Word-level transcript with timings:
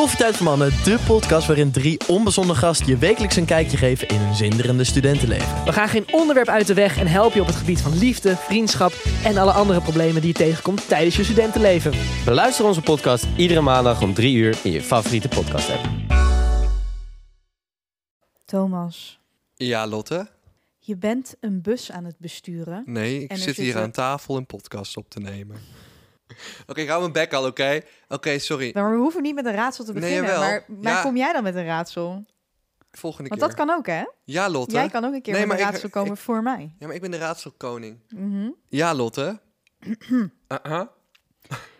Koffietijd 0.00 0.36
voor 0.36 0.46
Mannen, 0.46 0.68
de 0.84 0.98
podcast 1.06 1.46
waarin 1.46 1.70
drie 1.70 2.00
onbezonnen 2.08 2.56
gasten 2.56 2.86
je 2.86 2.96
wekelijks 2.96 3.36
een 3.36 3.44
kijkje 3.44 3.76
geven 3.76 4.08
in 4.08 4.16
hun 4.20 4.34
zinderende 4.34 4.84
studentenleven. 4.84 5.64
We 5.64 5.72
gaan 5.72 5.88
geen 5.88 6.12
onderwerp 6.12 6.48
uit 6.48 6.66
de 6.66 6.74
weg 6.74 6.98
en 6.98 7.06
helpen 7.06 7.34
je 7.34 7.40
op 7.40 7.46
het 7.46 7.56
gebied 7.56 7.80
van 7.80 7.98
liefde, 7.98 8.36
vriendschap 8.36 8.92
en 9.24 9.36
alle 9.36 9.52
andere 9.52 9.80
problemen 9.80 10.20
die 10.20 10.30
je 10.30 10.36
tegenkomt 10.36 10.88
tijdens 10.88 11.16
je 11.16 11.24
studentenleven. 11.24 11.92
Beluister 12.24 12.64
onze 12.64 12.80
podcast 12.80 13.26
iedere 13.36 13.60
maandag 13.60 14.02
om 14.02 14.14
3 14.14 14.34
uur 14.36 14.58
in 14.62 14.70
je 14.72 14.82
favoriete 14.82 15.28
podcast 15.28 15.70
app. 15.70 15.88
Thomas, 18.44 19.18
Ja, 19.54 19.86
Lotte? 19.86 20.28
je 20.78 20.96
bent 20.96 21.34
een 21.40 21.62
bus 21.62 21.90
aan 21.90 22.04
het 22.04 22.18
besturen. 22.18 22.82
Nee, 22.86 23.22
ik 23.22 23.30
En 23.30 23.36
er 23.36 23.42
zit 23.42 23.56
hier 23.56 23.64
zitten- 23.64 23.82
aan 23.82 23.90
tafel 23.90 24.36
een 24.36 24.46
podcast 24.46 24.96
op 24.96 25.10
te 25.10 25.20
nemen. 25.20 25.56
Oké, 26.66 26.80
ik 26.80 26.88
hou 26.88 27.00
mijn 27.00 27.12
bek 27.12 27.32
al, 27.32 27.46
oké? 27.46 27.80
Oké, 28.08 28.38
sorry. 28.38 28.70
Maar 28.74 28.90
we 28.90 28.96
hoeven 28.96 29.22
niet 29.22 29.34
met 29.34 29.44
een 29.46 29.54
raadsel 29.54 29.84
te 29.84 29.92
Nee, 29.92 30.00
beginnen. 30.00 30.30
jawel. 30.30 30.48
maar 30.48 30.64
maar 30.68 30.92
Ja. 30.92 31.02
kom 31.02 31.16
jij 31.16 31.32
dan 31.32 31.42
met 31.42 31.54
een 31.54 31.64
raadsel? 31.64 32.24
Volgende 32.92 33.28
Want 33.28 33.40
keer. 33.40 33.50
dat 33.50 33.58
kan 33.66 33.76
ook, 33.76 33.86
hè? 33.86 34.02
Ja, 34.24 34.48
Lotte? 34.48 34.74
Jij 34.74 34.88
kan 34.88 35.04
ook 35.04 35.12
een 35.14 35.22
keer 35.22 35.32
Nee, 35.32 35.42
met 35.46 35.50
een 35.50 35.56
maar 35.56 35.66
ik- 35.66 35.72
raadsel 35.72 35.88
komen 35.90 36.12
ik- 36.12 36.18
voor 36.18 36.42
mij. 36.42 36.74
Ja, 36.78 36.86
maar 36.86 36.94
ik 36.94 37.00
ben 37.00 37.10
de 37.10 37.16
raadselkoning. 37.18 37.98
Mhm. 38.08 38.50
Ja, 38.68 38.94
Lotte? 38.94 39.40
Uh-huh. 40.08 40.86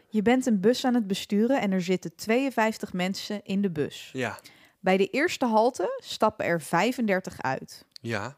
Je 0.09 0.23
bent 0.23 0.46
een 0.46 0.60
bus 0.60 0.84
aan 0.84 0.95
het 0.95 1.06
besturen 1.06 1.60
en 1.60 1.73
er 1.73 1.82
zitten 1.82 2.14
52 2.14 2.92
mensen 2.92 3.40
in 3.45 3.62
de 3.62 3.70
bus. 3.70 4.10
Ja, 4.12 4.38
Bij 4.80 4.96
de 4.96 5.06
eerste 5.06 5.46
halte 5.46 6.01
stappen 6.02 6.45
er 6.46 6.60
35 6.62 7.42
uit. 7.42 7.84
ja, 8.01 8.37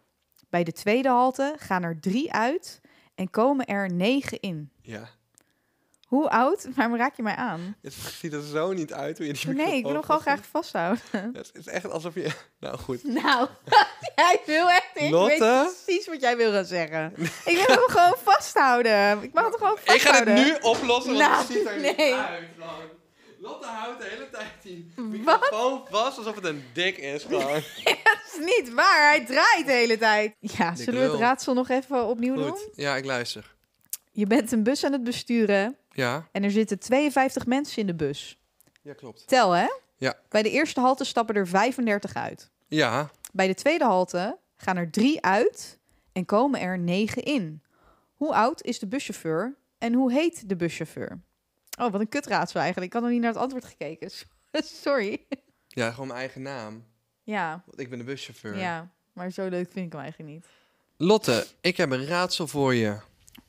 Bij 0.50 0.64
de 0.64 0.72
tweede 0.72 1.08
halte 1.08 1.54
gaan 1.58 1.82
er 1.82 2.00
drie 2.00 2.32
uit 2.32 2.80
en 3.14 3.30
komen 3.30 3.66
er 3.66 3.92
negen 3.92 4.40
in. 4.40 4.70
ja. 4.82 5.08
Hoe 6.12 6.30
oud? 6.30 6.66
Waarom 6.74 6.96
raak 6.96 7.16
je 7.16 7.22
mij 7.22 7.34
aan? 7.34 7.76
Het 7.82 7.92
ziet 7.92 8.32
er 8.32 8.42
zo 8.42 8.72
niet 8.72 8.92
uit 8.92 9.18
hoe 9.18 9.26
je 9.26 9.32
die 9.32 9.48
Nee, 9.54 9.76
ik 9.76 9.82
wil 9.84 9.92
hem 9.92 10.02
gewoon 10.02 10.20
graag 10.20 10.40
vasthouden. 10.50 11.02
Het 11.32 11.50
is 11.52 11.66
echt 11.66 11.90
alsof 11.90 12.14
je... 12.14 12.30
Nou, 12.60 12.78
goed. 12.78 13.04
Nou, 13.22 13.48
jij 14.16 14.40
wil 14.46 14.70
echt. 14.70 14.90
Ik 14.94 15.10
Lotte? 15.10 15.38
weet 15.38 15.74
precies 15.84 16.06
wat 16.06 16.20
jij 16.20 16.36
wil 16.36 16.52
gaan 16.52 16.64
zeggen. 16.64 17.12
Ik 17.44 17.64
wil 17.66 17.76
hem 17.76 17.88
gewoon 17.88 18.14
vasthouden. 18.22 19.22
Ik 19.22 19.32
mag 19.32 19.44
het 19.44 19.56
gewoon 19.56 19.72
Ik 19.72 19.80
ga 19.84 19.92
vasthouden. 19.92 20.36
het 20.36 20.46
nu 20.46 20.68
oplossen, 20.68 21.14
want 21.14 21.24
Nou, 21.24 21.36
het 21.36 21.46
ziet 21.52 21.66
er 21.66 21.80
niet 21.80 21.96
nee. 21.96 22.14
uit. 22.14 22.58
man. 22.58 22.68
Lotte 23.40 23.66
houdt 23.66 24.00
de 24.00 24.06
hele 24.08 24.30
tijd 24.30 24.50
die 24.62 24.92
microfoon 24.96 25.82
vast 25.90 26.18
alsof 26.18 26.34
het 26.34 26.44
een 26.44 26.64
dik 26.72 26.96
is, 26.98 27.22
gewoon. 27.22 27.60
Dat 27.84 28.20
is 28.32 28.38
niet 28.38 28.74
waar. 28.74 29.08
Hij 29.08 29.24
draait 29.26 29.66
de 29.66 29.72
hele 29.72 29.98
tijd. 29.98 30.34
Ja, 30.40 30.74
zullen 30.74 31.00
we 31.04 31.10
het 31.10 31.20
raadsel 31.20 31.54
nog 31.54 31.68
even 31.68 32.04
opnieuw 32.06 32.34
doen? 32.34 32.50
Goed, 32.50 32.68
ja, 32.74 32.96
ik 32.96 33.04
luister. 33.04 33.54
Je 34.12 34.26
bent 34.26 34.52
een 34.52 34.62
bus 34.62 34.84
aan 34.84 34.92
het 34.92 35.04
besturen 35.04 35.76
Ja, 35.92 36.28
en 36.32 36.42
er 36.44 36.50
zitten 36.50 36.78
52 36.78 37.46
mensen 37.46 37.78
in 37.80 37.86
de 37.86 37.94
bus. 37.94 38.38
ja, 38.82 38.92
klopt. 38.94 39.26
Tel 39.26 39.50
hè? 39.50 39.66
Ja. 39.96 40.14
Bij 40.28 40.42
de 40.42 40.50
eerste 40.50 40.80
halte 40.80 41.04
stappen 41.04 41.34
er 41.34 41.48
35 41.48 42.14
uit. 42.14 42.50
Ja, 42.68 43.10
Bij 43.32 43.46
de 43.46 43.54
tweede 43.54 43.84
halte 43.84 44.38
gaan 44.56 44.76
er 44.76 44.90
drie 44.90 45.22
uit 45.22 45.78
en 46.12 46.24
komen 46.24 46.60
er 46.60 46.78
negen 46.78 47.22
in. 47.22 47.62
Hoe 48.14 48.34
oud 48.34 48.62
is 48.62 48.78
de 48.78 48.86
buschauffeur 48.86 49.56
en 49.78 49.92
hoe 49.94 50.12
heet 50.12 50.48
de 50.48 50.56
buschauffeur? 50.56 51.20
Oh, 51.80 51.90
wat 51.92 52.00
een 52.00 52.08
kutraadsel 52.08 52.60
eigenlijk. 52.60 52.88
Ik 52.88 52.92
had 52.92 53.02
nog 53.02 53.12
niet 53.12 53.20
naar 53.20 53.32
het 53.32 53.40
antwoord 53.42 53.64
gekeken. 53.64 54.10
Sorry. 54.82 55.26
ja, 55.68 55.90
gewoon 55.90 56.06
mijn 56.06 56.18
eigen 56.18 56.42
naam. 56.42 56.84
Ja, 57.22 57.62
Want 57.66 57.80
ik 57.80 57.88
ben 57.90 57.98
de 57.98 58.04
buschauffeur. 58.04 58.56
ja, 58.58 58.90
maar 59.12 59.30
zo 59.30 59.48
leuk 59.48 59.70
vind 59.72 59.86
ik 59.86 59.92
hem 59.92 60.00
eigenlijk 60.00 60.32
niet. 60.32 60.46
Lotte, 60.96 61.46
ik 61.60 61.76
heb 61.76 61.90
een 61.90 62.06
raadsel 62.06 62.46
voor 62.46 62.74
je. 62.74 62.96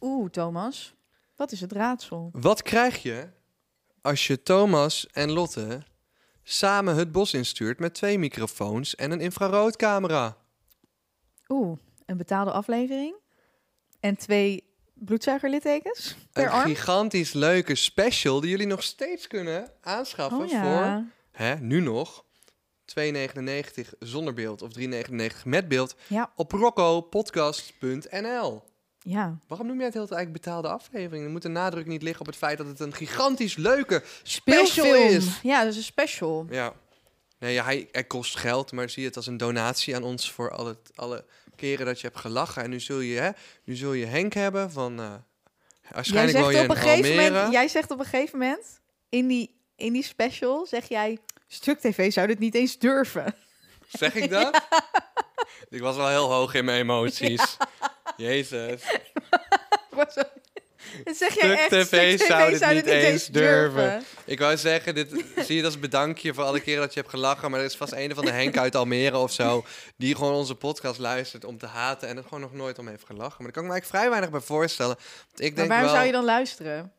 Oeh, 0.02 0.30
Thomas. 0.30 0.94
Wat 1.36 1.52
is 1.52 1.62
het 1.62 1.72
raadsel? 1.72 2.30
Wat 2.34 2.62
krijg 2.62 3.02
je 3.04 3.30
als 4.02 4.28
je 4.28 4.44
Thomas 4.44 5.08
en 5.12 5.32
Lotte 5.32 5.84
samen 6.44 6.96
het 6.96 7.12
bos 7.12 7.34
instuurt 7.34 7.80
met 7.80 7.94
twee 7.94 8.18
microfoons 8.20 8.96
en 8.96 9.12
een 9.12 9.22
infraroodcamera? 9.22 10.38
Oeh, 11.48 11.78
een 12.06 12.18
betaalde 12.18 12.52
aflevering 12.52 13.16
en 14.00 14.18
twee 14.18 14.64
bloedzuigerlittekens 14.94 16.16
per 16.32 16.44
Een 16.44 16.50
arm. 16.50 16.64
gigantisch 16.70 17.34
leuke 17.34 17.76
special 17.76 18.40
die 18.40 18.50
jullie 18.50 18.68
nog 18.68 18.84
steeds 18.84 19.28
kunnen 19.28 19.72
aanschaffen 19.82 20.40
Oh 20.42 20.48
ja. 20.50 20.62
voor, 20.62 21.04
hè, 21.32 21.56
nu 21.60 21.80
nog, 21.80 22.26
2,99 22.86 23.94
zonder 24.00 24.34
beeld 24.34 24.62
of 24.62 24.70
3,99 24.80 25.44
met 25.46 25.68
beeld 25.68 25.96
Ja. 26.08 26.32
op 26.36 26.52
roccopodcast.nl. 26.52 28.64
Ja. 29.04 29.38
Waarom 29.48 29.68
noem 29.68 29.76
jij 29.78 29.86
het 29.86 29.94
heel 29.94 30.08
eigenlijk 30.08 30.44
betaalde 30.44 30.68
aflevering? 30.68 31.26
Er 31.26 31.32
moet 31.32 31.42
de 31.42 31.48
nadruk 31.48 31.86
niet 31.86 32.02
liggen 32.02 32.22
op 32.22 32.28
het 32.28 32.36
feit 32.36 32.58
dat 32.58 32.68
het 32.68 32.80
een 32.80 32.94
gigantisch 32.94 33.56
leuke 33.56 34.04
special 34.24 34.66
Speelfilm. 34.66 35.08
is. 35.18 35.40
Ja, 35.44 35.60
dat 35.64 35.72
is 35.72 35.78
een 35.78 35.84
special. 35.84 36.48
Ja. 36.50 36.74
Nee, 37.40 37.54
ja, 37.54 37.64
hij, 37.64 37.88
hij 37.92 38.04
kost 38.04 38.38
geld, 38.38 38.72
maar 38.72 38.90
zie 38.90 39.06
het 39.06 39.16
als 39.16 39.28
een 39.28 39.38
donatie 39.38 39.96
aan 39.96 40.04
ons 40.04 40.32
voor 40.32 40.52
alle, 40.52 40.78
alle 40.96 41.26
keren 41.56 41.86
dat 41.86 42.02
je 42.02 42.08
hebt 42.08 42.20
gelachen. 42.20 42.64
En 42.64 42.70
nu 42.70 42.80
zul 42.80 43.00
je, 43.00 43.20
hè, 43.20 43.30
nu 43.64 43.76
zul 43.76 43.94
je 43.94 44.06
Henk 44.06 44.34
hebben 44.34 44.72
van... 44.72 45.00
eh 45.00 45.06
Jij 45.82 45.92
waarschijnlijk 45.92 46.38
woon 46.38 46.52
zegt, 46.52 46.64
je 46.66 46.70
op 46.70 46.76
een 46.76 46.82
gegeven 46.82 47.10
Almere. 47.12 47.32
moment, 47.34 47.54
jij 47.54 47.68
zegt 47.68 47.92
op 47.92 48.00
een 48.00 48.06
gegeven 48.06 48.40
moment 48.40 48.80
in 49.10 49.28
die, 49.28 49.56
in 49.76 49.94
die 49.94 50.04
special, 50.04 50.66
zeg 50.66 50.90
jij, 50.90 51.18
Stuk 51.48 51.80
TV 51.80 52.12
zou 52.12 52.28
dit 52.28 52.40
niet 52.40 52.56
eens 52.56 52.78
durven. 52.80 53.36
Zeg 53.90 54.16
ik 54.16 54.30
dat? 54.40 54.62
ik 55.70 55.82
was 55.82 55.96
wel 55.96 56.08
heel 56.08 56.32
hoog 56.32 56.54
in 56.54 56.66
mijn 56.66 56.80
emoties. 56.80 57.58
Jezus. 58.18 58.82
Dat 61.04 61.16
zeg 61.16 61.34
jij 61.34 61.58
echt, 61.58 61.70
TV 61.70 62.20
zou 62.20 62.52
dit 62.52 62.74
niet 62.74 62.86
eens 62.86 63.28
durven. 63.28 64.04
Ik 64.26 64.40
wou 64.40 64.58
zeggen, 64.58 64.96
dit 64.96 65.10
zie 65.36 65.48
je 65.48 65.56
het 65.56 65.66
als 65.66 65.80
bedankje 65.80 66.34
voor 66.34 66.44
alle 66.44 66.60
keren 66.60 66.82
dat 66.82 66.94
je 66.94 67.00
hebt 67.00 67.12
gelachen. 67.12 67.52
Maar 67.52 67.60
er 67.60 67.66
is 67.66 67.76
vast 67.76 67.92
een 67.92 68.16
van 68.16 68.26
de 68.26 68.32
Henk 68.32 68.58
uit 68.58 68.76
Almere 68.76 69.18
of 69.18 69.32
zo. 69.32 69.66
Die 69.98 70.16
gewoon 70.16 70.34
onze 70.34 70.56
podcast 70.56 71.00
luistert 71.00 71.46
om 71.46 71.58
te 71.58 71.66
haten. 71.66 72.08
En 72.08 72.18
er 72.18 72.24
gewoon 72.24 72.40
nog 72.42 72.54
nooit 72.54 72.80
om 72.80 72.88
heeft 72.88 73.06
gelachen. 73.06 73.44
Maar 73.44 73.52
daar 73.52 73.52
kan 73.52 73.64
ik 73.64 73.68
me 73.70 73.74
eigenlijk 73.74 73.96
vrij 73.96 74.10
weinig 74.10 74.30
bij 74.30 74.40
voorstellen. 74.40 74.96
Want 74.96 75.40
ik 75.40 75.48
Maar 75.48 75.56
denk 75.56 75.68
waarom 75.68 75.86
wel 75.86 75.96
zou 75.96 76.06
je 76.06 76.12
dan 76.12 76.26
luisteren? 76.26 76.94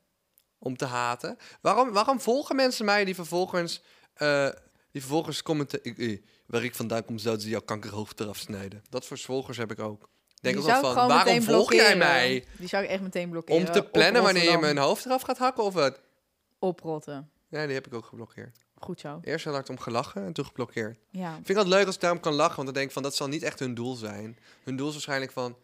om 0.58 0.76
te 0.76 0.84
haten. 0.84 1.36
Waarom, 1.60 1.92
waarom 1.92 2.20
volgen 2.20 2.56
mensen 2.56 2.84
mij 2.84 3.04
die 3.04 3.14
vervolgens. 3.14 3.82
eh 4.14 4.48
die 4.90 5.02
vervolgens 5.02 5.42
commenten. 5.42 5.80
Waar 6.46 6.64
ik 6.64 6.74
vandaan 6.74 7.04
kom, 7.04 7.18
zouden 7.18 7.42
ze 7.44 7.50
jouw 7.50 7.60
kankerhoofd 7.60 8.20
eraf 8.20 8.36
snijden. 8.36 8.82
Dat 8.88 9.06
voor 9.06 9.18
volgers 9.18 9.56
heb 9.56 9.70
ik 9.70 9.78
ook. 9.78 10.08
Ik 10.46 10.52
Denk 10.52 10.64
Die 10.66 10.74
ook 10.74 10.80
wel 10.82 10.90
ik 10.90 10.96
van, 10.98 11.08
waarom 11.08 11.42
volg 11.42 11.72
jij 11.72 11.96
mij? 11.96 12.44
Die 12.58 12.68
zou 12.68 12.84
ik 12.84 12.90
echt 12.90 13.02
meteen 13.02 13.30
blokkeren. 13.30 13.66
Om 13.66 13.72
te 13.72 13.82
plannen 13.82 14.22
wanneer 14.22 14.50
je 14.50 14.58
mijn 14.58 14.78
hoofd 14.78 15.04
eraf 15.04 15.22
gaat 15.22 15.38
hakken 15.38 15.64
of 15.64 15.74
wat? 15.74 16.00
Oprotten. 16.58 17.30
Ja, 17.48 17.64
die 17.66 17.74
heb 17.74 17.86
ik 17.86 17.94
ook 17.94 18.04
geblokkeerd. 18.06 18.58
Goed 18.74 19.00
zo. 19.00 19.18
Eerst 19.22 19.44
heel 19.44 19.54
hard 19.54 19.68
om 19.68 19.78
gelachen 19.78 20.24
en 20.24 20.32
toen 20.32 20.44
geblokkeerd. 20.46 20.98
Ja. 21.10 21.28
Ik 21.28 21.34
vind 21.34 21.48
het 21.48 21.56
altijd 21.56 21.74
leuk 21.74 21.86
als 21.86 21.94
ik 21.94 22.00
daarom 22.00 22.20
kan 22.20 22.32
lachen, 22.34 22.54
want 22.54 22.66
dan 22.66 22.74
denk 22.74 22.86
ik 22.86 22.92
van 22.92 23.02
dat 23.02 23.14
zal 23.14 23.28
niet 23.28 23.42
echt 23.42 23.58
hun 23.58 23.74
doel 23.74 23.94
zijn. 23.94 24.38
Hun 24.64 24.76
doel 24.76 24.86
is 24.86 24.92
waarschijnlijk 24.92 25.32
van, 25.32 25.56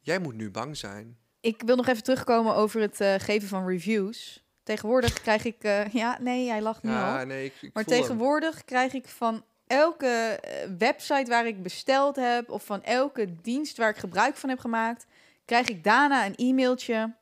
jij 0.00 0.18
moet 0.18 0.34
nu 0.34 0.50
bang 0.50 0.76
zijn. 0.76 1.18
Ik 1.40 1.62
wil 1.66 1.76
nog 1.76 1.86
even 1.88 2.02
terugkomen 2.02 2.54
over 2.54 2.80
het 2.80 3.00
eh, 3.00 3.14
geven 3.18 3.48
van 3.48 3.66
reviews. 3.66 4.44
Tegenwoordig 4.62 5.12
krijg 5.12 5.44
ik... 5.44 5.56
eh, 5.64 5.86
ja, 6.02 6.18
nee, 6.20 6.48
hij 6.48 6.62
lacht 6.62 6.82
nu 6.82 6.90
al. 6.90 7.26
Nee, 7.26 7.44
ik, 7.44 7.52
ik 7.60 7.70
Maar 7.74 7.84
hem. 7.84 7.92
tegenwoordig 7.98 8.64
krijg 8.64 8.92
ik 8.92 9.08
van 9.08 9.44
elke 9.70 10.06
eh, 10.06 10.68
website 10.78 11.30
waar 11.30 11.46
ik 11.46 11.62
besteld 11.62 12.16
heb... 12.16 12.50
of 12.50 12.64
van 12.64 12.82
elke 12.82 13.40
dienst 13.42 13.76
waar 13.76 13.90
ik 13.90 13.96
gebruik 13.96 14.36
van 14.36 14.48
heb 14.48 14.58
gemaakt... 14.58 15.06
krijg 15.44 15.68
ik 15.68 15.84
daarna 15.84 16.26
een 16.26 16.34
e-mailtje. 16.36 17.14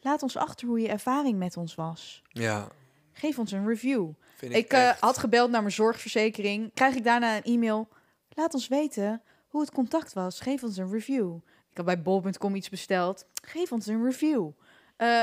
Laat 0.00 0.22
ons 0.22 0.36
achter 0.36 0.66
hoe 0.66 0.80
je 0.80 0.88
ervaring 0.88 1.38
met 1.38 1.56
ons 1.56 1.74
was. 1.74 2.22
Ja, 2.28 2.68
Geef 3.12 3.38
ons 3.38 3.52
een 3.52 3.66
review. 3.66 4.08
vind 4.36 4.52
ik, 4.52 4.64
Ik 4.64 4.72
eh, 4.72 4.90
had 5.00 5.18
gebeld 5.18 5.50
naar 5.50 5.60
mijn 5.60 5.72
zorgverzekering. 5.72 6.70
Krijg 6.74 6.94
ik 6.94 7.04
daarna 7.04 7.36
een 7.36 7.42
e-mail. 7.42 7.88
Laat 8.28 8.54
ons 8.54 8.68
weten 8.68 9.22
hoe 9.48 9.60
het 9.60 9.70
contact 9.70 10.12
was. 10.12 10.40
Geef 10.40 10.62
ons 10.62 10.76
een 10.76 10.90
review. 10.90 11.34
Ik 11.70 11.76
had 11.76 11.86
bij 11.86 12.02
bol.com 12.02 12.54
iets 12.54 12.68
besteld. 12.68 13.26
Geef 13.42 13.72
ons 13.72 13.86
een 13.86 14.04
review. 14.04 14.50
Eh, 14.96 15.22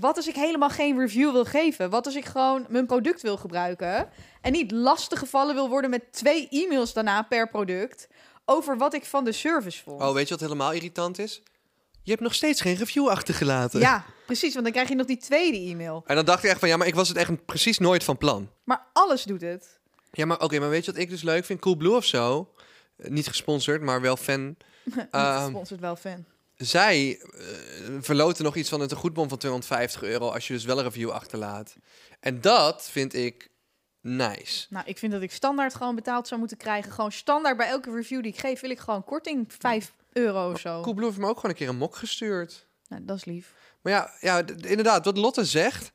wat 0.00 0.16
als 0.16 0.28
ik 0.28 0.34
helemaal 0.34 0.68
geen 0.70 0.98
review 0.98 1.32
wil 1.32 1.44
geven? 1.44 1.90
Wat 1.90 2.06
als 2.06 2.14
ik 2.14 2.24
gewoon 2.24 2.66
mijn 2.68 2.86
product 2.86 3.22
wil 3.22 3.36
gebruiken 3.36 4.08
en 4.40 4.52
niet 4.52 4.70
lastig 4.70 5.18
gevallen 5.18 5.54
wil 5.54 5.68
worden 5.68 5.90
met 5.90 6.12
twee 6.12 6.48
e-mails 6.50 6.92
daarna 6.92 7.22
per 7.22 7.48
product 7.48 8.08
over 8.44 8.76
wat 8.78 8.94
ik 8.94 9.04
van 9.04 9.24
de 9.24 9.32
service 9.32 9.82
vond? 9.82 10.02
Oh, 10.02 10.12
weet 10.12 10.24
je 10.28 10.34
wat 10.34 10.42
helemaal 10.42 10.72
irritant 10.72 11.18
is? 11.18 11.42
Je 12.02 12.10
hebt 12.10 12.22
nog 12.22 12.34
steeds 12.34 12.60
geen 12.60 12.74
review 12.74 13.08
achtergelaten. 13.08 13.80
ja, 13.80 14.04
precies, 14.26 14.52
want 14.52 14.64
dan 14.64 14.72
krijg 14.74 14.88
je 14.88 14.94
nog 14.94 15.06
die 15.06 15.16
tweede 15.16 15.56
e-mail. 15.58 16.02
En 16.06 16.14
dan 16.16 16.24
dacht 16.24 16.44
ik 16.44 16.50
echt 16.50 16.58
van, 16.60 16.68
ja, 16.68 16.76
maar 16.76 16.86
ik 16.86 16.94
was 16.94 17.08
het 17.08 17.16
echt 17.16 17.44
precies 17.46 17.78
nooit 17.78 18.04
van 18.04 18.16
plan. 18.16 18.50
Maar 18.64 18.86
alles 18.92 19.22
doet 19.22 19.40
het. 19.40 19.78
Ja, 20.12 20.24
maar 20.26 20.40
oké, 20.40 20.58
maar 20.58 20.68
weet 20.68 20.84
je 20.84 20.92
wat 20.92 21.00
ik 21.00 21.08
dus 21.10 21.22
leuk 21.22 21.44
vind? 21.44 21.60
Coolblue 21.60 21.96
of 21.96 22.04
zo. 22.04 22.52
Eh, 22.96 23.10
niet 23.10 23.28
gesponsord, 23.28 23.82
maar 23.82 24.00
wel 24.00 24.16
fan. 24.16 24.44
Niet 24.84 25.06
Ehm, 25.10 25.42
gesponsord 25.42 25.80
wel 25.80 25.96
fan. 25.96 26.24
Zij 26.60 27.20
eh, 27.20 27.46
verloten 28.00 28.44
nog 28.44 28.56
iets 28.56 28.68
van 28.68 28.80
een 28.80 28.88
tegoedbon 28.88 29.28
van 29.28 29.38
250 29.38 30.02
euro 30.02 30.30
als 30.30 30.46
je 30.46 30.52
dus 30.52 30.64
wel 30.64 30.78
een 30.78 30.84
review 30.84 31.10
achterlaat. 31.10 31.76
En 32.20 32.40
dat 32.40 32.90
vind 32.90 33.14
ik 33.14 33.50
nice. 34.00 34.66
Nou, 34.70 34.86
ik 34.86 34.98
vind 34.98 35.12
dat 35.12 35.22
ik 35.22 35.32
standaard 35.32 35.74
gewoon 35.74 35.94
betaald 35.94 36.28
zou 36.28 36.40
moeten 36.40 36.58
krijgen. 36.58 36.92
Gewoon 36.92 37.12
standaard 37.12 37.56
bij 37.56 37.68
elke 37.68 37.90
review 37.90 38.22
die 38.22 38.32
ik 38.32 38.38
geef, 38.38 38.60
wil 38.60 38.70
ik 38.70 38.78
gewoon 38.78 39.04
korting 39.04 39.52
5 39.58 39.92
euro 40.12 40.50
of 40.52 40.60
zo. 40.60 40.80
Coolblue 40.80 41.06
heeft 41.06 41.18
me 41.18 41.26
ook 41.26 41.36
gewoon 41.36 41.50
een 41.50 41.56
keer 41.56 41.68
een 41.68 41.76
mok 41.76 41.96
gestuurd. 41.96 42.66
Nou, 42.88 43.04
dat 43.04 43.16
is 43.16 43.24
lief. 43.24 43.54
Maar 43.80 43.92
ja, 43.92 44.10
ja 44.20 44.46
inderdaad, 44.46 45.04
wat 45.04 45.16
Lotte 45.16 45.44
zegt. 45.44 45.92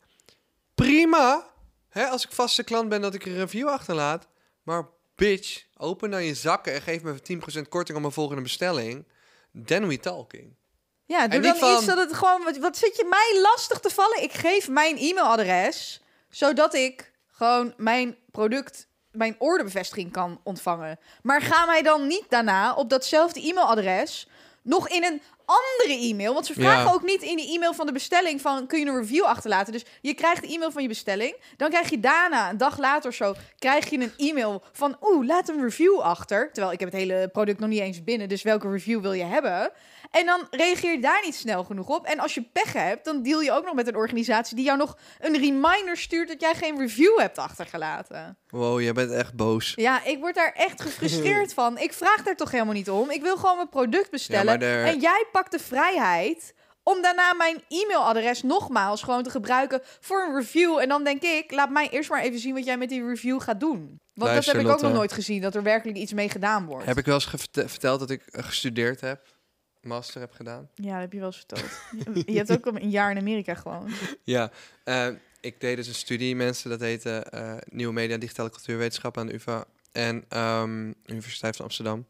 Prima. 0.76 1.54
hè, 1.90 2.06
als 2.06 2.26
ik 2.26 2.32
vaste 2.32 2.64
klant 2.64 2.90
ben, 2.90 3.02
dat 3.02 3.14
ik 3.14 3.26
een 3.26 3.36
review 3.36 3.68
achterlaat. 3.68 4.28
Maar 4.64 4.88
bitch, 5.16 5.66
open 5.78 6.12
dan 6.12 6.24
je 6.24 6.34
zakken 6.34 6.74
en 6.74 6.82
geef 6.82 7.04
me 7.04 7.14
10% 7.14 7.70
korting 7.70 7.96
op 7.96 8.02
mijn 8.02 8.14
volgende 8.14 8.42
bestelling. 8.42 9.06
Then 9.66 9.88
we 9.88 10.00
talking. 10.00 10.56
Ja, 11.06 11.28
doe 11.28 11.42
dan 11.42 11.56
van- 11.56 11.78
iets 11.78 11.86
dat 11.86 11.98
het 11.98 12.14
gewoon... 12.14 12.44
Wat, 12.44 12.58
wat 12.58 12.78
zit 12.78 12.96
je 12.98 13.06
mij 13.10 13.42
lastig 13.42 13.80
te 13.80 13.90
vallen? 13.90 14.24
Ik 14.24 14.34
geef 14.34 14.70
mijn 14.70 14.98
e-mailadres, 14.98 16.02
zodat 16.30 16.74
ik 16.74 17.12
gewoon 17.32 17.74
mijn 17.78 18.18
product, 18.32 18.88
mijn 19.12 19.36
orderbevestiging 19.38 20.12
kan 20.12 20.40
ontvangen. 20.44 21.00
Maar 21.22 21.42
ga 21.42 21.66
mij 21.66 21.82
dan 21.82 22.08
niet 22.08 22.26
daarna 22.30 22.74
op 22.74 22.90
datzelfde 22.90 23.42
e-mailadres 23.48 24.28
nog 24.62 24.90
in 24.90 25.04
een 25.04 25.22
andere 25.46 26.00
e-mail. 26.08 26.34
Want 26.34 26.46
ze 26.46 26.54
vragen 26.54 26.86
Ja. 26.86 26.92
ook 26.94 27.04
niet 27.04 27.22
in 27.22 27.36
de 27.36 27.48
e-mail 27.54 27.74
van 27.74 27.86
de 27.86 27.92
bestelling 27.92 28.42
van 28.42 28.68
kun 28.68 28.80
je 28.80 28.86
een 28.86 28.98
review 29.00 29.24
achterlaten. 29.24 29.74
Dus 29.74 29.84
je 30.02 30.14
krijgt 30.14 30.42
de 30.42 30.48
e-mail 30.54 30.72
van 30.72 30.82
je 30.82 30.88
bestelling. 30.88 31.36
Dan 31.58 31.70
krijg 31.70 31.90
je 31.90 32.00
daarna, 32.00 32.50
een 32.50 32.58
dag 32.58 32.78
later 32.80 33.10
of 33.10 33.16
zo, 33.16 33.34
krijg 33.60 33.90
je 33.90 34.00
een 34.00 34.12
e-mail 34.18 34.64
van 34.72 34.98
oeh, 35.02 35.26
laat 35.26 35.50
een 35.50 35.62
review 35.62 36.00
achter. 36.00 36.50
Terwijl 36.52 36.74
ik 36.74 36.80
heb 36.80 36.92
het 36.92 37.00
hele 37.00 37.30
product 37.32 37.60
nog 37.60 37.70
niet 37.70 37.80
eens 37.80 38.04
binnen. 38.04 38.30
Dus 38.30 38.42
welke 38.44 38.70
review 38.72 39.02
wil 39.02 39.14
je 39.14 39.24
hebben? 39.24 39.72
En 40.12 40.26
dan 40.26 40.48
reageer 40.52 40.92
je 40.92 41.02
daar 41.02 41.22
niet 41.24 41.36
snel 41.36 41.64
genoeg 41.64 41.88
op. 41.88 42.06
En 42.06 42.20
als 42.20 42.34
je 42.34 42.44
pech 42.54 42.74
hebt, 42.74 43.06
dan 43.06 43.24
deal 43.24 43.42
je 43.42 43.52
ook 43.52 43.66
nog 43.66 43.74
met 43.74 43.88
een 43.88 43.96
organisatie 43.96 44.56
die 44.56 44.66
jou 44.66 44.78
nog 44.78 44.98
een 45.20 45.38
reminder 45.38 45.98
stuurt 45.98 46.28
dat 46.28 46.42
jij 46.42 46.54
geen 46.56 46.78
review 46.80 47.20
hebt 47.20 47.38
achtergelaten. 47.38 48.38
Wow, 48.48 48.82
jij 48.82 48.94
bent 48.94 49.12
echt 49.12 49.36
boos. 49.36 49.74
Ja, 49.76 50.04
ik 50.04 50.20
word 50.20 50.36
daar 50.36 50.54
echt 50.54 50.82
gefrustreerd 50.88 51.54
van. 51.54 51.78
Ik 51.78 51.94
vraag 51.94 52.24
daar 52.24 52.36
toch 52.36 52.52
helemaal 52.52 52.74
niet 52.74 52.90
om. 52.90 53.10
Ik 53.10 53.22
wil 53.22 53.38
gewoon 53.38 53.56
mijn 53.56 53.70
product 53.70 54.12
bestellen. 54.12 54.60
Ja, 54.60 54.86
En 54.86 55.00
jij 55.00 55.26
pakt 55.32 55.52
de 55.52 55.60
vrijheid 55.60 56.54
om 56.84 57.02
daarna 57.02 57.34
mijn 57.34 57.64
e-mailadres 57.68 58.44
nogmaals 58.44 59.04
gewoon 59.04 59.24
te 59.24 59.30
gebruiken 59.30 59.82
voor 60.00 60.22
een 60.28 60.36
review. 60.36 60.78
En 60.78 60.90
dan 60.90 61.04
denk 61.04 61.22
ik, 61.22 61.52
laat 61.52 61.70
mij 61.70 61.90
eerst 61.90 62.10
maar 62.10 62.22
even 62.22 62.40
zien 62.40 62.54
wat 62.54 62.66
jij 62.66 62.78
met 62.78 62.90
die 62.90 63.08
review 63.08 63.42
gaat 63.42 63.60
doen. 63.60 64.00
Want 64.14 64.32
Luister, 64.32 64.54
dat 64.54 64.62
heb 64.62 64.72
ik 64.72 64.78
ook 64.78 64.90
nog 64.90 64.94
nooit 64.94 65.14
gezien, 65.14 65.42
dat 65.42 65.56
er 65.56 65.64
werkelijk 65.64 65.98
iets 65.98 66.14
mee 66.14 66.30
gedaan 66.30 66.66
wordt. 66.66 66.86
Heb 66.86 66.98
ik 66.98 67.06
wel 67.06 67.14
eens 67.14 67.30
verteld 67.52 68.00
dat 68.00 68.10
ik 68.10 68.22
eh, 68.26 68.44
gestudeerd 68.44 69.02
heb? 69.02 69.22
Master 69.86 70.22
heb 70.22 70.32
gedaan? 70.32 70.70
Ja, 70.76 70.92
dat 70.92 71.02
heb 71.02 71.12
je 71.14 71.18
wel 71.20 71.28
eens 71.28 71.38
verteld. 71.38 71.80
Je- 72.26 72.38
hebt 72.38 72.52
ook 72.52 72.66
een 72.66 72.90
jaar 72.90 73.12
in 73.12 73.18
Amerika 73.18 73.54
gewoond. 73.54 73.92
Ja, 74.24 74.52
eh, 74.84 75.08
ik 75.42 75.60
deed 75.60 75.76
dus 75.76 75.88
een 75.88 75.94
studie, 75.94 76.36
mensen, 76.36 76.70
dat 76.70 76.80
heette 76.80 77.10
eh, 77.20 77.54
Nieuwe 77.70 77.94
Media 77.94 78.14
en 78.14 78.20
Digitale 78.20 78.50
Cultuurwetenschap 78.50 79.18
aan 79.18 79.28
de 79.28 79.34
UvA 79.34 79.66
en 79.92 80.26
ehm, 80.30 80.92
Universiteit 81.06 81.56
van 81.56 81.66
Amsterdam. 81.66 82.06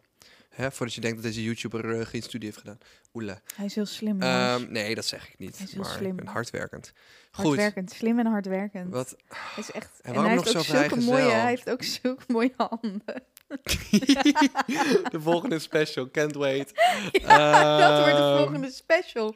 Hè, 0.56 0.72
voordat 0.72 0.96
je 0.96 1.02
denkt 1.02 1.16
dat 1.16 1.25
deze 1.25 1.44
YouTuber 1.44 1.86
uh, 1.86 2.06
geen 2.06 2.22
studie 2.22 2.48
heeft 2.48 2.60
gedaan. 2.60 2.78
Oela. 3.13 3.40
Hij 3.56 3.66
is 3.66 3.75
heel 3.75 3.86
slim. 3.86 4.22
Ehm, 4.22 4.66
nee, 4.72 4.96
dat 4.96 5.06
zeg 5.06 5.28
ik 5.30 5.40
niet. 5.40 5.57
Hij 5.57 5.66
is 5.66 5.74
heel 5.74 5.81
maar 5.81 5.92
slim. 5.92 6.10
ik 6.10 6.16
ben 6.16 6.28
hardwerkend. 6.28 6.92
Goed. 7.31 7.46
hardwerkend, 7.46 7.92
slim 7.92 8.19
en 8.19 8.25
hardwerkend. 8.25 8.92
Wat? 8.94 9.16
Hij 9.28 9.63
is 9.63 9.72
echt. 9.72 10.00
En 10.02 10.13
hij 10.13 10.22
nog 10.22 10.31
heeft 10.31 10.57
ook 10.57 10.63
zo 10.66 10.74
zulke 10.78 11.00
mooie. 11.00 11.22
Hij 11.31 11.50
heeft 11.50 11.69
ook 11.69 11.84
zulke 12.02 12.24
mooie 12.28 12.54
handen. 12.57 13.04
de 15.12 15.18
volgende 15.22 15.60
special, 15.60 16.10
can't 16.12 16.36
wait. 16.36 16.72
dat 16.75 17.12
wordt 17.12 17.22
de 17.22 18.24
Ehm, 18.24 18.38
volgende 18.38 18.72
special. 18.72 19.36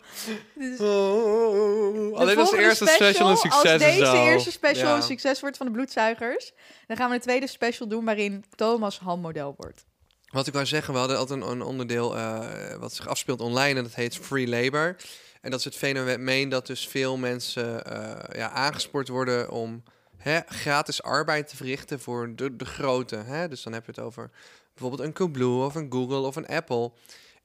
Dus 0.56 0.80
oh, 0.80 1.94
de 1.94 2.12
Alleen 2.15 2.38
als 2.38 2.51
de 2.51 2.57
eerste 2.57 2.86
special 2.88 3.30
een 3.30 3.38
succes 3.38 3.72
Als 3.72 3.81
deze 3.81 4.06
al. 4.07 4.27
eerste 4.27 4.51
special 4.51 4.89
Ja. 4.89 4.95
een 4.95 5.01
succes 5.04 5.39
wordt 5.39 5.57
van 5.57 5.65
de 5.65 5.72
bloedzuigers, 5.72 6.51
dan 6.88 6.98
gaan 6.98 7.10
we 7.10 7.15
een 7.15 7.22
tweede 7.22 7.48
special 7.48 7.88
doen 7.88 8.06
waarin 8.06 8.44
Thomas 8.56 9.00
handmodel 9.00 9.54
wordt. 9.57 9.86
Wat 10.29 10.47
ik 10.47 10.53
wou 10.53 10.65
zeggen, 10.65 10.93
we 10.93 10.99
hadden 10.99 11.17
altijd 11.17 11.41
een, 11.41 11.49
een 11.49 11.61
onderdeel 11.61 12.17
eh, 12.17 12.75
wat 12.79 12.93
zich 12.93 13.07
afspeelt 13.07 13.41
online 13.41 13.77
en 13.77 13.83
dat 13.83 13.95
heet 13.95 14.17
free 14.17 14.47
labor. 14.47 14.95
En 15.41 15.51
dat 15.51 15.59
is 15.59 15.65
het 15.65 15.75
fenomeen 15.75 16.49
dat 16.49 16.67
dus 16.67 16.87
veel 16.87 17.17
mensen 17.17 17.85
eh, 17.85 18.37
ja, 18.37 18.49
aangespoord 18.49 19.07
worden 19.07 19.49
om 19.49 19.83
hè, 20.17 20.39
gratis 20.45 21.03
arbeid 21.03 21.47
te 21.47 21.55
verrichten 21.55 21.99
voor 21.99 22.35
de, 22.35 22.55
de 22.55 22.65
grote. 22.65 23.15
Hè? 23.15 23.47
Dus 23.47 23.63
dan 23.63 23.73
heb 23.73 23.85
je 23.85 23.91
het 23.91 23.99
over 23.99 24.29
bijvoorbeeld 24.73 25.07
een 25.07 25.13
Coolblue 25.13 25.65
of 25.65 25.75
een 25.75 25.91
Google 25.91 26.19
of 26.19 26.35
een 26.35 26.47
Apple. 26.47 26.91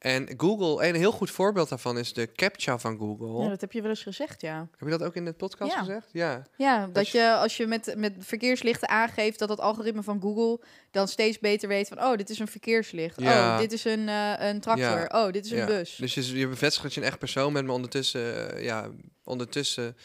En 0.05 0.29
Google, 0.37 0.87
een 0.89 0.95
heel 0.95 1.13
goed 1.13 1.31
voorbeeld 1.31 1.69
daarvan 1.69 1.99
is 1.99 2.13
de 2.13 2.33
CAPTCHA 2.33 2.79
van 2.79 2.99
Google. 2.99 3.43
Ja, 3.43 3.49
dat 3.49 3.61
heb 3.61 3.73
je 3.73 3.81
wel 3.81 3.91
eens 3.91 4.03
gezegd, 4.03 4.41
ja. 4.41 4.59
Heb 4.59 4.81
je 4.89 4.99
dat 4.99 5.03
ook 5.03 5.15
in 5.15 5.25
de 5.25 5.33
podcast 5.33 5.73
Ja. 5.73 5.79
gezegd? 5.79 6.09
Ja. 6.13 6.43
Ja, 6.57 6.87
dat 6.93 7.09
je- 7.09 7.19
je 7.19 7.35
als 7.35 7.57
je 7.57 7.67
met, 7.67 7.95
met 7.97 8.13
verkeerslichten 8.19 8.89
aangeeft 8.89 9.39
dat 9.39 9.49
het 9.49 9.61
algoritme 9.61 10.03
van 10.03 10.21
Google 10.21 10.61
dan 10.91 11.09
steeds 11.09 11.39
beter 11.39 11.69
weet 11.69 11.89
van 11.89 12.03
oh, 12.03 12.17
dit 12.17 12.31
is 12.31 12.39
een 12.39 12.49
verkeerslicht. 12.49 13.21
Ja. 13.21 13.55
Oh, 13.55 13.59
dit 13.61 13.73
is 13.73 13.85
een, 13.85 14.09
eh, 14.09 14.33
een 14.39 14.61
tractor. 14.61 15.21
Oh, 15.21 15.33
dit 15.33 15.45
is 15.45 15.51
een 15.51 15.67
bus. 15.67 15.97
Dus 15.97 16.15
je, 16.15 16.39
je 16.39 16.49
bevestigt 16.49 16.83
dat 16.83 16.95
je 16.95 17.01
een 17.01 17.07
echt 17.07 17.19
persoon 17.19 17.53
bent, 17.53 17.67
maar 17.67 17.75
ondertussen, 17.75 18.55
eh, 18.57 18.65
ja, 18.65 18.91
ondertussen 19.25 19.97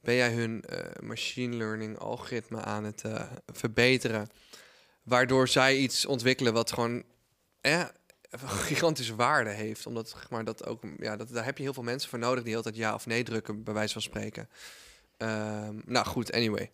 ben 0.00 0.14
jij 0.14 0.32
hun 0.32 0.62
eh, 0.62 0.78
machine 1.02 1.56
learning 1.56 1.98
algoritme 1.98 2.60
aan 2.60 2.84
het 2.84 3.02
verbeteren. 3.52 4.28
Waardoor 5.02 5.48
zij 5.48 5.76
iets 5.76 6.06
ontwikkelen 6.06 6.52
wat 6.52 6.72
gewoon 6.72 7.02
eh, 7.60 7.84
een 8.30 8.48
gigantische 8.48 9.14
waarde 9.14 9.50
heeft. 9.50 9.86
Omdat 9.86 10.16
maar, 10.30 10.44
dat 10.44 10.66
ook, 10.66 10.82
ja, 10.98 11.16
dat, 11.16 11.28
daar 11.28 11.44
heb 11.44 11.56
je 11.56 11.62
heel 11.62 11.74
veel 11.74 11.82
mensen 11.82 12.10
voor 12.10 12.18
nodig 12.18 12.44
die 12.44 12.56
altijd 12.56 12.76
ja 12.76 12.94
of 12.94 13.06
nee 13.06 13.22
drukken, 13.22 13.62
bij 13.62 13.74
wijze 13.74 13.92
van 13.92 14.02
spreken. 14.02 14.48
Ehm, 15.16 15.74
nou 15.84 16.06
goed, 16.06 16.32
anyway. 16.32 16.70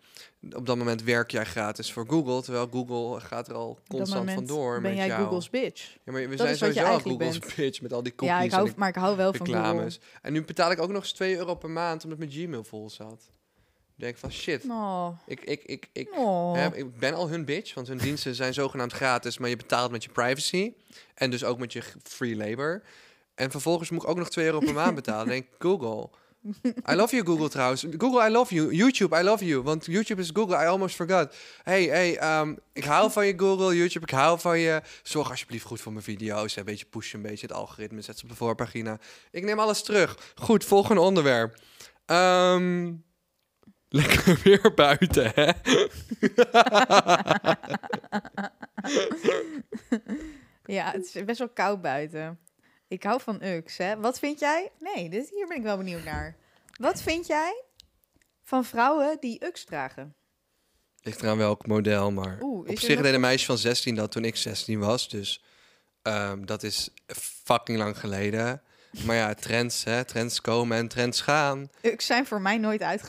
Op 0.52 0.66
dat 0.66 0.76
moment 0.76 1.02
werk 1.02 1.30
jij 1.30 1.44
gratis 1.44 1.92
voor 1.92 2.06
Google, 2.08 2.42
terwijl 2.42 2.68
Google 2.70 3.20
gaat 3.20 3.48
er 3.48 3.54
al 3.54 3.78
constant 3.88 4.30
vandoor 4.30 4.72
ben 4.72 4.82
met 4.82 4.98
jij 4.98 5.06
jou. 5.06 5.22
Google's 5.22 5.50
bitch. 5.50 5.96
Ja, 6.04 6.12
maar 6.12 6.28
we 6.28 6.36
Dat 6.36 6.38
zijn 6.38 6.56
sowieso 6.56 6.84
al 6.84 7.00
Google's 7.00 7.38
bitch 7.56 7.80
met 7.80 7.92
al 7.92 8.02
die 8.02 8.14
cookies 8.14 8.36
Ja, 8.36 8.42
ik 8.42 8.50
hou, 8.50 8.70
maar 8.76 8.88
ik 8.88 8.94
hou 8.94 9.16
wel 9.16 9.32
van 9.32 9.46
Google. 9.46 9.62
reclames. 9.62 10.00
En 10.22 10.32
nu 10.32 10.44
betaal 10.44 10.70
ik 10.70 10.80
ook 10.80 10.90
nog 10.90 11.02
eens 11.02 11.12
2 11.12 11.36
euro 11.36 11.54
per 11.54 11.70
maand 11.70 12.02
omdat 12.04 12.18
mijn 12.18 12.30
Gmail 12.30 12.64
vol 12.64 12.90
zat. 12.90 13.30
Denk 13.96 14.12
ik 14.12 14.18
van 14.18 14.32
shit, 14.32 14.64
Oh, 14.68 15.08
ik, 15.26 15.40
ik, 15.40 15.62
ik, 15.64 15.88
ik, 15.92 16.08
oh. 16.16 16.54
hè, 16.54 16.76
ik 16.76 16.98
ben 16.98 17.14
al 17.14 17.28
hun 17.28 17.44
bitch, 17.44 17.74
want 17.74 17.88
hun 17.88 17.98
diensten 17.98 18.34
zijn 18.34 18.54
zogenaamd 18.54 18.92
gratis, 18.92 19.38
maar 19.38 19.48
je 19.48 19.56
betaalt 19.56 19.90
met 19.90 20.04
je 20.04 20.10
privacy 20.10 20.72
en 21.14 21.30
dus 21.30 21.44
ook 21.44 21.58
met 21.58 21.72
je 21.72 21.82
free 22.02 22.36
labor. 22.36 22.82
En 23.34 23.50
vervolgens 23.50 23.90
moet 23.90 24.02
ik 24.02 24.08
ook 24.08 24.16
nog 24.16 24.30
2 24.30 24.44
euro 24.44 24.58
per 24.58 24.74
maand 24.74 24.94
betalen. 24.94 25.26
Denk 25.26 25.44
ik, 25.44 25.50
Google. 25.66 26.10
I 26.90 26.94
love 26.94 27.16
you, 27.16 27.26
Google 27.26 27.48
trouwens. 27.48 27.86
Google, 27.98 28.28
I 28.28 28.30
love 28.30 28.54
you. 28.54 28.74
YouTube, 28.74 29.18
I 29.18 29.22
love 29.22 29.44
you. 29.44 29.62
Want 29.62 29.86
YouTube 29.86 30.20
is 30.20 30.30
Google, 30.32 30.56
I 30.64 30.66
almost 30.66 30.94
forgot. 30.94 31.34
Hey, 31.62 31.84
hey, 31.84 32.18
ehm, 32.18 32.54
ik 32.72 32.84
hou 32.84 33.10
van 33.10 33.26
je 33.26 33.34
Google, 33.36 33.76
YouTube, 33.76 34.06
ik 34.06 34.12
hou 34.12 34.40
van 34.40 34.58
je. 34.58 34.82
Zorg 35.02 35.30
alsjeblieft 35.30 35.64
goed 35.64 35.80
voor 35.80 35.92
mijn 35.92 36.04
video's. 36.04 36.56
Een 36.56 36.64
beetje 36.64 36.86
pushen, 36.86 37.18
een 37.18 37.30
beetje 37.30 37.46
het 37.46 37.56
algoritme. 37.56 38.00
Zet 38.00 38.18
ze 38.18 38.24
op 38.24 38.30
de 38.30 38.36
voorpagina. 38.36 38.98
Ik 39.30 39.44
neem 39.44 39.58
alles 39.58 39.82
terug. 39.82 40.32
Goed, 40.34 40.64
volgende 40.64 41.00
onderwerp. 41.00 41.60
Ehm, 42.06 42.92
lekker 44.00 44.40
weer 44.44 44.74
buiten, 44.74 45.32
hè? 45.34 45.50
Ja, 50.64 50.90
het 50.90 51.04
is 51.14 51.24
best 51.24 51.38
wel 51.38 51.48
koud 51.48 51.82
buiten. 51.82 52.38
Ik 52.88 53.02
hou 53.02 53.20
van 53.20 53.42
Ux, 53.42 53.76
hè. 53.76 53.96
Wat 53.96 54.18
vind 54.18 54.38
jij? 54.40 54.70
Nee, 54.78 55.08
dit, 55.08 55.30
hier 55.30 55.46
ben 55.46 55.56
ik 55.56 55.62
wel 55.62 55.76
benieuwd 55.76 56.04
naar. 56.04 56.36
Wat 56.78 57.02
vind 57.02 57.26
jij 57.26 57.62
van 58.42 58.64
vrouwen 58.64 59.16
die 59.20 59.44
Ux 59.44 59.64
dragen? 59.64 60.14
Ligt 61.02 61.22
eraan 61.22 61.36
welk 61.36 61.66
model, 61.66 62.12
maar 62.12 62.38
Oeh, 62.40 62.68
op 62.68 62.78
zich 62.78 62.94
nog- 62.94 63.04
deed 63.04 63.14
een 63.14 63.20
meisje 63.20 63.46
van 63.46 63.58
16 63.58 63.94
dat 63.94 64.10
toen 64.12 64.24
ik 64.24 64.36
16 64.36 64.78
was. 64.78 65.08
Dus 65.08 65.44
ehm, 66.02 66.44
dat 66.44 66.62
is 66.62 66.88
fucking 67.44 67.78
lang 67.78 67.98
geleden. 67.98 68.62
Maar 69.04 69.16
ja, 69.16 69.34
trends, 69.34 69.84
hè, 69.84 70.04
trends 70.04 70.40
komen 70.40 70.76
en 70.78 70.88
trends 70.88 71.20
gaan. 71.20 71.70
Ux 71.82 72.06
zijn 72.06 72.26
voor 72.26 72.40
mij 72.40 72.58
nooit 72.58 72.82
uit 72.82 73.02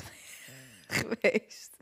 geweest. 1.02 1.74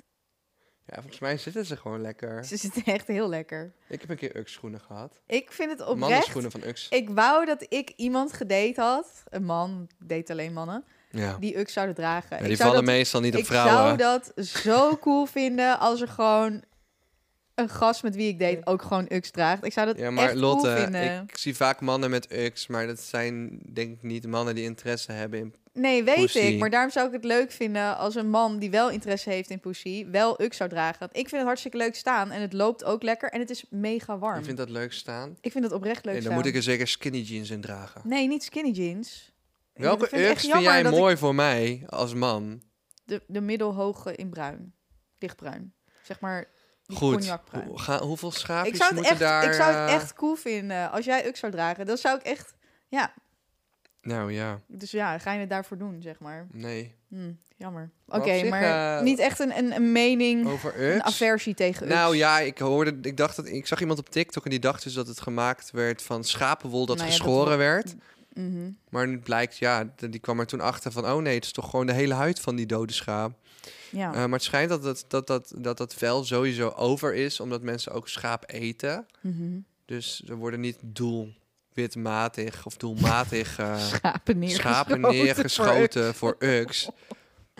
Ja, 0.86 0.93
volgens 1.00 1.19
mij 1.19 1.38
zitten 1.38 1.65
ze 1.65 1.77
gewoon 1.77 2.01
lekker. 2.01 2.45
Ze 2.45 2.57
zitten 2.57 2.83
echt 2.86 3.07
heel 3.07 3.29
lekker. 3.29 3.74
Ik 3.89 4.01
heb 4.01 4.10
een 4.10 4.17
keer 4.17 4.36
Ux 4.38 4.51
schoenen 4.53 4.79
gehad. 4.79 5.22
Ik 5.27 5.51
vind 5.51 5.69
het 5.72 5.79
oprecht... 5.81 6.00
Mannenschoenen 6.00 6.51
van 6.51 6.63
Ux. 6.63 6.89
Ik 6.89 7.10
wou 7.10 7.45
dat 7.45 7.65
ik 7.69 7.89
iemand 7.95 8.33
gedate 8.33 8.81
had, 8.81 9.24
een 9.29 9.43
man, 9.43 9.89
date 10.00 10.31
alleen 10.31 10.53
mannen, 10.53 10.83
Ja. 11.12 11.38
die 11.39 11.57
Ux 11.60 11.74
zouden 11.74 11.95
dragen. 11.95 12.29
Ja, 12.29 12.38
ik 12.41 12.48
die 12.48 12.55
zou 12.55 12.69
vallen 12.69 12.86
dat, 12.86 12.95
meestal 12.95 13.22
niet 13.22 13.33
op 13.33 13.39
ik 13.39 13.45
vrouwen. 13.45 13.75
zou 13.83 13.98
dat 13.98 14.45
zo 14.48 14.98
cool 14.98 15.25
vinden 15.25 15.79
als 15.79 16.01
er 16.01 16.07
gewoon 16.07 16.63
een 17.55 17.69
gast 17.69 18.03
met 18.03 18.15
wie 18.15 18.27
ik 18.27 18.39
date 18.39 18.62
ook 18.63 18.81
gewoon 18.81 19.05
Ux 19.10 19.31
draagt. 19.31 19.65
Ik 19.65 19.74
zou 19.74 19.86
dat 19.88 19.98
Ja, 19.98 20.12
maar 20.12 20.25
echt 20.25 20.36
Lotte, 20.36 20.67
cool 20.67 20.77
vinden. 20.81 21.24
ik 21.27 21.38
zie 21.38 21.55
vaak 21.55 21.81
mannen 21.81 22.10
met 22.10 22.31
Ux, 22.33 22.67
maar 22.67 22.88
dat 22.88 23.00
zijn 23.00 23.60
denk 23.74 23.91
ik 23.91 24.03
niet 24.03 24.27
mannen 24.27 24.55
die 24.55 24.63
interesse 24.63 25.12
hebben 25.12 25.39
in... 25.39 25.53
Nee, 25.74 26.03
weet 26.03 26.15
Pussy. 26.15 26.38
ik. 26.39 26.60
Maar 26.60 26.69
daarom 26.69 26.91
zou 26.91 27.07
ik 27.07 27.13
het 27.13 27.24
leuk 27.24 27.51
vinden 27.51 27.98
als 27.98 28.15
een 28.15 28.29
man 28.29 28.60
die 28.60 28.69
wel 28.69 28.89
interesse 28.89 29.29
heeft 29.29 29.50
in 29.50 29.60
pussy, 29.60 30.05
wel 30.10 30.41
Ux 30.41 30.57
zou 30.57 30.69
dragen. 30.69 31.00
Want 31.00 31.12
ik 31.12 31.22
vind 31.27 31.31
het 31.36 31.43
hartstikke 31.45 31.77
leuk 31.77 31.95
staan 31.95 32.31
en 32.31 32.41
het 32.41 32.53
loopt 32.53 32.83
ook 32.83 33.03
lekker 33.03 33.29
en 33.29 33.39
het 33.39 33.50
is 33.50 33.65
mega 33.69 34.17
warm. 34.17 34.38
Je 34.39 34.43
vindt 34.43 34.60
dat 34.60 34.69
leuk 34.69 34.93
staan? 34.93 35.38
Ik 35.41 35.51
vind 35.51 35.63
het 35.63 35.74
oprecht 35.74 36.05
leuk 36.05 36.13
Nee, 36.13 36.13
dan 36.13 36.24
staan. 36.24 36.36
moet 36.36 36.45
ik 36.45 36.55
er 36.55 36.63
zeker 36.63 36.88
skinny 36.88 37.19
jeans 37.19 37.50
in 37.50 37.62
dragen. 37.62 38.01
Nee, 38.03 38.27
niet 38.27 38.43
skinny 38.43 38.72
jeans. 38.72 39.31
Ja, 39.74 39.81
Welke 39.81 40.00
dat 40.00 40.10
vind 40.10 40.22
ik 40.22 40.31
Ux 40.31 40.41
vind 40.48 40.63
jij 40.63 40.83
dat 40.83 40.93
ik- 40.93 41.00
mooi 41.00 41.17
voor 41.17 41.36
mij 41.36 41.83
als 41.88 42.13
man? 42.13 42.62
De, 43.05 43.22
de 43.27 43.41
middelhoge 43.41 44.15
in 44.15 44.29
bruin. 44.29 44.74
Lichtbruin. 45.19 45.74
Zeg 46.03 46.19
maar 46.19 46.48
die 46.86 46.98
Goed. 46.98 47.16
cognacbruin. 47.16 47.68
Hoe- 47.68 47.80
Ga, 47.80 48.00
hoeveel 48.00 48.30
Ik 48.30 48.36
schaapjes 48.36 48.78
zou, 48.78 48.88
het 48.90 48.96
moeten 48.96 49.12
echt, 49.12 49.22
daar... 49.22 49.44
ik 49.44 49.54
zou 49.54 49.74
het 49.74 49.90
eh, 49.90 49.96
echt 49.96 50.13
cool 50.13 50.36
vinden 50.36 50.92
als 50.92 51.06
jij 51.06 51.28
Ux 51.28 51.40
zou 51.40 51.52
dragen. 51.52 51.86
Dan 51.86 51.98
zou 51.98 52.18
ik 52.20 52.24
echt... 52.25 52.54
Ja, 52.88 53.13
Nou 54.02 54.32
ja, 54.34 54.60
Dus 54.68 54.92
ja, 54.92 55.18
ga 55.18 55.32
je 55.34 55.40
het 55.40 55.50
daarvoor 55.50 55.78
doen, 55.78 56.02
zeg 56.02 56.20
maar. 56.20 56.48
nee. 56.52 56.96
Hm, 57.10 57.32
jammer. 57.58 57.90
Oké, 58.08 58.44
maar 58.50 58.98
eh, 58.98 59.04
niet 59.04 59.20
echt 59.20 59.40
een, 59.40 59.58
een, 59.58 59.75
een 59.75 59.92
mening, 59.92 60.48
Over 60.48 60.92
een 60.94 61.04
aversie 61.04 61.54
tegen 61.54 61.86
Ux. 61.86 61.94
Nou 61.94 62.16
ja, 62.16 62.40
ik 62.40 62.58
hoorde, 62.58 62.98
ik 63.02 63.18
dacht 63.18 63.36
dat 63.36 63.46
ik 63.48 63.68
zag 63.68 63.82
iemand 63.82 64.00
op 64.00 64.10
TikTok 64.10 64.44
en 64.44 64.50
die 64.50 64.60
dacht 64.60 64.84
dus 64.84 64.94
dat 64.94 65.08
het 65.08 65.22
gemaakt 65.22 65.72
werd 65.72 66.02
van 66.02 66.24
schapenwol 66.24 66.86
dat 66.86 66.98
Nou 66.98 67.10
ja, 67.10 67.16
geschoren 67.16 67.58
werd. 67.58 67.96
Mhm. 68.34 68.72
Maar 68.90 69.08
nu 69.08 69.20
blijkt, 69.20 69.58
ja, 69.58 69.94
die 69.96 70.20
kwam 70.20 70.40
er 70.40 70.46
toen 70.46 70.62
achter 70.62 70.92
van, 70.92 71.06
oh 71.06 71.22
nee, 71.22 71.36
het 71.36 71.46
is 71.46 71.52
toch 71.52 71.70
gewoon 71.70 71.86
de 71.86 71.94
hele 71.94 72.13
huid 72.13 72.40
van 72.40 72.56
die 72.56 72.66
dode 72.66 72.94
schaap. 72.94 73.38
Ja. 73.90 74.08
Eh, 74.13 74.16
maar 74.16 74.30
het 74.30 74.44
schijnt 74.44 74.70
dat 74.70 74.84
dat, 74.84 75.06
dat, 75.08 75.28
dat, 75.28 75.54
dat 75.58 75.78
dat 75.78 75.94
vel 75.94 76.24
sowieso 76.24 76.70
over 76.70 77.13
is, 77.13 77.40
omdat 77.40 77.62
mensen 77.62 77.92
ook 77.92 78.10
schaap 78.10 78.44
eten. 78.48 79.08
Mhm. 79.22 79.60
Dus 79.86 80.24
er 80.28 80.36
worden 80.36 80.60
niet 80.60 80.78
doelwitmatig 80.82 82.66
of 82.66 82.78
doelmatig 82.78 83.60
eh, 83.60 83.78
Schapen 83.88 84.40
neergeschoten. 84.40 85.50
schapen 85.50 86.16
voor 86.16 86.36
voor 86.40 86.48
Ux. 86.50 86.88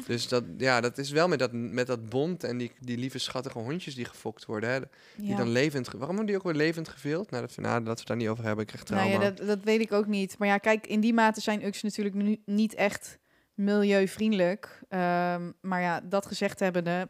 Dus 0.08 0.28
dat, 0.28 0.44
ja, 0.58 0.82
dat 0.82 0.98
is 0.98 1.12
wel 1.12 1.28
met 1.28 1.40
dat, 1.40 1.52
met 1.52 1.88
dat 1.88 2.10
bond 2.10 2.44
en 2.44 2.58
die, 2.58 2.72
die 2.80 2.98
lieve 2.98 3.18
schattige 3.18 3.60
hondjes 3.60 3.96
die 3.96 4.06
gefokt 4.06 4.46
worden. 4.46 4.70
Hè, 4.70 4.80
die 5.16 5.28
Ja. 5.30 5.36
dan 5.38 5.50
levend... 5.50 5.86
Waarom 5.88 6.08
worden 6.08 6.26
die 6.26 6.36
ook 6.36 6.44
weer 6.44 6.54
levend 6.54 6.90
gevild? 6.90 7.32
Nou, 7.32 7.46
dat, 7.48 7.58
nou, 7.58 7.76
dat 7.78 7.94
we 7.94 8.00
het 8.00 8.08
daar 8.08 8.18
niet 8.18 8.28
over 8.28 8.44
hebben. 8.44 8.62
Ik 8.66 8.68
krijg 8.72 8.90
Nou 8.90 9.02
trauma. 9.08 9.26
ja, 9.26 9.32
dat, 9.32 9.48
dat 9.48 9.64
weet 9.64 9.80
ik 9.82 9.92
ook 9.92 10.08
niet. 10.08 10.38
Maar 10.38 10.48
ja, 10.48 10.58
kijk, 10.58 10.88
in 10.88 11.00
die 11.00 11.14
mate 11.14 11.42
zijn 11.42 11.66
UX 11.66 11.82
natuurlijk 11.82 12.16
nu 12.16 12.42
niet 12.46 12.74
echt 12.74 13.18
milieuvriendelijk. 13.54 14.82
Ehm, 14.90 15.52
maar 15.62 15.82
ja, 15.82 16.02
dat 16.02 16.26
gezegd 16.26 16.60
hebbende, 16.60 17.10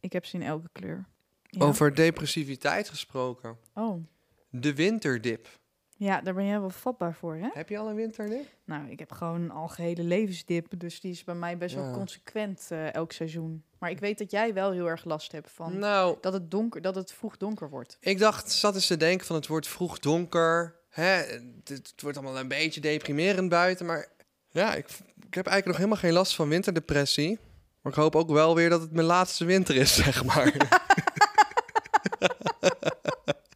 ik 0.00 0.12
heb 0.12 0.24
ze 0.24 0.36
in 0.36 0.42
elke 0.42 0.68
kleur. 0.72 1.04
Ja. 1.42 1.64
Over 1.64 1.94
depressiviteit 1.94 2.88
gesproken. 2.88 3.56
Oh, 3.74 4.04
De 4.50 4.74
winterdip. 4.74 5.48
Ja, 5.96 6.20
daar 6.20 6.34
ben 6.34 6.46
jij 6.46 6.60
wel 6.60 6.70
vatbaar 6.70 7.14
voor, 7.14 7.34
hè? 7.34 7.48
Heb 7.52 7.68
je 7.68 7.78
al 7.78 7.88
een 7.88 7.94
winterdip? 7.94 8.46
Nou, 8.64 8.90
ik 8.90 8.98
heb 8.98 9.12
gewoon 9.12 9.42
een 9.42 9.50
algehele 9.50 10.02
levensdip. 10.02 10.66
Dus 10.78 11.00
die 11.00 11.12
is 11.12 11.24
bij 11.24 11.34
mij 11.34 11.56
best 11.56 11.74
wel 11.74 11.90
consequent 11.90 12.66
eh, 12.68 12.94
elk 12.94 13.12
seizoen. 13.12 13.64
Maar 13.78 13.90
ik 13.90 13.98
weet 13.98 14.18
dat 14.18 14.30
jij 14.30 14.54
wel 14.54 14.72
heel 14.72 14.86
erg 14.86 15.04
last 15.04 15.32
hebt 15.32 15.50
van 15.50 15.78
Nou, 15.78 16.16
dat, 16.20 16.32
het 16.32 16.50
donker, 16.50 16.80
dat 16.80 16.94
het 16.94 17.12
vroeg 17.12 17.36
donker 17.36 17.70
wordt. 17.70 17.96
ik 18.00 18.18
dacht, 18.18 18.52
zat 18.52 18.74
eens 18.74 18.86
te 18.86 18.96
denken 18.96 19.26
van 19.26 19.36
het 19.36 19.46
wordt 19.46 19.68
vroeg 19.68 19.98
donker. 19.98 20.74
Hè, 20.88 21.12
het, 21.12 21.68
het 21.68 22.02
wordt 22.02 22.16
allemaal 22.16 22.38
een 22.38 22.48
beetje 22.48 22.80
deprimerend 22.80 23.48
buiten. 23.48 23.86
Maar 23.86 24.08
ja, 24.50 24.74
ik, 24.74 24.86
ik 25.26 25.34
heb 25.34 25.46
eigenlijk 25.46 25.66
nog 25.66 25.76
helemaal 25.76 25.98
geen 25.98 26.12
last 26.12 26.34
van 26.34 26.48
winterdepressie. 26.48 27.38
Maar 27.82 27.92
ik 27.92 27.98
hoop 27.98 28.16
ook 28.16 28.30
wel 28.30 28.54
weer 28.54 28.70
dat 28.70 28.80
het 28.80 28.92
mijn 28.92 29.06
laatste 29.06 29.44
winter 29.44 29.76
is, 29.76 29.94
zeg 29.94 30.24
maar. 30.24 30.46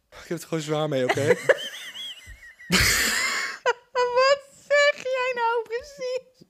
ik 0.09 0.27
heb 0.27 0.37
het 0.37 0.43
gewoon 0.43 0.63
zwaar 0.63 0.89
mee, 0.89 1.03
oké? 1.03 1.35
Wat 4.17 4.41
zeg 4.67 5.03
jij 5.03 5.31
nou 5.35 5.63
precies? 5.63 6.47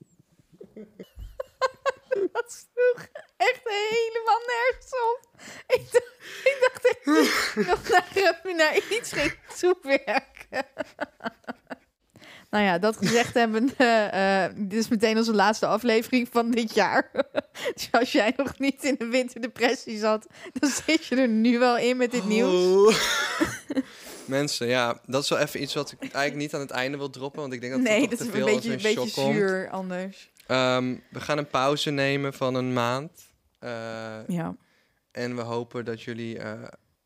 dat 2.32 2.52
sloeg 2.52 3.06
echt 3.36 3.60
helemaal 3.64 4.40
nergens 4.46 4.92
op. 4.92 5.20
Ik 5.66 5.92
dacht, 5.92 6.04
ik 6.44 6.56
dacht 6.60 6.84
echt 6.84 7.04
nog 7.66 7.88
naar, 7.88 8.54
naar 8.56 8.76
iets 8.90 9.12
ging 9.12 9.34
toewerken. 9.58 10.66
nou 12.50 12.64
ja, 12.64 12.78
dat 12.78 12.96
gezegd 12.96 13.34
hebben, 13.34 13.70
eh, 13.76 14.44
eh, 14.44 14.52
dit 14.56 14.78
is 14.78 14.88
meteen 14.88 15.16
onze 15.16 15.34
laatste 15.34 15.66
aflevering 15.66 16.28
van 16.30 16.50
dit 16.50 16.74
jaar. 16.74 17.10
dus 17.74 17.88
als 17.90 18.12
jij 18.12 18.32
nog 18.36 18.58
niet 18.58 18.84
in 18.84 18.94
de 18.98 19.06
winterdepressie 19.06 19.98
zat, 19.98 20.26
dan 20.52 20.70
zit 20.70 21.06
je 21.06 21.16
er 21.16 21.28
nu 21.28 21.58
wel 21.58 21.78
in 21.78 21.96
met 21.96 22.10
dit 22.10 22.24
nieuws. 22.24 22.96
Mensen, 24.30 24.66
ja, 24.66 25.00
dat 25.06 25.22
is 25.22 25.28
wel 25.28 25.38
even 25.38 25.62
iets 25.62 25.74
wat 25.74 25.92
ik 25.92 26.00
eigenlijk 26.00 26.34
niet 26.36 26.54
aan 26.54 26.60
het 26.60 26.70
einde 26.70 26.96
wil 26.98 27.10
droppen. 27.10 27.40
Want 27.40 27.52
ik 27.52 27.60
denk 27.60 27.72
dat 27.72 27.80
het 27.82 27.90
Nee, 27.90 28.08
dat 28.08 28.18
te 28.18 28.24
veel 28.24 28.34
een 28.48 28.54
als 28.54 28.66
beetje, 28.66 28.70
een 28.70 28.94
beetje 28.94 29.10
shock 29.10 29.24
komt. 29.24 29.34
zuur 29.36 29.70
anders. 29.70 30.30
Ehm, 30.46 30.94
we 31.10 31.20
gaan 31.20 31.38
een 31.38 31.46
pauze 31.48 31.90
nemen 31.90 32.32
van 32.34 32.54
een 32.54 32.72
maand. 32.72 33.10
Eh, 33.58 33.70
Ja. 34.26 34.54
en 35.12 35.36
we 35.36 35.42
hopen 35.42 35.84
dat 35.84 36.02
jullie 36.02 36.38
eh, 36.38 36.52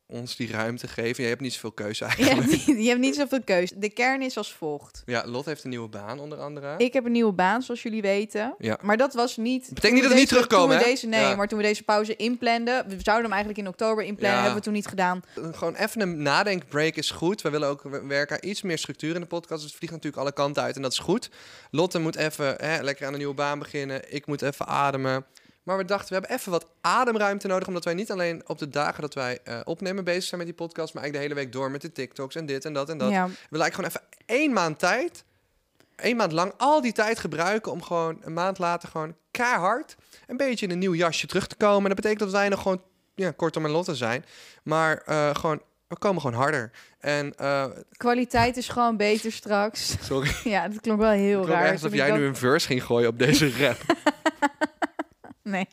ons 0.06 0.36
die 0.36 0.50
ruimte 0.52 0.88
geven. 0.88 1.22
Je 1.22 1.28
hebt 1.28 1.40
niet 1.40 1.52
zoveel 1.52 1.72
keuze 1.72 2.04
Je 2.04 2.10
eigenlijk. 2.10 2.50
hebt, 2.50 2.66
niet, 2.66 2.82
je 2.82 2.88
hebt 2.88 3.00
niet 3.00 3.14
zoveel 3.14 3.42
keus. 3.44 3.72
De 3.76 3.90
kern 3.90 4.22
is 4.22 4.36
als 4.36 4.52
volgt. 4.52 5.02
Ja, 5.06 5.22
Lot 5.26 5.44
heeft 5.44 5.64
een 5.64 5.70
nieuwe 5.70 5.88
baan 5.88 6.18
onder 6.18 6.38
andere. 6.38 6.74
Ik 6.78 6.92
heb 6.92 7.04
een 7.04 7.12
nieuwe 7.12 7.32
baan, 7.32 7.62
zoals 7.62 7.82
jullie 7.82 8.02
weten. 8.02 8.54
Ja. 8.58 8.78
Maar 8.82 8.96
dat 8.96 9.14
was 9.14 9.36
niet... 9.36 9.68
Betekent 9.68 9.92
niet 9.92 10.02
dat 10.02 10.12
we 10.12 10.18
niet 10.18 10.28
terugkomen, 10.28 10.76
hè? 10.76 10.84
Deze, 10.84 11.06
nee, 11.06 11.20
Ja. 11.20 11.34
maar 11.36 11.48
toen 11.48 11.58
we 11.58 11.64
deze 11.64 11.82
pauze 11.82 12.16
inplanden... 12.16 12.74
We 12.88 12.96
zouden 13.02 13.24
hem 13.24 13.32
eigenlijk 13.32 13.58
in 13.58 13.68
oktober 13.68 14.04
inplannen, 14.04 14.36
Ja. 14.38 14.42
hebben 14.44 14.58
we 14.58 14.64
toen 14.64 14.72
niet 14.74 14.86
gedaan. 14.86 15.22
Gewoon 15.52 15.74
even 15.74 16.00
een 16.00 16.22
nadenkbreak 16.22 16.94
is 16.94 17.10
goed. 17.10 17.42
We 17.42 17.50
willen 17.50 17.68
ook 17.68 17.82
werken 18.08 18.40
aan 18.42 18.48
iets 18.48 18.62
meer 18.62 18.78
structuur 18.78 19.14
in 19.14 19.20
de 19.20 19.26
podcast. 19.26 19.60
Dus 19.62 19.70
het 19.70 19.78
vliegt 19.78 19.92
natuurlijk 19.94 20.22
alle 20.22 20.32
kanten 20.32 20.62
uit 20.62 20.76
en 20.76 20.82
dat 20.82 20.92
is 20.92 20.98
goed. 20.98 21.30
Lotte 21.70 21.98
moet 21.98 22.16
even 22.16 22.54
hè, 22.58 22.82
lekker 22.82 23.06
aan 23.06 23.12
een 23.12 23.18
nieuwe 23.18 23.34
baan 23.34 23.58
beginnen. 23.58 24.12
Ik 24.14 24.26
moet 24.26 24.42
even 24.42 24.66
ademen. 24.66 25.24
Maar 25.64 25.76
we 25.76 25.84
dachten, 25.84 26.08
we 26.08 26.14
hebben 26.14 26.36
even 26.36 26.50
wat 26.52 26.66
ademruimte 26.80 27.46
nodig. 27.46 27.68
Omdat 27.68 27.84
wij 27.84 27.94
niet 27.94 28.10
alleen 28.10 28.48
op 28.48 28.58
de 28.58 28.68
dagen 28.68 29.00
dat 29.00 29.14
wij 29.14 29.38
eh, 29.44 29.60
opnemen 29.64 30.04
bezig 30.04 30.24
zijn 30.24 30.40
met 30.40 30.48
die 30.48 30.58
podcast. 30.58 30.94
Maar 30.94 31.02
eigenlijk 31.02 31.32
de 31.32 31.34
hele 31.34 31.46
week 31.46 31.60
door 31.60 31.70
met 31.70 31.80
de 31.80 31.92
TikToks 31.92 32.34
en 32.34 32.46
dit 32.46 32.64
en 32.64 32.72
dat 32.72 32.88
en 32.88 32.98
dat. 32.98 33.10
Ja. 33.10 33.26
We 33.26 33.32
willen 33.50 33.66
eigenlijk 33.66 33.74
gewoon 33.74 33.90
even 33.90 34.26
één 34.26 34.52
maand 34.52 34.78
tijd. 34.78 35.24
één 35.96 36.16
maand 36.16 36.32
lang 36.32 36.52
al 36.56 36.80
die 36.80 36.92
tijd 36.92 37.18
gebruiken 37.18 37.72
om 37.72 37.82
gewoon 37.82 38.18
een 38.20 38.32
maand 38.32 38.58
later 38.58 38.88
gewoon 38.88 39.14
keihard 39.30 39.96
een 40.26 40.36
beetje 40.36 40.66
in 40.66 40.72
een 40.72 40.78
nieuw 40.78 40.94
jasje 40.94 41.26
terug 41.26 41.46
te 41.46 41.56
komen. 41.56 41.84
Dat 41.84 41.96
betekent 41.96 42.20
dat 42.20 42.30
wij 42.30 42.48
nog 42.48 42.62
gewoon 42.62 42.82
ja, 43.14 43.30
kortom 43.30 43.64
en 43.64 43.70
Lotte 43.70 43.94
zijn. 43.94 44.24
Maar 44.62 45.02
eh, 45.06 45.34
gewoon, 45.34 45.62
we 45.88 45.98
komen 45.98 46.20
gewoon 46.20 46.40
harder. 46.40 46.70
En 46.98 47.34
eh, 47.34 47.64
Kwaliteit 47.96 48.56
is 48.56 48.68
gewoon 48.68 48.96
beter 48.96 49.32
straks. 49.32 49.96
sorry, 50.00 50.30
ja, 50.54 50.68
dat 50.68 50.80
klonk 50.80 51.00
wel 51.00 51.10
heel 51.10 51.46
raar. 51.46 51.62
echt 51.62 51.72
alsof 51.72 51.92
jij 51.92 52.10
nu 52.10 52.26
een 52.26 52.36
verse 52.36 52.66
ging 52.66 52.84
gooien 52.84 53.08
op 53.08 53.18
deze 53.18 53.50
rap. 53.58 53.78
Nee. 55.54 55.66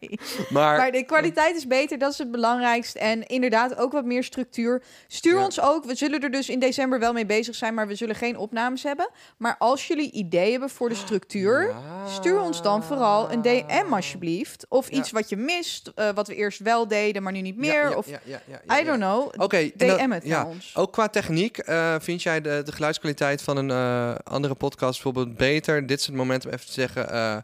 Maar, 0.50 0.78
Maar 0.78 0.92
de 0.92 1.04
kwaliteit 1.04 1.56
is 1.56 1.68
beter, 1.68 1.98
dat 1.98 2.12
is 2.12 2.18
het 2.18 2.32
belangrijkste. 2.32 3.00
En 3.00 3.28
inderdaad 3.28 3.78
ook 3.78 3.92
wat 3.92 4.06
meer 4.06 4.24
structuur. 4.24 4.82
Stuur 5.08 5.38
Ja. 5.38 5.44
ons 5.46 5.62
ook, 5.62 5.86
we 5.86 5.96
zullen 5.96 6.20
er 6.22 6.32
dus 6.32 6.50
in 6.50 6.60
december 6.60 7.00
wel 7.00 7.13
mee 7.13 7.25
bezig 7.25 7.56
zijn, 7.56 7.74
maar 7.74 7.88
we 7.88 7.96
zullen 7.96 8.16
geen 8.16 8.38
opnames 8.38 8.84
hebben. 8.84 9.10
Maar 9.38 9.56
als 9.60 9.88
jullie 9.88 10.12
ideeën 10.12 10.51
hebben 10.51 10.70
voor 10.70 10.90
de 10.90 10.96
structuur, 10.96 11.68
Ja. 11.68 12.08
stuur 12.08 12.42
ons 12.42 12.62
dan 12.62 12.84
vooral 12.84 13.32
een 13.32 13.42
DM 13.42 13.94
alsjeblieft. 13.94 14.66
Of 14.70 14.92
Ja. 14.92 14.98
iets 14.98 15.12
wat 15.12 15.30
je 15.30 15.38
mist, 15.38 15.92
eh, 15.96 16.10
wat 16.16 16.28
we 16.28 16.36
eerst 16.36 16.60
wel 16.60 16.88
deden, 16.88 17.24
maar 17.24 17.32
nu 17.34 17.42
niet 17.42 17.58
meer. 17.58 17.96
Of 17.98 18.08
I 18.08 18.84
don't 18.84 18.98
know. 19.00 19.32
Oké, 19.38 19.72
DM 19.75 20.10
het 20.12 20.25
naar 20.25 20.46
ons. 20.46 20.75
Ook 20.78 20.92
qua 20.92 21.08
techniek, 21.08 21.58
eh, 21.58 21.96
vind 22.00 22.24
jij 22.24 22.42
de, 22.42 22.62
de 22.66 22.72
geluidskwaliteit 22.72 23.42
van 23.42 23.58
een 23.58 23.70
eh, 23.72 24.16
andere 24.24 24.54
podcast 24.56 25.04
bijvoorbeeld 25.04 25.38
beter? 25.38 25.86
Dit 25.88 26.00
is 26.00 26.06
het 26.06 26.16
moment 26.16 26.46
om 26.46 26.51
even 26.51 26.66
te 26.66 26.72
zeggen 26.72 27.10
eh, 27.12 27.38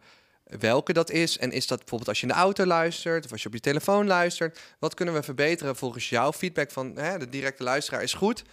welke 0.59 0.93
dat 0.93 1.11
is. 1.11 1.37
En 1.37 1.51
is 1.51 1.67
dat 1.67 1.77
bijvoorbeeld 1.77 2.09
als 2.09 2.19
je 2.19 2.27
in 2.27 2.33
de 2.33 2.39
auto 2.39 2.65
luistert 2.65 3.25
of 3.25 3.31
als 3.31 3.41
je 3.41 3.47
op 3.47 3.53
je 3.53 3.59
telefoon 3.59 4.07
luistert? 4.07 4.59
Wat 4.79 4.93
kunnen 4.93 5.13
we 5.13 5.23
verbeteren 5.23 5.75
volgens 5.75 6.09
jouw 6.09 6.33
feedback 6.33 6.71
van 6.71 6.97
hè, 6.97 7.17
de 7.17 7.29
directe 7.29 7.63
luisteraar 7.63 8.03
is 8.03 8.13
goed? 8.13 8.43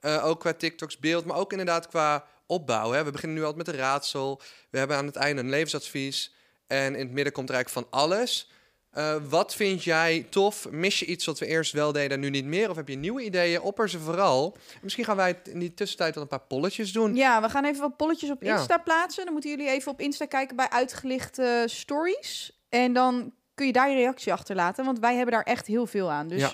Eh, 0.00 0.24
ook 0.24 0.40
qua 0.40 0.52
TikToks 0.52 0.98
beeld, 0.98 1.24
maar 1.24 1.36
ook 1.36 1.50
inderdaad 1.50 1.88
qua 1.88 2.24
opbouw. 2.46 2.90
Hè. 2.90 3.04
We 3.04 3.10
beginnen 3.10 3.38
nu 3.38 3.44
altijd 3.44 3.66
met 3.66 3.74
een 3.74 3.80
raadsel. 3.80 4.40
We 4.70 4.78
hebben 4.78 4.96
aan 4.96 5.06
het 5.06 5.16
einde 5.16 5.42
een 5.42 5.50
levensadvies. 5.50 6.34
En 6.66 6.94
in 6.94 7.06
het 7.06 7.12
midden 7.12 7.32
komt 7.32 7.48
er 7.48 7.54
eigenlijk 7.54 7.86
van 7.86 8.00
alles. 8.00 8.50
Eh, 8.90 9.16
wat 9.28 9.54
vind 9.54 9.84
jij 9.84 10.26
tof? 10.30 10.70
Mis 10.70 10.98
je 10.98 11.06
iets 11.06 11.26
wat 11.26 11.38
we 11.38 11.46
eerst 11.46 11.72
wel 11.72 11.92
deden 11.92 12.10
en 12.10 12.20
nu 12.20 12.30
niet 12.30 12.44
meer? 12.44 12.70
Of 12.70 12.76
heb 12.76 12.88
je 12.88 12.96
nieuwe 12.96 13.22
ideeën? 13.22 13.60
Opper 13.60 13.88
ze 13.88 13.98
vooral. 13.98 14.56
Misschien 14.82 15.04
gaan 15.04 15.16
wij 15.16 15.40
in 15.44 15.58
die 15.58 15.74
tussentijd 15.74 16.14
wel 16.14 16.22
een 16.22 16.28
paar 16.28 16.40
polletjes 16.40 16.92
doen. 16.92 17.14
Ja, 17.16 17.42
we 17.42 17.48
gaan 17.48 17.64
even 17.64 17.80
wat 17.80 17.96
polletjes 17.96 18.30
op 18.30 18.42
Ja. 18.42 18.56
Insta 18.56 18.78
plaatsen. 18.78 19.24
Dan 19.24 19.32
moeten 19.32 19.50
jullie 19.50 19.68
even 19.68 19.92
op 19.92 20.00
Insta 20.00 20.26
kijken 20.26 20.56
bij 20.56 20.68
uitgelichte 20.70 21.62
stories. 21.66 22.60
En 22.68 22.92
dan 22.92 23.32
kun 23.54 23.66
je 23.66 23.72
daar 23.72 23.90
je 23.90 23.96
reactie 23.96 24.32
achterlaten, 24.32 24.84
want 24.84 24.98
wij 24.98 25.14
hebben 25.14 25.34
daar 25.34 25.42
echt 25.42 25.66
heel 25.66 25.86
veel 25.86 26.10
aan. 26.10 26.28
Dus 26.28 26.40
Ja. 26.40 26.52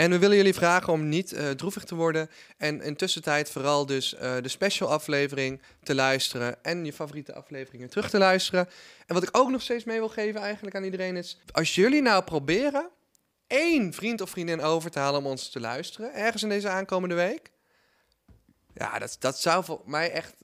En 0.00 0.10
we 0.10 0.18
willen 0.18 0.36
jullie 0.36 0.54
vragen 0.54 0.92
om 0.92 1.08
niet 1.08 1.32
eh, 1.32 1.50
droevig 1.50 1.84
te 1.84 1.94
worden. 1.94 2.30
En 2.56 2.82
in 2.82 2.96
tussentijd 2.96 3.50
vooral 3.50 3.86
dus 3.86 4.14
eh, 4.14 4.36
de 4.42 4.48
special 4.48 4.90
aflevering 4.90 5.62
te 5.82 5.94
luisteren. 5.94 6.64
En 6.64 6.84
je 6.84 6.92
favoriete 6.92 7.34
afleveringen 7.34 7.88
terug 7.88 8.10
te 8.10 8.18
luisteren. 8.18 8.68
En 9.06 9.14
wat 9.14 9.22
ik 9.22 9.36
ook 9.36 9.50
nog 9.50 9.62
steeds 9.62 9.84
mee 9.84 9.98
wil 9.98 10.08
geven 10.08 10.40
eigenlijk 10.40 10.76
aan 10.76 10.84
iedereen 10.84 11.16
is... 11.16 11.38
Als 11.52 11.74
jullie 11.74 12.02
nou 12.02 12.24
proberen 12.24 12.88
één 13.46 13.92
vriend 13.92 14.20
of 14.20 14.30
vriendin 14.30 14.60
over 14.60 14.90
te 14.90 14.98
halen 14.98 15.20
om 15.20 15.26
ons 15.26 15.50
te 15.50 15.60
luisteren. 15.60 16.14
Ergens 16.14 16.42
in 16.42 16.48
deze 16.48 16.68
aankomende 16.68 17.14
week. 17.14 17.50
Ja, 18.74 18.98
dat, 18.98 19.16
dat 19.18 19.40
zou 19.40 19.64
voor 19.64 19.82
mij 19.84 20.10
echt 20.10 20.34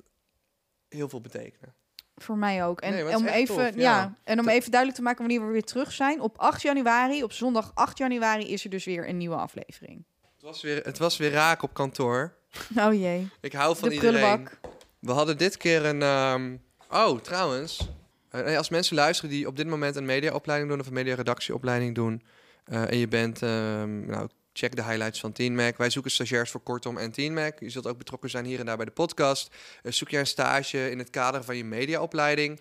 heel 0.89 1.09
veel 1.09 1.21
betekenen. 1.21 1.75
Voor 2.17 2.37
mij 2.39 2.65
ook. 2.65 2.81
En 2.81 2.93
Nee, 2.93 3.17
om 3.17 3.27
even, 3.27 3.55
tof, 3.57 3.75
ja. 3.75 3.81
ja. 3.81 4.15
en 4.25 4.39
om 4.41 4.49
even 4.49 4.71
duidelijk 4.71 4.99
te 5.01 5.05
maken 5.05 5.27
wanneer 5.27 5.47
we 5.47 5.53
weer 5.53 5.65
terug 5.65 5.93
zijn. 5.93 6.21
Op 6.21 6.39
8 6.39 6.63
januari, 6.63 7.23
op 7.23 7.33
zondag 7.33 7.71
8 7.75 7.99
januari, 7.99 8.53
is 8.53 8.65
er 8.65 8.71
dus 8.71 8.85
weer 8.85 9.09
een 9.09 9.17
nieuwe 9.17 9.37
aflevering. 9.37 10.05
Het 10.35 10.43
was 10.43 10.63
weer, 10.63 10.81
het 10.85 10.99
was 10.99 11.17
weer 11.17 11.31
raak 11.31 11.63
op 11.63 11.75
kantoor. 11.75 12.35
Oh 12.77 12.93
jee. 12.95 13.29
Ik 13.41 13.53
hou 13.53 13.77
van 13.77 13.89
de 13.89 13.95
iedereen. 13.95 14.21
prullenbak. 14.21 14.59
We 14.99 15.13
hadden 15.13 15.39
dit 15.39 15.57
keer 15.57 15.85
een. 15.85 16.03
ehm, 16.03 16.57
Oh, 16.91 17.21
trouwens. 17.21 17.89
Eh, 18.31 18.57
als 18.57 18.69
mensen 18.69 18.97
luisteren 18.97 19.31
die 19.31 19.47
op 19.47 19.57
dit 19.57 19.67
moment 19.67 19.97
een 19.97 20.05
mediaopleiding 20.05 20.71
doen 20.71 20.81
of 20.81 20.87
een 20.87 20.93
mediaredactieopleiding 20.93 21.95
doen. 21.95 22.23
eh, 22.65 22.91
en 22.91 22.97
je 22.97 23.09
bent 23.09 23.43
ehm, 23.43 24.07
nou, 24.07 24.29
Check 24.59 24.77
de 24.77 24.85
highlights 24.85 25.21
van 25.21 25.33
Teen 25.33 25.55
Mac. 25.55 25.77
Wij 25.77 25.91
zoeken 25.91 26.11
stagiairs 26.11 26.51
voor 26.51 26.61
Kortom 26.61 26.99
en 26.99 27.11
Teen 27.11 27.35
Mac. 27.35 27.61
Je 27.61 27.71
zult 27.71 27.87
ook 27.87 27.99
betrokken 27.99 28.31
zijn 28.31 28.45
hier 28.45 28.59
en 28.59 28.67
daar 28.67 28.77
bij 28.77 28.85
de 28.85 28.93
podcast. 28.93 29.55
Eh, 29.83 29.93
zoek 29.93 30.09
je 30.09 30.19
een 30.19 30.27
stage 30.27 30.91
in 30.91 30.99
het 30.99 31.11
kader 31.11 31.45
van 31.45 31.57
je 31.57 31.65
mediaopleiding? 31.65 32.61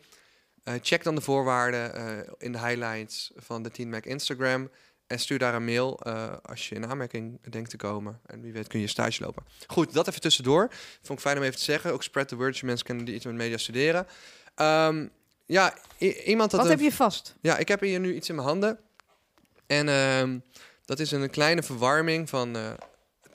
Eh, 0.63 0.73
check 0.81 1.03
dan 1.03 1.15
de 1.15 1.21
voorwaarden 1.21 1.95
eh, 1.95 2.33
in 2.37 2.51
de 2.51 2.59
highlights 2.59 3.31
van 3.35 3.63
de 3.63 3.71
Teen 3.71 3.89
Mac 3.89 4.05
Instagram. 4.05 4.69
En 5.07 5.19
stuur 5.19 5.39
daar 5.39 5.53
een 5.53 5.65
mail 5.65 6.03
als 6.41 6.69
je 6.69 6.75
in 6.75 6.85
aanmerking 6.85 7.39
denkt 7.49 7.69
te 7.69 7.77
komen. 7.77 8.19
En 8.25 8.41
wie 8.41 8.53
weet 8.53 8.67
kun 8.67 8.79
je 8.79 8.87
stage 8.87 9.23
lopen. 9.23 9.43
Goed, 9.67 9.93
dat 9.93 10.07
even 10.07 10.21
tussendoor. 10.21 10.67
Vond 11.01 11.19
ik 11.19 11.25
fijn 11.25 11.37
om 11.37 11.43
even 11.43 11.57
te 11.57 11.63
zeggen. 11.63 11.91
Ook 11.91 12.03
spread 12.03 12.27
the 12.27 12.35
word 12.35 12.57
je 12.57 12.65
mensen 12.65 12.85
kennen 12.85 13.05
die 13.05 13.15
iets 13.15 13.25
met 13.25 13.35
media 13.35 13.57
studeren. 13.57 14.07
Ehm, 14.55 15.07
ja, 15.45 15.77
iemand 16.25 16.51
had 16.51 16.61
Wat 16.61 16.69
een 16.69 16.77
heb 16.77 16.91
je 16.91 16.95
vast? 16.95 17.35
ja, 17.41 17.57
ik 17.57 17.67
heb 17.67 17.79
hier 17.79 17.99
nu 17.99 18.15
iets 18.15 18.29
in 18.29 18.35
mijn 18.35 18.47
handen. 18.47 18.79
En 19.67 19.89
ehm, 19.89 20.37
dat 20.85 20.99
is 20.99 21.11
een 21.11 21.29
kleine 21.29 21.63
verwarming 21.63 22.29
van 22.29 22.55
eh, 22.55 22.71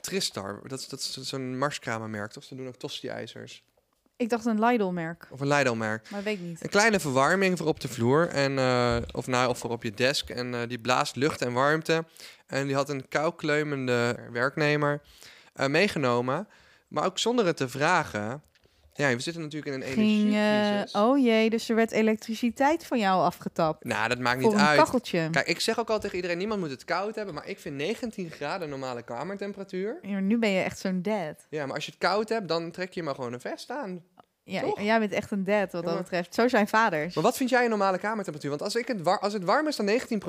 Tristar. 0.01 0.59
Dat 0.67 0.79
is, 0.79 0.87
dat 0.87 0.99
is 0.99 1.17
zo'n 1.21 1.57
Marskramermerk, 1.57 2.31
toch? 2.31 2.43
Ze 2.43 2.55
doen 2.55 2.67
ook 2.67 2.75
tosti-ijzers. 2.75 3.63
Ik 4.15 4.29
dacht 4.29 4.45
een 4.45 4.59
Lidl-merk, 4.65 5.27
Of 5.29 5.39
een 5.39 5.47
Lidl-merk. 5.47 6.09
maar 6.09 6.23
weet 6.23 6.37
ik 6.37 6.43
niet. 6.43 6.63
Een 6.63 6.69
kleine 6.69 6.99
verwarming 6.99 7.57
voor 7.57 7.67
op 7.67 7.79
de 7.79 7.87
vloer. 7.87 8.27
En, 8.27 8.57
eh, 8.57 8.97
of, 9.11 9.27
nou, 9.27 9.49
of 9.49 9.57
voor 9.57 9.69
op 9.69 9.83
je 9.83 9.91
desk. 9.91 10.29
En 10.29 10.53
eh, 10.53 10.67
die 10.67 10.79
blaast 10.79 11.15
lucht 11.15 11.41
en 11.41 11.53
warmte. 11.53 12.05
En 12.47 12.65
die 12.65 12.75
had 12.75 12.89
een 12.89 13.07
koukleumende 13.07 14.15
werknemer 14.31 15.01
meegenomen. 15.67 16.47
Maar 16.87 17.05
ook 17.05 17.19
zonder 17.19 17.45
het 17.45 17.57
te 17.57 17.69
vragen. 17.69 18.43
Ja, 19.01 19.15
we 19.15 19.21
zitten 19.21 19.41
natuurlijk 19.41 19.75
in 19.75 19.81
een 19.81 19.87
Ging, 19.93 20.33
eh, 20.33 20.57
energiecrisis. 20.57 21.01
oh 21.01 21.19
jee, 21.23 21.49
dus 21.49 21.69
er 21.69 21.75
werd 21.75 21.91
elektriciteit 21.91 22.85
van 22.85 22.99
jou 22.99 23.21
afgetapt. 23.23 23.83
Nou, 23.83 24.09
dat 24.09 24.19
maakt 24.19 24.39
niet 24.39 24.51
een 24.53 24.59
uit. 24.59 24.79
kacheltje. 24.79 25.29
Kijk, 25.31 25.47
ik 25.47 25.59
zeg 25.59 25.79
ook 25.79 25.89
al 25.89 25.99
tegen 25.99 26.15
iedereen, 26.15 26.37
niemand 26.37 26.59
moet 26.59 26.69
het 26.69 26.85
koud 26.85 27.15
hebben, 27.15 27.33
maar 27.33 27.47
ik 27.47 27.59
vind 27.59 27.75
19 27.75 28.29
graden 28.31 28.69
normale 28.69 29.01
kamertemperatuur. 29.03 29.99
Ja, 30.01 30.19
nu 30.19 30.37
ben 30.37 30.49
je 30.49 30.61
echt 30.61 30.79
zo'n 30.79 31.01
dad. 31.01 31.45
Ja, 31.49 31.65
maar 31.65 31.75
als 31.75 31.85
je 31.85 31.91
het 31.91 31.99
koud 31.99 32.29
hebt, 32.29 32.47
dan 32.47 32.71
trek 32.71 32.93
je 32.93 33.03
maar 33.03 33.15
gewoon 33.15 33.33
een 33.33 33.41
vest 33.41 33.69
aan. 33.69 34.03
Ja, 34.43 34.61
Toch? 34.61 34.81
jij 34.81 34.99
bent 34.99 35.11
echt 35.11 35.31
een 35.31 35.43
dad 35.43 35.71
wat 35.71 35.83
dat 35.83 35.97
betreft. 35.97 36.33
Zo 36.33 36.47
zijn 36.47 36.67
vaders. 36.67 37.15
Maar 37.15 37.23
wat 37.23 37.37
vind 37.37 37.49
jij 37.49 37.63
een 37.63 37.69
normale 37.69 37.97
kamertemperatuur? 37.97 38.49
Want 38.49 38.61
als, 38.61 38.75
ik 38.75 38.87
het, 38.87 39.01
war- 39.01 39.19
als 39.19 39.33
het 39.33 39.43
warm 39.43 39.67
is 39.67 39.75
dan 39.75 39.85
19, 39.85 40.21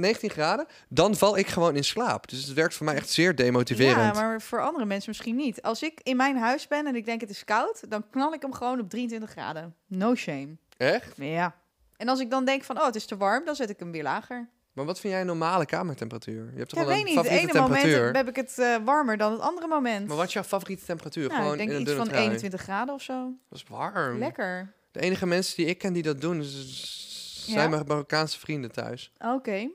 19 0.00 0.30
graden, 0.30 0.66
dan 0.88 1.14
val 1.14 1.36
ik 1.38 1.46
gewoon 1.46 1.76
in 1.76 1.84
slaap. 1.84 2.28
Dus 2.28 2.44
het 2.44 2.52
werkt 2.52 2.74
voor 2.74 2.86
mij 2.86 2.94
echt 2.94 3.08
zeer 3.10 3.34
demotiverend. 3.34 4.16
Ja, 4.16 4.22
maar 4.22 4.40
voor 4.40 4.62
andere 4.62 4.84
mensen 4.84 5.10
misschien 5.10 5.36
niet. 5.36 5.62
Als 5.62 5.82
ik 5.82 6.00
in 6.02 6.16
mijn 6.16 6.36
huis 6.36 6.68
ben 6.68 6.86
en 6.86 6.96
ik 6.96 7.04
denk 7.04 7.20
het 7.20 7.30
is 7.30 7.44
koud, 7.44 7.90
dan 7.90 8.04
knal 8.10 8.32
ik 8.32 8.42
hem 8.42 8.52
gewoon 8.52 8.80
op 8.80 8.90
23 8.90 9.30
graden. 9.30 9.74
No 9.86 10.14
shame. 10.14 10.56
Echt? 10.76 11.12
Ja. 11.16 11.54
En 11.96 12.08
als 12.08 12.20
ik 12.20 12.30
dan 12.30 12.44
denk 12.44 12.64
van, 12.64 12.78
oh, 12.78 12.86
het 12.86 12.94
is 12.94 13.06
te 13.06 13.16
warm, 13.16 13.44
dan 13.44 13.54
zet 13.54 13.70
ik 13.70 13.78
hem 13.78 13.92
weer 13.92 14.02
lager. 14.02 14.48
Maar 14.74 14.84
wat 14.84 15.00
vind 15.00 15.12
jij 15.12 15.20
een 15.20 15.26
normale 15.26 15.66
kamertemperatuur? 15.66 16.50
Je 16.52 16.58
hebt 16.58 16.68
toch 16.70 16.78
Ja, 16.80 16.86
wel 16.86 16.94
weet 16.94 17.04
een 17.06 17.14
niet. 17.14 17.22
Het 17.24 17.26
ene 17.38 17.52
temperatuur? 17.52 17.96
moment 17.96 18.16
heb 18.16 18.28
ik 18.28 18.36
het 18.36 18.58
eh, 18.58 18.76
warmer 18.84 19.16
dan 19.16 19.32
het 19.32 19.40
andere 19.40 19.66
moment. 19.66 20.06
Maar 20.08 20.16
wat 20.16 20.26
is 20.26 20.32
jouw 20.32 20.42
favoriete 20.42 20.84
temperatuur? 20.84 21.28
Nou, 21.28 21.36
gewoon 21.36 21.52
ik 21.52 21.58
denk 21.58 21.68
in 21.70 21.74
een 21.74 21.80
iets 21.80 21.90
dunne 21.90 22.04
van 22.04 22.12
trui. 22.12 22.26
21 22.26 22.60
graden 22.60 22.94
of 22.94 23.02
zo. 23.02 23.32
Dat 23.48 23.58
is 23.58 23.64
warm. 23.68 24.18
Lekker. 24.18 24.72
De 24.90 25.00
enige 25.00 25.26
mensen 25.26 25.56
die 25.56 25.66
ik 25.66 25.78
ken 25.78 25.92
die 25.92 26.02
dat 26.02 26.20
doen, 26.20 26.42
zijn 26.42 27.70
mijn 27.70 27.84
Marokkaanse 27.86 28.38
vrienden 28.38 28.72
thuis. 28.72 29.12
Oké. 29.18 29.68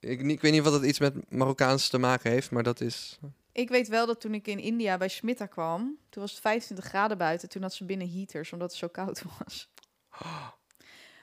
Ik, 0.00 0.22
niet- 0.22 0.30
ik 0.36 0.40
weet 0.40 0.52
niet 0.52 0.62
wat 0.62 0.72
het 0.72 0.82
iets 0.84 0.98
met 0.98 1.30
Marokkaans 1.30 1.88
te 1.88 1.98
maken 1.98 2.30
heeft, 2.30 2.50
maar 2.50 2.62
dat 2.62 2.80
is... 2.80 3.18
Ik 3.52 3.68
weet 3.68 3.88
wel 3.88 4.06
dat 4.06 4.20
toen 4.20 4.34
ik 4.34 4.46
in 4.46 4.58
India 4.58 4.96
bij 4.96 5.08
Smitta 5.08 5.46
kwam, 5.46 5.96
toen 6.08 6.22
was 6.22 6.30
het 6.30 6.40
25 6.40 6.84
graden 6.84 7.18
buiten. 7.18 7.48
Toen 7.48 7.62
had 7.62 7.74
ze 7.74 7.84
binnen 7.84 8.12
heaters, 8.12 8.52
omdat 8.52 8.68
het 8.70 8.78
zo 8.78 8.88
koud 8.88 9.22
was. 9.38 9.68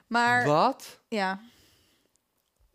Maar 0.06 0.46
Wat? 0.46 1.00
ja, 1.08 1.40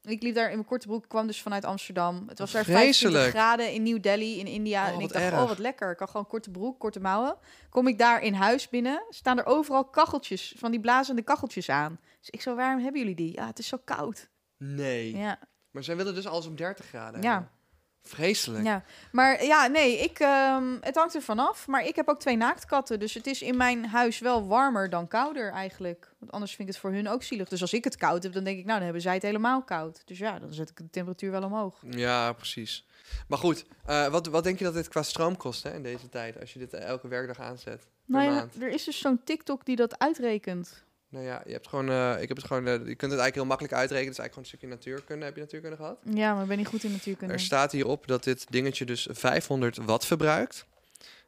ik 0.06 0.22
liep 0.24 0.36
daar 0.36 0.48
in 0.50 0.56
mijn 0.56 0.66
korte 0.68 0.88
broek, 0.88 1.06
kwam 1.10 1.28
dus 1.28 1.42
vanuit 1.42 1.66
Amsterdam. 1.66 2.24
Het 2.28 2.40
was 2.40 2.52
daar 2.52 2.64
Vreselijk. 2.64 3.14
25 3.16 3.30
graden 3.30 3.74
in 3.74 3.84
New 3.84 4.02
Delhi 4.02 4.40
in 4.40 4.48
India. 4.48 4.88
Oh, 4.88 4.94
en 4.96 5.00
ik 5.00 5.12
dacht, 5.14 5.26
erg. 5.26 5.34
oh 5.42 5.48
wat 5.48 5.58
lekker, 5.58 5.92
ik 5.92 5.98
kan 5.98 6.08
gewoon 6.08 6.28
korte 6.28 6.50
broek, 6.52 6.80
korte 6.80 7.00
mouwen. 7.00 7.36
Kom 7.70 7.88
ik 7.88 7.98
daar 7.98 8.22
in 8.22 8.34
huis 8.34 8.70
binnen, 8.70 9.04
staan 9.10 9.38
er 9.38 9.46
overal 9.46 9.86
kacheltjes, 9.86 10.54
van 10.58 10.72
die 10.72 10.80
blazende 10.80 11.22
kacheltjes 11.22 11.70
aan. 11.70 12.00
Dus 12.20 12.30
ik 12.30 12.42
zo, 12.42 12.56
waarom 12.56 12.82
hebben 12.82 13.02
jullie 13.02 13.16
die? 13.16 13.34
Ja, 13.34 13.46
het 13.48 13.60
is 13.60 13.68
zo 13.68 13.78
koud. 13.86 14.30
Nee. 14.58 15.18
Ja, 15.18 15.40
Maar 15.72 15.84
zij 15.84 15.96
willen 15.96 16.14
dus 16.16 16.28
alles 16.28 16.46
op 16.48 16.58
30 16.58 16.86
graden 16.86 17.22
Ja. 17.22 17.32
hebben. 17.32 17.50
Vreselijk. 18.08 18.64
Ja, 18.64 18.84
maar 19.12 19.44
ja, 19.44 19.68
nee, 19.68 19.98
ik, 19.98 20.20
ehm, 20.20 20.78
het 20.82 20.96
hangt 20.96 21.16
er 21.16 21.22
vanaf. 21.22 21.68
Maar 21.68 21.86
ik 21.86 21.96
heb 21.96 22.08
ook 22.08 22.20
twee 22.20 22.38
naaktkatten, 22.38 23.00
dus 23.00 23.14
het 23.14 23.28
is 23.28 23.42
in 23.42 23.58
mijn 23.58 23.86
huis 23.86 24.20
wel 24.20 24.48
warmer 24.48 24.90
dan 24.90 25.08
kouder 25.08 25.52
eigenlijk. 25.52 26.14
Want 26.20 26.32
anders 26.32 26.56
vind 26.56 26.68
ik 26.68 26.74
het 26.74 26.84
voor 26.84 26.92
hun 26.92 27.08
ook 27.08 27.24
zielig. 27.24 27.50
Dus 27.50 27.62
als 27.62 27.74
ik 27.74 27.84
het 27.84 27.96
koud 27.96 28.24
heb, 28.24 28.34
dan 28.34 28.44
denk 28.44 28.58
ik, 28.58 28.64
nou, 28.66 28.76
dan 28.76 28.84
hebben 28.84 29.02
zij 29.02 29.14
het 29.14 29.24
helemaal 29.24 29.64
koud. 29.64 30.02
Dus 30.06 30.18
ja, 30.18 30.40
dan 30.40 30.54
zet 30.54 30.70
ik 30.70 30.78
de 30.78 30.90
temperatuur 30.90 31.32
wel 31.32 31.44
omhoog. 31.44 31.84
Ja, 31.90 32.34
precies. 32.34 32.88
Maar 33.28 33.38
goed, 33.38 33.66
eh, 33.86 34.08
wat, 34.08 34.28
wat 34.28 34.44
denk 34.44 34.58
je 34.58 34.66
dat 34.66 34.74
dit 34.74 34.88
qua 34.88 35.04
stroom 35.04 35.38
kost 35.38 35.64
hè, 35.64 35.74
in 35.74 35.84
deze 35.84 36.10
tijd? 36.10 36.40
Als 36.40 36.54
je 36.54 36.60
dit 36.60 36.74
elke 36.74 37.08
werkdag 37.08 37.40
aanzet? 37.40 37.80
Per 37.80 37.88
Nou 38.06 38.32
ja, 38.32 38.48
er 38.60 38.70
is 38.70 38.84
dus 38.84 39.00
zo'n 39.00 39.24
TikTok 39.24 39.66
die 39.66 39.76
dat 39.76 40.00
uitrekent. 40.00 40.84
Nou 41.10 41.26
ja, 41.26 41.42
je 41.46 41.52
hebt 41.52 41.68
gewoon, 41.68 41.90
eh, 41.90 42.22
ik 42.22 42.28
heb 42.28 42.38
het 42.38 42.46
gewoon, 42.46 42.68
eh, 42.68 42.74
je 42.74 42.80
kunt 42.80 42.86
het 42.86 43.02
eigenlijk 43.02 43.36
heel 43.36 43.46
makkelijk 43.46 43.74
uitrekenen. 43.74 44.12
Het 44.12 44.20
is 44.20 44.24
eigenlijk 44.24 44.50
gewoon 44.50 44.70
een 44.70 44.78
stukje 44.80 44.92
natuurkunde. 44.94 45.26
Heb 45.26 45.36
je 45.36 45.42
natuurkunde 45.42 45.76
gehad? 45.76 45.98
Ja, 46.14 46.34
maar 46.34 46.42
ik 46.42 46.48
ben 46.48 46.58
niet 46.58 46.68
goed 46.68 46.84
in 46.84 46.92
natuurkunde. 46.92 47.34
Er 47.34 47.40
staat 47.40 47.72
hierop 47.72 48.08
dat 48.08 48.24
dit 48.24 48.46
dingetje 48.50 48.86
dus 48.86 49.08
500 49.12 49.78
watt 49.78 50.06
verbruikt. 50.06 50.66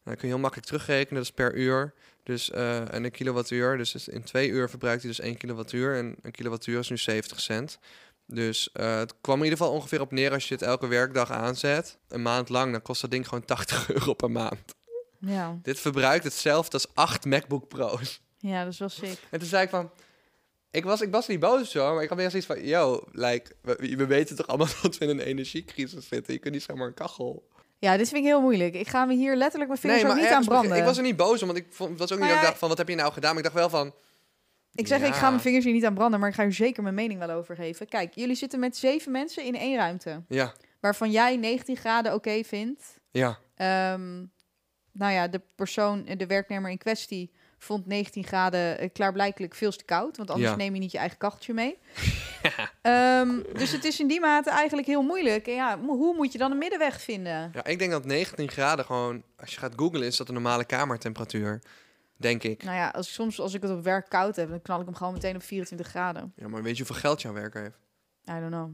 Dan 0.03 0.15
kun 0.15 0.27
je 0.27 0.33
heel 0.33 0.41
makkelijk 0.41 0.67
terugrekenen, 0.67 1.13
dat 1.13 1.23
is 1.23 1.31
per 1.31 1.55
uur. 1.55 1.93
Dus 2.23 2.51
eh, 2.51 2.93
en 2.93 3.03
een 3.03 3.11
kilowattuur, 3.11 3.77
dus 3.77 4.07
in 4.07 4.23
twee 4.23 4.49
uur 4.49 4.69
verbruikt 4.69 5.01
hij 5.01 5.11
dus 5.11 5.19
1 5.19 5.37
kilowattuur. 5.37 5.95
En 5.95 6.15
een 6.21 6.31
kilowattuur 6.31 6.79
is 6.79 6.89
nu 6.89 6.97
70 6.97 7.39
cent. 7.39 7.79
Dus 8.25 8.69
het 8.73 9.13
kwam 9.21 9.37
in 9.37 9.43
ieder 9.43 9.57
geval 9.57 9.73
ongeveer 9.73 10.01
op 10.01 10.11
neer 10.11 10.31
als 10.31 10.47
je 10.47 10.53
het 10.53 10.63
elke 10.63 10.87
werkdag 10.87 11.31
aanzet. 11.31 11.97
Een 12.07 12.21
maand 12.21 12.49
lang, 12.49 12.71
dan 12.71 12.81
kost 12.81 13.01
dat 13.01 13.11
ding 13.11 13.27
gewoon 13.27 13.45
80 13.45 13.89
euro 13.95 14.13
per 14.13 14.31
maand. 14.31 14.75
Ja. 15.19 15.59
Dit 15.61 15.79
verbruikt 15.79 16.23
hetzelfde 16.23 16.73
als 16.73 16.87
8 16.93 17.25
MacBook 17.25 17.67
Pro's. 17.67 18.21
Ja, 18.47 18.63
dat 18.63 18.73
is 18.73 18.79
wel 18.79 18.89
sick. 18.89 19.19
En 19.29 19.39
toen 19.39 19.47
zei 19.47 19.63
ik 19.63 19.69
van... 19.69 19.89
Ik 20.71 20.83
was, 20.83 21.01
ik 21.01 21.11
was 21.11 21.27
niet 21.27 21.39
boos 21.39 21.61
of 21.61 21.67
zo, 21.67 21.93
maar 21.93 22.03
ik 22.03 22.09
had 22.09 22.17
meer 22.17 22.29
zoiets 22.29 22.47
van... 22.47 22.65
Yo, 22.65 23.03
like, 23.11 23.55
we, 23.61 23.95
we 23.95 24.05
weten 24.05 24.35
toch 24.35 24.47
allemaal 24.47 24.67
dat 24.81 24.97
we 24.97 25.05
in 25.05 25.11
een 25.11 25.19
energiecrisis 25.19 26.07
zitten. 26.07 26.33
Je 26.33 26.39
kunt 26.39 26.53
niet 26.53 26.63
zomaar 26.63 26.87
een 26.87 26.93
kachel... 26.93 27.47
Ja, 27.79 27.97
dit 27.97 28.09
vind 28.09 28.21
ik 28.21 28.27
heel 28.27 28.41
moeilijk. 28.41 28.73
Ik 28.75 28.87
ga 28.87 29.05
me 29.05 29.13
hier 29.13 29.35
letterlijk 29.35 29.69
mijn 29.69 29.81
vingers 29.81 30.03
ook 30.03 30.15
niet 30.15 30.25
aan 30.25 30.29
begin- 30.29 30.45
branden. 30.45 30.77
Ik 30.77 30.83
was 30.83 30.97
er 30.97 31.03
niet 31.03 31.15
boos 31.15 31.41
om, 31.41 31.47
want 31.47 31.59
ik 31.59 31.65
vond, 31.69 31.99
was 31.99 32.11
ook 32.11 32.19
niet 32.19 32.27
dat 32.27 32.37
ik 32.37 32.43
dacht 32.43 32.57
van... 32.57 32.69
Wat 32.69 32.77
heb 32.77 32.87
je 32.87 32.95
nou 32.95 33.13
gedaan? 33.13 33.29
Maar 33.35 33.43
ik 33.43 33.53
dacht 33.53 33.55
wel 33.55 33.69
van... 33.69 33.93
Ik 34.73 34.87
zeg, 34.87 35.01
ik 35.01 35.13
ga 35.13 35.29
mijn 35.29 35.41
vingers 35.41 35.65
hier 35.65 35.73
niet 35.73 35.85
aan 35.85 35.93
branden, 35.93 36.19
maar 36.19 36.29
ik 36.29 36.35
ga 36.35 36.43
hier 36.43 36.53
zeker 36.53 36.83
mijn 36.83 36.95
mening 36.95 37.19
wel 37.19 37.29
over 37.29 37.55
geven. 37.55 37.87
Kijk, 37.87 38.13
jullie 38.15 38.35
zitten 38.35 38.59
met 38.59 38.77
zeven 38.77 39.11
mensen 39.11 39.43
in 39.43 39.55
één 39.55 39.77
ruimte. 39.77 40.23
Ja, 40.27 40.53
waarvan 40.79 41.11
jij 41.11 41.35
19 41.37 41.77
graden 41.77 42.13
oké 42.13 42.43
vindt. 42.43 42.99
ja. 43.11 43.37
Ehm, 43.55 44.25
nou 44.91 45.13
ja, 45.13 45.27
de 45.27 45.41
persoon, 45.55 46.05
de 46.17 46.25
werknemer 46.27 46.71
in 46.71 46.77
kwestie, 46.77 47.31
vond 47.57 47.85
19 47.85 48.23
graden 48.23 48.79
eh, 48.79 48.89
klaarblijkelijk 48.93 49.55
veel 49.55 49.71
te 49.71 49.83
koud. 49.83 50.17
Want 50.17 50.31
anders 50.31 50.49
Ja. 50.49 50.55
neem 50.55 50.73
je 50.73 50.79
niet 50.79 50.91
je 50.91 50.97
eigen 50.97 51.17
kacheltje 51.17 51.53
mee. 51.53 51.77
Ehm, 52.81 53.41
dus 53.53 53.71
het 53.71 53.83
is 53.83 53.99
in 53.99 54.07
die 54.07 54.19
mate 54.19 54.49
eigenlijk 54.49 54.87
heel 54.87 55.01
moeilijk. 55.01 55.47
En 55.47 55.53
ja, 55.53 55.79
hoe 55.79 56.15
moet 56.15 56.31
je 56.31 56.37
dan 56.37 56.51
een 56.51 56.57
middenweg 56.57 57.01
vinden? 57.01 57.51
Ja, 57.53 57.65
ik 57.65 57.79
denk 57.79 57.91
dat 57.91 58.05
19 58.05 58.49
graden 58.49 58.85
gewoon... 58.85 59.23
Als 59.39 59.53
je 59.53 59.59
gaat 59.59 59.73
googlen, 59.75 60.03
is 60.03 60.17
dat 60.17 60.27
een 60.27 60.33
normale 60.33 60.65
kamertemperatuur. 60.65 61.61
Denk 62.17 62.43
ik. 62.43 62.63
Nou 62.63 62.75
ja, 62.75 62.89
als, 62.89 63.13
soms 63.13 63.39
als 63.39 63.53
ik 63.53 63.61
het 63.61 63.71
op 63.71 63.83
werk 63.83 64.09
koud 64.09 64.35
heb, 64.35 64.49
dan 64.49 64.61
knal 64.61 64.79
ik 64.79 64.85
hem 64.85 64.95
gewoon 64.95 65.13
meteen 65.13 65.35
op 65.35 65.43
24 65.43 65.87
graden. 65.87 66.33
Ja, 66.35 66.47
maar 66.47 66.63
weet 66.63 66.77
je 66.77 66.83
hoeveel 66.83 67.01
geld 67.01 67.21
jouw 67.21 67.33
werker 67.33 67.61
heeft? 67.61 67.77
I 68.29 68.39
don't 68.39 68.51
know. 68.51 68.69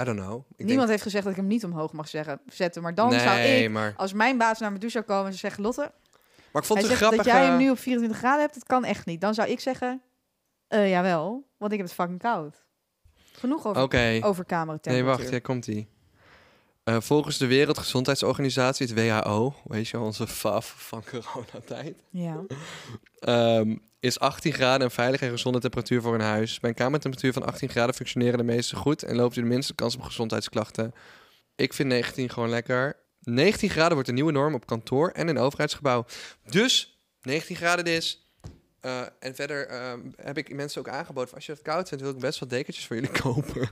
I 0.00 0.04
don't 0.04 0.18
know. 0.20 0.44
Ik 0.56 0.66
Niemand 0.66 0.88
heeft 0.88 1.02
gezegd 1.02 1.24
dat 1.24 1.32
ik 1.32 1.38
hem 1.38 1.48
niet 1.48 1.64
omhoog 1.64 1.92
mag 1.92 2.08
zeggen, 2.08 2.40
zetten. 2.46 2.82
Maar 2.82 2.94
dan 2.94 3.10
denk, 3.10 3.22
zou 3.22 3.36
nee, 3.36 3.64
ik, 3.64 3.70
maar... 3.70 3.94
als 3.96 4.12
mijn 4.12 4.38
baas 4.38 4.58
naar 4.58 4.72
me 4.72 4.78
toe 4.78 4.90
zou 4.90 5.04
komen 5.04 5.26
en 5.26 5.32
ze 5.32 5.38
zeggen... 5.38 5.62
Lotte, 5.62 5.92
Maar 6.52 6.62
ik 6.62 6.68
vond 6.68 6.80
Hij 6.80 6.88
het 6.88 6.98
grappig... 6.98 7.22
dat 7.22 7.32
jij 7.34 7.44
hem 7.44 7.56
nu 7.58 7.70
op 7.70 7.78
24 7.78 8.18
graden 8.18 8.40
hebt, 8.40 8.54
dat 8.54 8.64
kan 8.64 8.84
echt 8.84 9.06
niet. 9.06 9.20
Dan 9.20 9.34
zou 9.34 9.48
ik 9.48 9.60
zeggen, 9.60 10.02
eh 10.68 10.90
jawel, 10.90 11.48
want 11.56 11.72
ik 11.72 11.78
heb 11.78 11.86
het 11.86 11.96
fucking 11.96 12.18
koud. 12.18 12.64
Genoeg 13.32 13.66
over, 13.66 13.82
Oké. 13.82 14.18
over 14.22 14.44
Nee, 14.48 14.58
kamertemperatuur. 14.58 15.04
wacht, 15.04 15.30
hier 15.30 15.40
komt 15.40 15.66
ie. 15.66 15.88
Eh, 16.84 16.96
volgens 17.00 17.38
de 17.38 17.46
Wereldgezondheidsorganisatie, 17.46 18.86
het 18.86 18.94
WHO, 18.94 19.54
weet 19.64 19.88
je, 19.88 19.98
onze 19.98 20.26
FAF 20.26 20.74
van 20.76 21.02
coronatijd, 21.10 22.02
Ja. 22.10 22.40
ehm, 23.18 23.76
is 24.00 24.18
18 24.18 24.52
graden 24.52 24.82
een 24.82 24.90
veilige 24.90 25.24
en 25.24 25.30
gezonde 25.30 25.60
temperatuur 25.60 26.02
voor 26.02 26.14
een 26.14 26.20
huis. 26.20 26.60
Bij 26.60 26.70
een 26.70 26.76
kamertemperatuur 26.76 27.32
van 27.32 27.46
18 27.46 27.68
graden 27.68 27.94
functioneren 27.94 28.38
de 28.38 28.44
meeste 28.44 28.76
goed 28.76 29.02
en 29.02 29.16
loopt 29.16 29.36
u 29.36 29.40
de 29.40 29.46
minste 29.46 29.74
kans 29.74 29.96
op 29.96 30.02
gezondheidsklachten. 30.02 30.92
Ik 31.56 31.72
vind 31.72 31.88
19 31.88 32.30
gewoon 32.30 32.48
lekker. 32.48 32.96
19 33.20 33.70
graden 33.70 33.92
wordt 33.92 34.08
de 34.08 34.14
nieuwe 34.14 34.32
norm 34.32 34.54
op 34.54 34.66
kantoor 34.66 35.10
en 35.10 35.28
in 35.28 35.38
overheidsgebouw. 35.38 36.04
Dus 36.50 37.00
19 37.22 37.56
graden 37.56 37.86
is. 37.86 38.30
Eh, 38.80 39.00
en 39.18 39.34
verder 39.34 39.66
ehm, 39.66 40.00
heb 40.16 40.38
ik 40.38 40.54
mensen 40.54 40.80
ook 40.80 40.88
aangeboden. 40.88 41.28
van, 41.28 41.36
Als 41.36 41.46
je 41.46 41.52
het 41.52 41.62
koud 41.62 41.88
vindt, 41.88 42.04
wil 42.04 42.12
ik 42.12 42.18
best 42.18 42.40
wel 42.40 42.48
dekentjes 42.48 42.86
voor 42.86 42.96
jullie 42.96 43.20
kopen. 43.22 43.70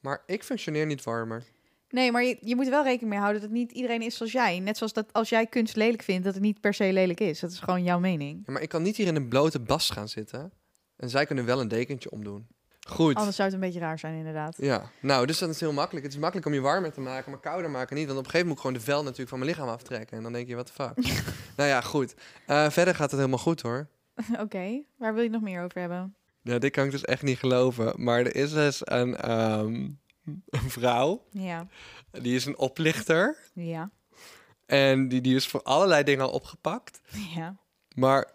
Maar 0.00 0.22
ik 0.26 0.44
functioneer 0.44 0.86
niet 0.86 1.04
warmer. 1.04 1.44
Nee, 1.90 2.12
maar 2.12 2.24
je, 2.24 2.38
je 2.40 2.56
moet 2.56 2.68
wel 2.68 2.82
rekening 2.82 3.10
mee 3.10 3.20
houden 3.20 3.40
dat 3.40 3.50
niet 3.50 3.72
iedereen 3.72 4.02
is 4.02 4.16
zoals 4.16 4.32
jij. 4.32 4.58
Net 4.58 4.76
zoals 4.76 4.92
dat 4.92 5.12
als 5.12 5.28
jij 5.28 5.46
kunst 5.46 5.76
lelijk 5.76 6.02
vindt, 6.02 6.24
dat 6.24 6.34
het 6.34 6.42
niet 6.42 6.60
per 6.60 6.74
se 6.74 6.92
lelijk 6.92 7.20
is. 7.20 7.40
Dat 7.40 7.50
is 7.50 7.58
gewoon 7.58 7.82
jouw 7.82 7.98
mening. 7.98 8.42
Ja, 8.46 8.52
maar 8.52 8.62
ik 8.62 8.68
kan 8.68 8.82
niet 8.82 8.96
hier 8.96 9.06
in 9.06 9.16
een 9.16 9.28
blote 9.28 9.60
bas 9.60 9.90
gaan 9.90 10.08
zitten. 10.08 10.52
En 10.96 11.10
zij 11.10 11.26
kunnen 11.26 11.44
wel 11.44 11.60
een 11.60 11.68
dekentje 11.68 12.10
omdoen. 12.10 12.46
Goed. 12.88 13.14
Anders 13.14 13.36
zou 13.36 13.48
het 13.48 13.56
een 13.58 13.64
beetje 13.64 13.80
raar 13.80 13.98
zijn, 13.98 14.14
inderdaad. 14.14 14.56
Ja, 14.58 14.90
nou, 15.00 15.26
dus 15.26 15.38
dat 15.38 15.48
is 15.48 15.60
heel 15.60 15.72
makkelijk. 15.72 16.04
Het 16.04 16.14
is 16.14 16.20
makkelijk 16.20 16.46
om 16.46 16.54
je 16.54 16.60
warmer 16.60 16.92
te 16.92 17.00
maken, 17.00 17.30
maar 17.30 17.40
kouder 17.40 17.70
maken 17.70 17.96
niet. 17.96 18.06
Want 18.06 18.18
op 18.18 18.24
een 18.24 18.30
gegeven 18.30 18.48
moment 18.48 18.66
moet 18.66 18.74
ik 18.74 18.82
gewoon 18.82 18.96
de 18.96 19.00
vel 19.00 19.02
natuurlijk 19.02 19.28
van 19.28 19.38
mijn 19.38 19.50
lichaam 19.50 19.68
aftrekken. 19.68 20.16
En 20.16 20.22
dan 20.22 20.32
denk 20.32 20.48
je, 20.48 20.54
wat 20.56 20.66
de 20.66 20.72
fuck. 20.72 20.96
nou 21.56 21.68
ja, 21.68 21.80
goed. 21.80 22.14
Eh, 22.46 22.70
verder 22.70 22.94
gaat 22.94 23.10
het 23.10 23.20
helemaal 23.20 23.38
goed 23.38 23.60
hoor. 23.62 23.88
Oké, 24.44 24.82
waar 24.96 25.12
wil 25.14 25.22
je 25.22 25.28
het 25.28 25.40
nog 25.40 25.42
meer 25.50 25.62
over 25.62 25.80
hebben? 25.80 26.14
Ja, 26.42 26.58
dit 26.58 26.72
kan 26.72 26.84
ik 26.84 26.90
dus 26.90 27.04
echt 27.04 27.22
niet 27.22 27.38
geloven. 27.38 28.02
Maar 28.04 28.18
er 28.18 28.34
is 28.34 28.52
dus 28.52 28.80
een, 28.84 29.16
ehm, 29.16 29.88
een 30.48 30.70
vrouw, 30.70 31.24
Ja, 31.30 31.66
die 32.10 32.34
is 32.34 32.44
een 32.44 32.58
oplichter. 32.58 33.36
ja, 33.54 33.90
En 34.66 35.08
die, 35.08 35.20
die 35.20 35.34
is 35.36 35.46
voor 35.46 35.62
allerlei 35.62 36.02
dingen 36.02 36.24
al 36.24 36.30
opgepakt. 36.30 37.00
ja. 37.34 37.56
Maar 37.94 38.30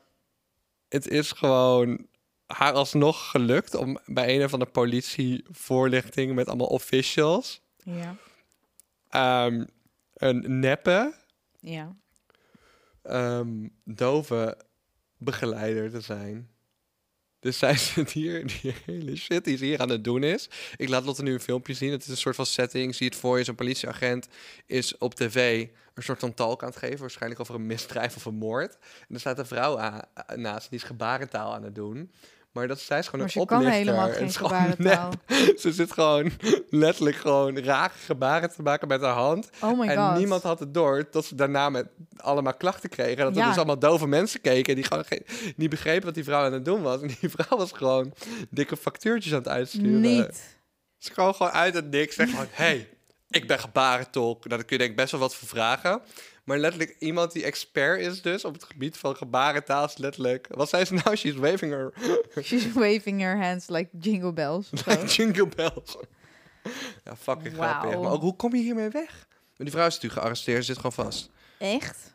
het 0.89 1.07
is 1.07 1.31
gewoon 1.31 2.05
haar 2.45 2.73
alsnog 2.73 3.29
gelukt 3.29 3.75
om 3.75 3.97
bij 4.05 4.35
een 4.35 4.43
of 4.43 4.53
andere 4.53 4.71
politievoorlichting 4.71 6.35
met 6.35 6.47
allemaal 6.47 6.67
officials 6.67 7.61
Ja, 7.83 8.15
ehm, 9.09 9.65
een 10.13 10.59
neppe 10.59 11.13
ja. 11.59 11.95
ehm 13.01 13.67
dove 13.83 14.57
begeleider 15.17 15.91
te 15.91 16.01
zijn. 16.01 16.52
Dus 17.43 17.57
zij 17.57 17.77
zit 17.93 18.11
hier, 18.11 18.47
die 18.47 18.73
hele 18.85 19.15
shit 19.15 19.43
die 19.43 19.57
ze 19.57 19.65
hier 19.65 19.79
aan 19.79 19.89
het 19.89 20.03
doen 20.03 20.23
is. 20.23 20.49
Ik 20.75 20.89
laat 20.89 21.05
Lotte 21.05 21.23
nu 21.23 21.33
een 21.33 21.39
filmpje 21.39 21.73
zien. 21.73 21.91
Het 21.91 22.01
is 22.03 22.07
een 22.07 22.17
soort 22.17 22.35
van 22.35 22.45
setting. 22.45 22.95
Zie 22.95 23.07
het 23.07 23.15
voor 23.15 23.37
je. 23.37 23.43
Zo'n 23.43 23.55
politieagent 23.55 24.27
is 24.65 24.97
op 24.97 25.15
tv 25.15 25.67
een 25.93 26.03
soort 26.03 26.19
van 26.19 26.33
talk 26.33 26.61
aan 26.61 26.69
het 26.69 26.77
geven. 26.77 26.99
Waarschijnlijk 26.99 27.41
over 27.41 27.55
een 27.55 27.65
misdrijf 27.65 28.15
of 28.15 28.25
een 28.25 28.35
moord. 28.35 28.77
En 29.07 29.13
er 29.13 29.19
staat 29.19 29.39
een 29.39 29.45
vrouw 29.45 30.01
naast. 30.35 30.69
Die 30.69 30.79
is 30.79 30.85
gebarentaal 30.85 31.53
aan 31.53 31.63
het 31.63 31.75
doen. 31.75 32.11
Maar 32.53 32.67
dat, 32.67 32.79
zij 32.79 32.99
is 32.99 33.05
gewoon 33.05 33.25
Maar 33.25 33.35
een 33.35 33.41
ze 33.41 33.45
kan 33.45 33.57
oplichter. 33.57 33.85
helemaal 33.85 34.07
En 34.07 34.13
geen 34.13 34.31
gebarentaal. 34.31 35.11
Ze 35.61 35.71
zit 35.71 35.91
gewoon 35.91 36.31
letterlijk 36.69 37.15
gewoon 37.15 37.59
rare 37.59 37.93
gebaren 38.05 38.51
te 38.51 38.61
maken 38.61 38.87
met 38.87 39.01
haar 39.01 39.13
hand. 39.13 39.49
Oh 39.61 39.79
my 39.79 39.87
en 39.87 39.97
god. 39.97 40.17
niemand 40.17 40.43
had 40.43 40.59
het 40.59 40.73
door 40.73 41.09
tot 41.09 41.25
ze 41.25 41.35
daarna 41.35 41.69
met 41.69 41.87
allemaal 42.17 42.53
klachten 42.53 42.89
kregen. 42.89 43.17
En 43.17 43.23
dat 43.23 43.37
er 43.37 43.47
dus 43.47 43.55
allemaal 43.55 43.79
dove 43.79 44.07
mensen 44.07 44.41
keken 44.41 44.69
en 44.69 44.75
die 44.75 44.83
gewoon 44.83 45.05
geen, 45.05 45.25
niet 45.55 45.69
begrepen 45.69 46.05
wat 46.05 46.13
die 46.13 46.23
vrouw 46.23 46.45
aan 46.45 46.53
het 46.53 46.65
doen 46.65 46.81
was. 46.81 47.01
En 47.01 47.07
die 47.07 47.29
vrouw 47.35 47.57
was 47.57 47.71
gewoon 47.71 48.13
dikke 48.49 48.77
factuurtjes 48.77 49.31
aan 49.33 49.39
het 49.39 49.47
uitsturen. 49.47 50.01
Niet. 50.01 50.57
Ze 50.97 51.11
kwam 51.11 51.33
gewoon 51.33 51.51
uit 51.51 51.73
het 51.73 51.89
niks. 51.89 52.15
Zeg 52.15 52.29
gewoon, 52.29 52.47
hey, 52.51 52.89
ik 53.29 53.47
ben 53.47 53.59
gebarentolk. 53.59 54.45
Nou, 54.45 54.49
daar 54.49 54.65
kun 54.67 54.77
je 54.77 54.77
denk 54.77 54.89
ik 54.89 54.97
best 54.97 55.11
wel 55.11 55.19
wat 55.21 55.35
voor 55.35 55.47
vragen. 55.47 56.01
Maar 56.43 56.57
letterlijk 56.57 56.95
iemand 56.99 57.31
die 57.31 57.43
expert 57.43 57.99
is 57.99 58.21
dus 58.21 58.45
op 58.45 58.53
het 58.53 58.63
gebied 58.63 58.97
van 58.97 59.15
gebarentaal 59.15 59.85
is 59.85 59.97
letterlijk... 59.97 60.47
Wat 60.49 60.69
zei 60.69 60.85
ze 60.85 60.93
nou? 60.93 61.15
She's 61.15 61.35
waving 61.35 61.71
her 61.71 61.93
She's 62.43 62.71
waving 62.71 63.21
her 63.21 63.37
hands 63.37 63.69
like 63.69 63.89
jingle 63.99 64.33
bells. 64.33 64.69
like 64.85 65.05
jingle 65.05 65.47
bells. 65.47 65.97
Ja, 67.03 67.15
fucking 67.15 67.53
grappig. 67.53 67.99
Maar 67.99 68.11
ook, 68.11 68.21
hoe 68.21 68.35
kom 68.35 68.55
je 68.55 68.61
hiermee 68.61 68.89
weg? 68.89 69.27
Maar 69.29 69.67
die 69.67 69.71
vrouw 69.71 69.87
is 69.87 69.93
natuurlijk 69.93 70.21
gearresteerd, 70.21 70.57
ze 70.57 70.63
zit 70.63 70.75
gewoon 70.75 70.91
vast. 70.91 71.29
Echt? 71.57 72.13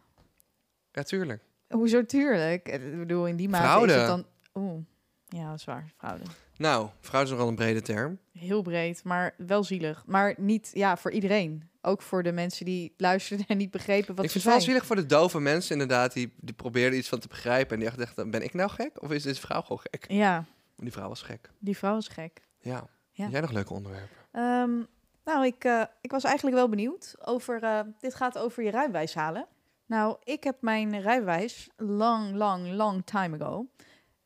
Ja, 0.92 1.02
tuurlijk. 1.02 1.42
Hoezo 1.68 2.06
tuurlijk? 2.06 2.68
Ik 2.68 2.98
bedoel, 2.98 3.26
in 3.26 3.36
die 3.36 3.48
mate 3.48 3.86
is 3.86 3.94
het 3.94 4.06
dan... 4.06 4.26
Oeh, 4.54 4.82
ja, 5.26 5.50
dat 5.50 5.58
is 5.58 5.64
waar. 5.64 5.92
Fraude. 5.96 6.24
Nou, 6.56 6.88
vrouw 7.00 7.22
is 7.22 7.30
nogal 7.30 7.48
een 7.48 7.54
brede 7.54 7.82
term. 7.82 8.18
Heel 8.32 8.62
breed, 8.62 9.04
maar 9.04 9.34
wel 9.36 9.64
zielig. 9.64 10.02
Maar 10.06 10.34
niet 10.36 10.70
ja, 10.74 10.96
voor 10.96 11.10
iedereen. 11.10 11.67
Ook 11.88 12.03
voor 12.03 12.22
de 12.22 12.33
mensen 12.33 12.64
die 12.64 12.94
luisterden 12.96 13.46
en 13.46 13.57
niet 13.57 13.70
begrepen 13.70 14.14
wat 14.14 14.24
ik 14.24 14.31
vind 14.31 14.44
het 14.44 14.53
wel 14.53 14.62
zielig 14.62 14.87
voor 14.87 14.96
de 14.96 15.07
dove 15.07 15.40
mensen 15.40 15.72
inderdaad, 15.72 16.12
die, 16.12 16.33
die 16.37 16.55
probeerden 16.55 16.98
iets 16.98 17.09
van 17.09 17.18
te 17.18 17.29
begrijpen. 17.29 17.72
En 17.72 17.79
die 17.79 17.88
echt 17.88 17.98
dachten, 17.98 18.31
ben 18.31 18.42
ik 18.42 18.55
nou 18.55 18.70
gek? 18.70 19.03
Of 19.03 19.11
is 19.11 19.22
deze 19.22 19.40
vrouw 19.40 19.61
gewoon 19.61 19.81
gek? 19.90 20.05
Ja, 20.09 20.44
die 20.77 20.92
vrouw 20.92 21.09
was 21.09 21.22
gek. 21.22 21.51
die 21.59 21.77
vrouw 21.77 21.96
is 21.96 22.09
gek. 22.09 22.40
Ja. 22.61 22.87
Ja. 23.11 23.29
Jij 23.29 23.40
nog 23.40 23.53
leuke 23.53 23.72
onderwerpen? 23.72 24.16
Ehm, 24.33 24.83
nou, 25.24 25.46
ik, 25.46 25.64
eh, 25.64 25.83
ik 26.01 26.11
was 26.11 26.24
eigenlijk 26.24 26.57
wel 26.57 26.68
benieuwd 26.68 27.14
over... 27.24 27.62
eh, 27.62 27.81
dit 28.01 28.14
gaat 28.14 28.38
over 28.38 28.62
je 28.62 28.70
rijbewijs 28.70 29.14
halen. 29.14 29.46
Nou, 29.87 30.16
ik 30.24 30.44
heb 30.44 30.57
mijn 30.61 31.01
rijbewijs 31.01 31.68
long, 31.77 32.35
long, 32.35 32.72
long 32.72 33.05
time 33.05 33.37
ago 33.38 33.66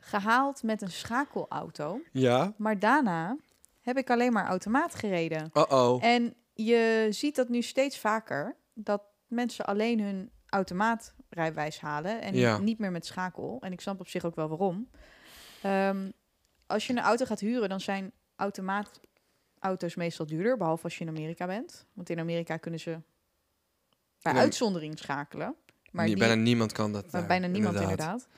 gehaald 0.02 0.62
met 0.62 0.82
een 0.82 0.90
schakelauto. 0.90 2.00
Ja. 2.12 2.52
Maar 2.56 2.78
daarna 2.78 3.36
heb 3.80 3.96
ik 3.96 4.10
alleen 4.10 4.32
maar 4.32 4.46
automaat 4.46 4.94
gereden. 4.94 5.50
Oh-oh. 5.52 6.04
En 6.04 6.34
je 6.54 7.06
ziet 7.10 7.36
dat 7.36 7.48
nu 7.48 7.62
steeds 7.62 7.98
vaker, 7.98 8.56
dat 8.74 9.02
mensen 9.26 9.64
alleen 9.66 10.00
hun 10.00 10.30
automaatrijbewijs 10.48 11.80
halen 11.80 12.20
en 12.20 12.34
Ja. 12.34 12.58
niet 12.58 12.78
meer 12.78 12.90
met 12.90 13.06
schakel. 13.06 13.56
En 13.60 13.72
ik 13.72 13.80
snap 13.80 14.00
op 14.00 14.08
zich 14.08 14.24
ook 14.24 14.34
wel 14.34 14.48
waarom. 14.48 14.90
Ehm, 15.62 16.10
als 16.66 16.86
je 16.86 16.92
een 16.92 17.00
auto 17.00 17.24
gaat 17.24 17.40
huren, 17.40 17.68
dan 17.68 17.80
zijn 17.80 18.12
automaatauto's 18.36 19.94
meestal 19.94 20.26
duurder, 20.26 20.56
behalve 20.56 20.84
als 20.84 20.98
je 20.98 21.04
in 21.04 21.08
Amerika 21.10 21.46
bent. 21.46 21.86
Want 21.92 22.10
in 22.10 22.18
Amerika 22.18 22.56
kunnen 22.56 22.80
ze 22.80 22.98
bij 24.22 24.32
uitzondering 24.32 24.98
schakelen. 24.98 25.54
Maar 25.90 26.06
die- 26.06 26.16
bijna 26.16 26.34
niemand 26.34 26.72
kan 26.72 26.92
dat. 26.92 27.02
maar 27.02 27.12
daar, 27.12 27.26
bijna 27.26 27.46
niemand 27.46 27.80
inderdaad. 27.80 28.28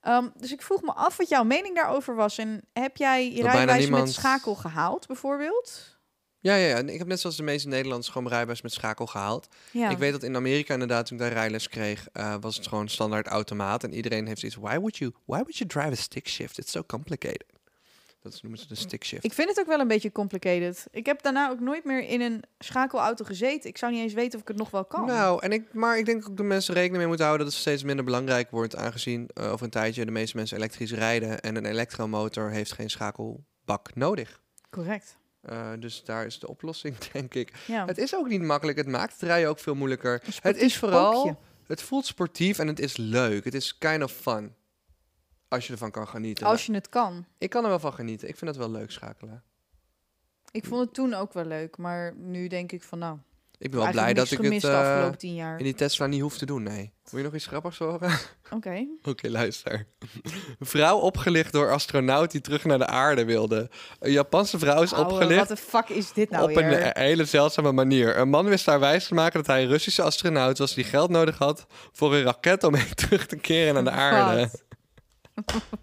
Ehm, 0.00 0.28
dus 0.36 0.52
ik 0.52 0.62
vroeg 0.62 0.82
me 0.82 0.92
af 0.92 1.16
wat 1.16 1.28
jouw 1.28 1.44
mening 1.44 1.74
daarover 1.74 2.14
was. 2.14 2.38
En 2.38 2.62
heb 2.72 2.96
jij 2.96 3.24
je 3.24 3.30
Dat 3.30 3.42
bijna 3.42 3.52
rijbewijs 3.56 3.82
niemand- 3.82 4.04
met 4.04 4.14
schakel 4.14 4.54
gehaald, 4.54 5.06
bijvoorbeeld? 5.06 5.95
Ja, 6.40 6.54
ja, 6.54 6.66
ja. 6.66 6.76
Ik 6.76 6.98
heb 6.98 7.06
net 7.06 7.20
zoals 7.20 7.36
de 7.36 7.42
meeste 7.42 7.68
Nederlanders 7.68 8.06
gewoon 8.06 8.22
mijn 8.22 8.34
rijbewijs 8.34 8.62
met 8.62 8.72
schakel 8.72 9.06
gehaald. 9.06 9.48
Ja. 9.70 9.90
Ik 9.90 9.98
weet 9.98 10.12
dat 10.12 10.22
in 10.22 10.36
Amerika 10.36 10.72
inderdaad, 10.72 11.06
toen 11.06 11.16
ik 11.16 11.22
daar 11.22 11.32
rijles 11.32 11.68
kreeg, 11.68 12.08
eh, 12.12 12.34
was 12.40 12.56
het 12.56 12.66
gewoon 12.66 12.88
standaard 12.88 13.26
automaat. 13.26 13.84
En 13.84 13.94
iedereen 13.94 14.26
heeft 14.26 14.42
iets. 14.42 14.54
Why 14.54 14.76
would 14.76 14.96
you, 14.96 15.12
why 15.24 15.36
would 15.36 15.56
you 15.56 15.70
drive 15.70 15.90
a 15.90 15.94
stick 15.94 16.28
shift? 16.28 16.58
It's 16.58 16.72
so 16.72 16.82
complicated. 16.86 17.44
Dat 18.32 18.42
noemen 18.42 18.60
ze 18.60 18.68
de 18.68 18.74
stick 18.74 19.04
shift. 19.04 19.24
Ik 19.24 19.32
vind 19.32 19.48
het 19.48 19.60
ook 19.60 19.66
wel 19.66 19.80
een 19.80 19.88
beetje 19.88 20.12
complicated. 20.12 20.86
Ik 20.90 21.06
heb 21.06 21.22
daarna 21.22 21.50
ook 21.50 21.60
nooit 21.60 21.84
meer 21.84 22.08
in 22.08 22.20
een 22.20 22.42
schakelauto 22.58 23.24
gezeten. 23.24 23.70
Ik 23.70 23.78
zou 23.78 23.92
niet 23.92 24.00
eens 24.00 24.12
weten 24.12 24.34
of 24.34 24.40
ik 24.40 24.48
het 24.48 24.56
nog 24.56 24.70
wel 24.70 24.84
kan. 24.84 25.06
Nou, 25.06 25.42
en 25.42 25.52
ik, 25.52 25.72
maar 25.72 25.98
ik 25.98 26.04
denk 26.04 26.28
ook 26.28 26.36
dat 26.36 26.46
mensen 26.46 26.74
rekening 26.74 26.98
mee 26.98 27.06
moeten 27.06 27.26
houden 27.26 27.46
dat 27.46 27.54
het 27.54 27.64
steeds 27.64 27.82
minder 27.84 28.04
belangrijk 28.04 28.50
wordt, 28.50 28.76
aangezien 28.76 29.28
eh, 29.34 29.52
over 29.52 29.64
een 29.64 29.70
tijdje 29.70 30.04
de 30.04 30.10
meeste 30.10 30.36
mensen 30.36 30.56
elektrisch 30.56 30.92
rijden 30.92 31.40
en 31.40 31.56
een 31.56 31.66
elektromotor 31.66 32.50
heeft 32.50 32.72
geen 32.72 32.90
schakelbak 32.90 33.94
nodig. 33.94 34.40
Correct. 34.70 35.16
Eh, 35.46 35.72
dus 35.78 36.04
daar 36.04 36.26
is 36.26 36.38
de 36.38 36.48
oplossing, 36.48 36.98
denk 37.12 37.34
ik. 37.34 37.52
Ja. 37.66 37.86
Het 37.86 37.98
is 37.98 38.14
ook 38.14 38.28
niet 38.28 38.42
makkelijk. 38.42 38.78
Het 38.78 38.86
maakt 38.86 39.12
het 39.12 39.22
rijden 39.22 39.48
ook 39.48 39.58
veel 39.58 39.74
moeilijker. 39.74 40.22
Het 40.40 40.56
is 40.56 40.78
vooral, 40.78 41.12
spookje. 41.12 41.36
het 41.66 41.82
voelt 41.82 42.06
sportief 42.06 42.58
en 42.58 42.66
het 42.66 42.78
is 42.78 42.96
leuk. 42.96 43.44
Het 43.44 43.54
is 43.54 43.78
kind 43.78 44.02
of 44.02 44.12
fun. 44.12 44.54
Als 45.48 45.66
je 45.66 45.72
ervan 45.72 45.90
kan 45.90 46.08
genieten. 46.08 46.46
Als 46.46 46.66
je 46.66 46.72
het 46.72 46.88
kan. 46.88 47.26
Ik 47.38 47.50
kan 47.50 47.62
er 47.62 47.68
wel 47.68 47.78
van 47.78 47.92
genieten. 47.92 48.28
Ik 48.28 48.36
vind 48.36 48.50
het 48.50 48.58
wel 48.58 48.70
leuk 48.70 48.90
schakelen. 48.90 49.42
Ik 50.50 50.64
vond 50.64 50.80
het 50.80 50.94
toen 50.94 51.14
ook 51.14 51.32
wel 51.32 51.44
leuk. 51.44 51.76
Maar 51.76 52.14
nu 52.16 52.48
denk 52.48 52.72
ik 52.72 52.82
van 52.82 52.98
nou... 52.98 53.18
Ik 53.58 53.70
ben 53.70 53.80
wel 53.80 53.90
blij 53.90 54.14
dat 54.14 54.30
ik 54.30 54.38
het 54.38 55.22
jaar. 55.22 55.58
in 55.58 55.64
die 55.64 55.74
Tesla 55.74 56.06
niet 56.06 56.20
hoef 56.20 56.38
te 56.38 56.46
doen. 56.46 56.62
Nee. 56.62 56.92
Wil 57.10 57.18
je 57.18 57.24
nog 57.24 57.34
iets 57.34 57.46
grappigs 57.46 57.78
horen? 57.78 58.18
Oké. 58.56 58.86
Oké, 59.02 59.28
luister. 59.28 59.86
Vrouw 60.60 60.98
opgelicht 60.98 61.52
door 61.52 61.72
astronaut 61.72 62.30
die 62.30 62.40
terug 62.40 62.64
naar 62.64 62.78
de 62.78 62.86
aarde 62.86 63.24
wilde. 63.24 63.70
Een 63.98 64.12
Japanse 64.12 64.58
vrouw 64.58 64.82
is 64.82 64.92
Ouwe, 64.92 65.12
opgelicht 65.12 65.38
Wat 65.38 65.48
de 65.48 65.56
fuck 65.64 65.88
is 65.88 66.12
dit 66.12 66.30
nou 66.30 66.42
op 66.50 66.54
weer? 66.56 66.86
een 66.86 67.02
hele 67.02 67.24
zeldzame 67.24 67.72
manier. 67.72 68.18
Een 68.18 68.28
man 68.28 68.46
wist 68.46 68.66
haar 68.66 68.80
wijs 68.80 69.06
te 69.06 69.14
maken 69.14 69.38
dat 69.38 69.46
hij 69.46 69.62
een 69.62 69.68
Russische 69.68 70.02
astronaut 70.02 70.58
was 70.58 70.74
die 70.74 70.84
geld 70.84 71.10
nodig 71.10 71.38
had 71.38 71.66
voor 71.92 72.14
een 72.14 72.22
raket 72.22 72.64
om 72.64 72.72
mee 72.72 72.94
terug 72.94 73.26
te 73.26 73.36
keren 73.36 73.74
naar 73.74 73.84
de 73.84 73.90
aarde. 73.90 74.50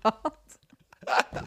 Wat? 0.01 0.21
Wat? 1.03 1.43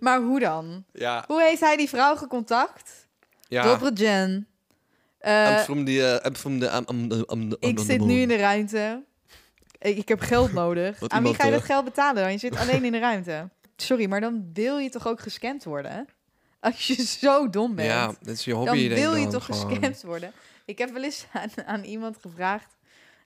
maar 0.00 0.20
hoe 0.20 0.40
dan? 0.40 0.84
Ja, 0.92 1.24
Hoe 1.26 1.42
heeft 1.42 1.60
hij 1.60 1.76
die 1.76 1.88
vrouw 1.88 2.16
gecontact? 2.16 3.08
ja. 3.48 3.62
Dobre 3.62 3.92
Jen. 3.92 4.48
Eh, 5.20 5.50
I'm 5.50 5.64
from 5.64 5.84
the, 5.84 5.92
uh, 5.92 6.26
I'm 6.26 6.34
from 6.36 6.58
the, 6.58 6.66
I'm, 6.66 6.84
I'm, 6.88 7.12
I'm, 7.12 7.24
I'm 7.28 7.56
ik 7.60 7.78
zit 7.78 8.00
nu 8.00 8.20
in 8.20 8.28
de 8.28 8.36
ruimte. 8.36 9.04
Ik, 9.78 9.96
ik 9.96 10.08
heb 10.08 10.20
geld 10.20 10.52
nodig. 10.52 11.08
Aan 11.08 11.22
wie 11.22 11.34
ga 11.34 11.44
je 11.44 11.50
dat 11.50 11.60
eh, 11.60 11.66
geld 11.66 11.84
betalen 11.84 12.22
dan? 12.22 12.32
Je 12.32 12.38
zit 12.38 12.56
alleen 12.56 12.84
in 12.84 12.92
de 12.92 12.98
ruimte. 12.98 13.48
Sorry, 13.76 14.08
maar 14.08 14.20
dan 14.20 14.50
wil 14.52 14.78
je 14.78 14.90
toch 14.90 15.06
ook 15.06 15.20
gescand 15.20 15.64
worden? 15.64 15.90
hè? 15.92 16.00
Als 16.60 16.86
je 16.86 16.94
zo 17.02 17.50
dom 17.50 17.74
bent. 17.74 17.88
Ja, 17.88 18.06
dat 18.06 18.34
is 18.34 18.44
je 18.44 18.52
hobby. 18.52 18.88
dan 18.88 18.98
wil 18.98 19.14
je 19.14 19.22
dan 19.22 19.30
toch 19.32 19.44
gewoon. 19.44 19.68
gescamd 19.68 20.02
worden. 20.02 20.32
Ik 20.64 20.78
heb 20.78 20.92
wel 20.92 21.02
eens 21.02 21.26
aan, 21.32 21.50
aan 21.66 21.84
iemand 21.84 22.16
gevraagd, 22.20 22.76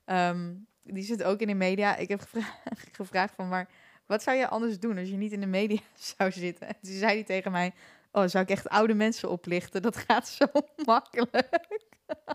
ehm, 0.04 0.52
die 0.82 1.02
zit 1.04 1.22
ook 1.22 1.40
in 1.40 1.46
de 1.46 1.54
media. 1.54 1.96
Ik 1.96 2.08
heb 2.08 2.20
gevra- 2.20 2.54
gevraagd 2.92 3.32
van, 3.36 3.48
maar 3.48 3.68
wat 4.06 4.22
zou 4.22 4.36
je 4.36 4.48
anders 4.48 4.78
doen 4.78 4.98
als 4.98 5.08
je 5.08 5.16
niet 5.16 5.32
in 5.32 5.40
de 5.40 5.46
media 5.46 5.80
zou 6.18 6.32
zitten? 6.32 6.68
En 6.68 6.74
toen 6.82 6.94
zei 6.94 7.12
hij 7.12 7.24
tegen 7.24 7.52
mij, 7.52 7.72
oh, 8.14 8.26
zou 8.26 8.44
ik 8.44 8.50
echt 8.50 8.68
oude 8.68 8.94
mensen 8.94 9.30
oplichten? 9.30 9.82
Dat 9.82 9.96
gaat 9.96 10.28
zo 10.28 10.46
makkelijk. 10.84 11.62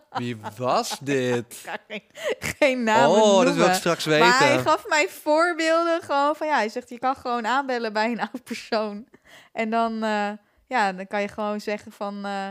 Wie 0.10 0.38
was 0.58 1.00
dit? 1.00 1.66
Geen, 1.88 2.04
geen 2.40 2.84
namen 2.84 3.22
oh, 3.22 3.44
dat 3.44 3.56
wil 3.56 3.68
ik 3.68 3.74
straks 3.74 4.06
weten. 4.06 4.28
Maar 4.28 4.40
hij 4.40 4.60
gaf 4.60 4.88
mij 4.88 5.10
voorbeelden 5.10 6.02
gewoon 6.02 6.36
van 6.36 6.48
ja, 6.48 6.56
hij 6.56 6.70
zegt 6.70 6.90
je 6.90 7.00
kan 7.00 7.16
gewoon 7.16 7.46
aanbellen 7.46 7.94
bij 7.94 8.12
een 8.12 8.20
oud 8.32 8.44
persoon. 8.44 9.08
En 9.52 9.70
dan, 9.70 10.04
eh, 10.04 10.32
ja, 10.68 10.94
dan 10.94 11.08
kan 11.08 11.22
je 11.22 11.28
gewoon 11.28 11.62
zeggen 11.62 11.92
van, 11.92 12.16
eh, 12.16 12.50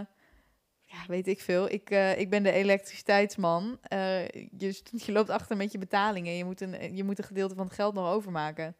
ja, 0.84 1.06
weet 1.06 1.26
ik 1.26 1.40
veel, 1.40 1.70
ik, 1.70 1.90
eh, 1.90 2.18
ik 2.18 2.30
ben 2.30 2.42
de 2.42 2.52
elektriciteitsman. 2.52 3.78
Je, 3.88 4.82
je 4.90 5.12
loopt 5.12 5.30
achter 5.30 5.56
met 5.56 5.72
je 5.72 5.78
betalingen, 5.78 6.36
je 6.36 6.44
moet, 6.44 6.60
een, 6.60 6.96
je 6.96 7.04
moet 7.04 7.18
een 7.18 7.24
gedeelte 7.24 7.54
van 7.54 7.64
het 7.64 7.74
geld 7.74 7.94
nog 7.94 8.12
overmaken. 8.12 8.76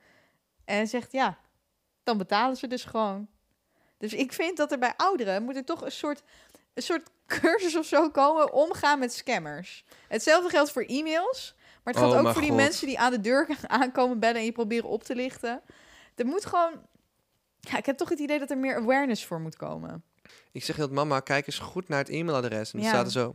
En 0.64 0.76
hij 0.76 0.86
zegt 0.86 1.12
ja, 1.12 1.38
dan 2.02 2.18
betalen 2.18 2.56
ze 2.56 2.66
dus 2.66 2.84
gewoon. 2.84 3.28
Dus 3.98 4.12
ik 4.14 4.32
vind 4.32 4.56
dat 4.56 4.72
er 4.72 4.78
bij 4.78 4.92
ouderen 4.96 5.42
moet 5.42 5.56
er 5.56 5.64
toch 5.64 5.84
een 5.84 5.92
soort, 5.92 6.22
een 6.74 6.82
soort 6.82 7.08
cursus 7.40 7.76
of 7.76 7.86
zo 7.86 8.10
komen 8.10 8.52
omgaan 8.52 8.98
met 8.98 9.12
scammers. 9.12 9.84
Hetzelfde 10.08 10.50
geldt 10.50 10.70
voor 10.72 10.82
e-mails. 10.82 11.54
Maar 11.84 11.94
het 11.94 12.02
Oh, 12.02 12.10
geldt 12.10 12.26
ook 12.26 12.32
voor 12.32 12.42
die 12.42 12.52
mensen 12.52 12.86
die 12.86 12.98
aan 12.98 13.10
de 13.10 13.20
deur 13.20 13.48
aankomen 13.66 14.18
bellen 14.18 14.36
en 14.36 14.44
je 14.44 14.52
proberen 14.52 14.88
op 14.88 15.02
te 15.04 15.14
lichten. 15.14 15.62
Er 16.14 16.26
moet 16.26 16.46
gewoon. 16.46 16.72
Ja, 17.60 17.76
ik 17.76 17.86
heb 17.86 17.96
toch 17.96 18.08
het 18.08 18.18
idee 18.18 18.38
dat 18.38 18.50
er 18.50 18.58
meer 18.58 18.76
awareness 18.76 19.24
voor 19.26 19.40
moet 19.40 19.56
komen. 19.56 20.02
Ik 20.52 20.64
zeg 20.64 20.78
altijd, 20.78 20.94
mama, 20.96 21.20
kijk 21.20 21.46
eens 21.46 21.58
goed 21.58 21.88
naar 21.88 21.98
het 21.98 22.08
e-mailadres. 22.08 22.72
En 22.72 22.78
dan 22.78 22.88
Ja. 22.88 22.94
staat 22.94 23.06
er 23.06 23.12
zo, 23.12 23.34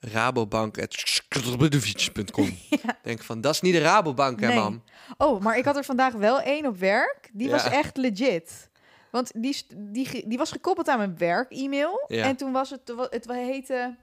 rabobank.com. 0.00 2.56
Denk 3.02 3.22
van, 3.22 3.40
dat 3.40 3.54
is 3.54 3.60
niet 3.60 3.72
de 3.72 3.80
Rabobank, 3.80 4.40
hè, 4.40 4.46
Nee. 4.46 4.56
mam? 4.56 4.82
Oh, 5.18 5.40
maar 5.40 5.58
ik 5.58 5.64
had 5.64 5.76
er 5.76 5.84
vandaag 5.84 6.12
wel 6.12 6.40
één 6.40 6.66
op 6.66 6.76
werk. 6.78 7.30
Die 7.32 7.50
was 7.50 7.64
echt 7.68 7.96
legit. 7.96 8.70
Want 9.12 9.32
die, 9.42 9.66
die, 9.76 10.28
die 10.28 10.38
was 10.38 10.52
gekoppeld 10.52 10.88
aan 10.88 10.98
mijn 10.98 11.18
werk-e-mail. 11.18 12.04
Ja. 12.08 12.24
En 12.24 12.36
toen 12.36 12.52
was 12.52 12.70
het, 12.70 12.92
het 13.10 13.30
heette, 13.30 13.96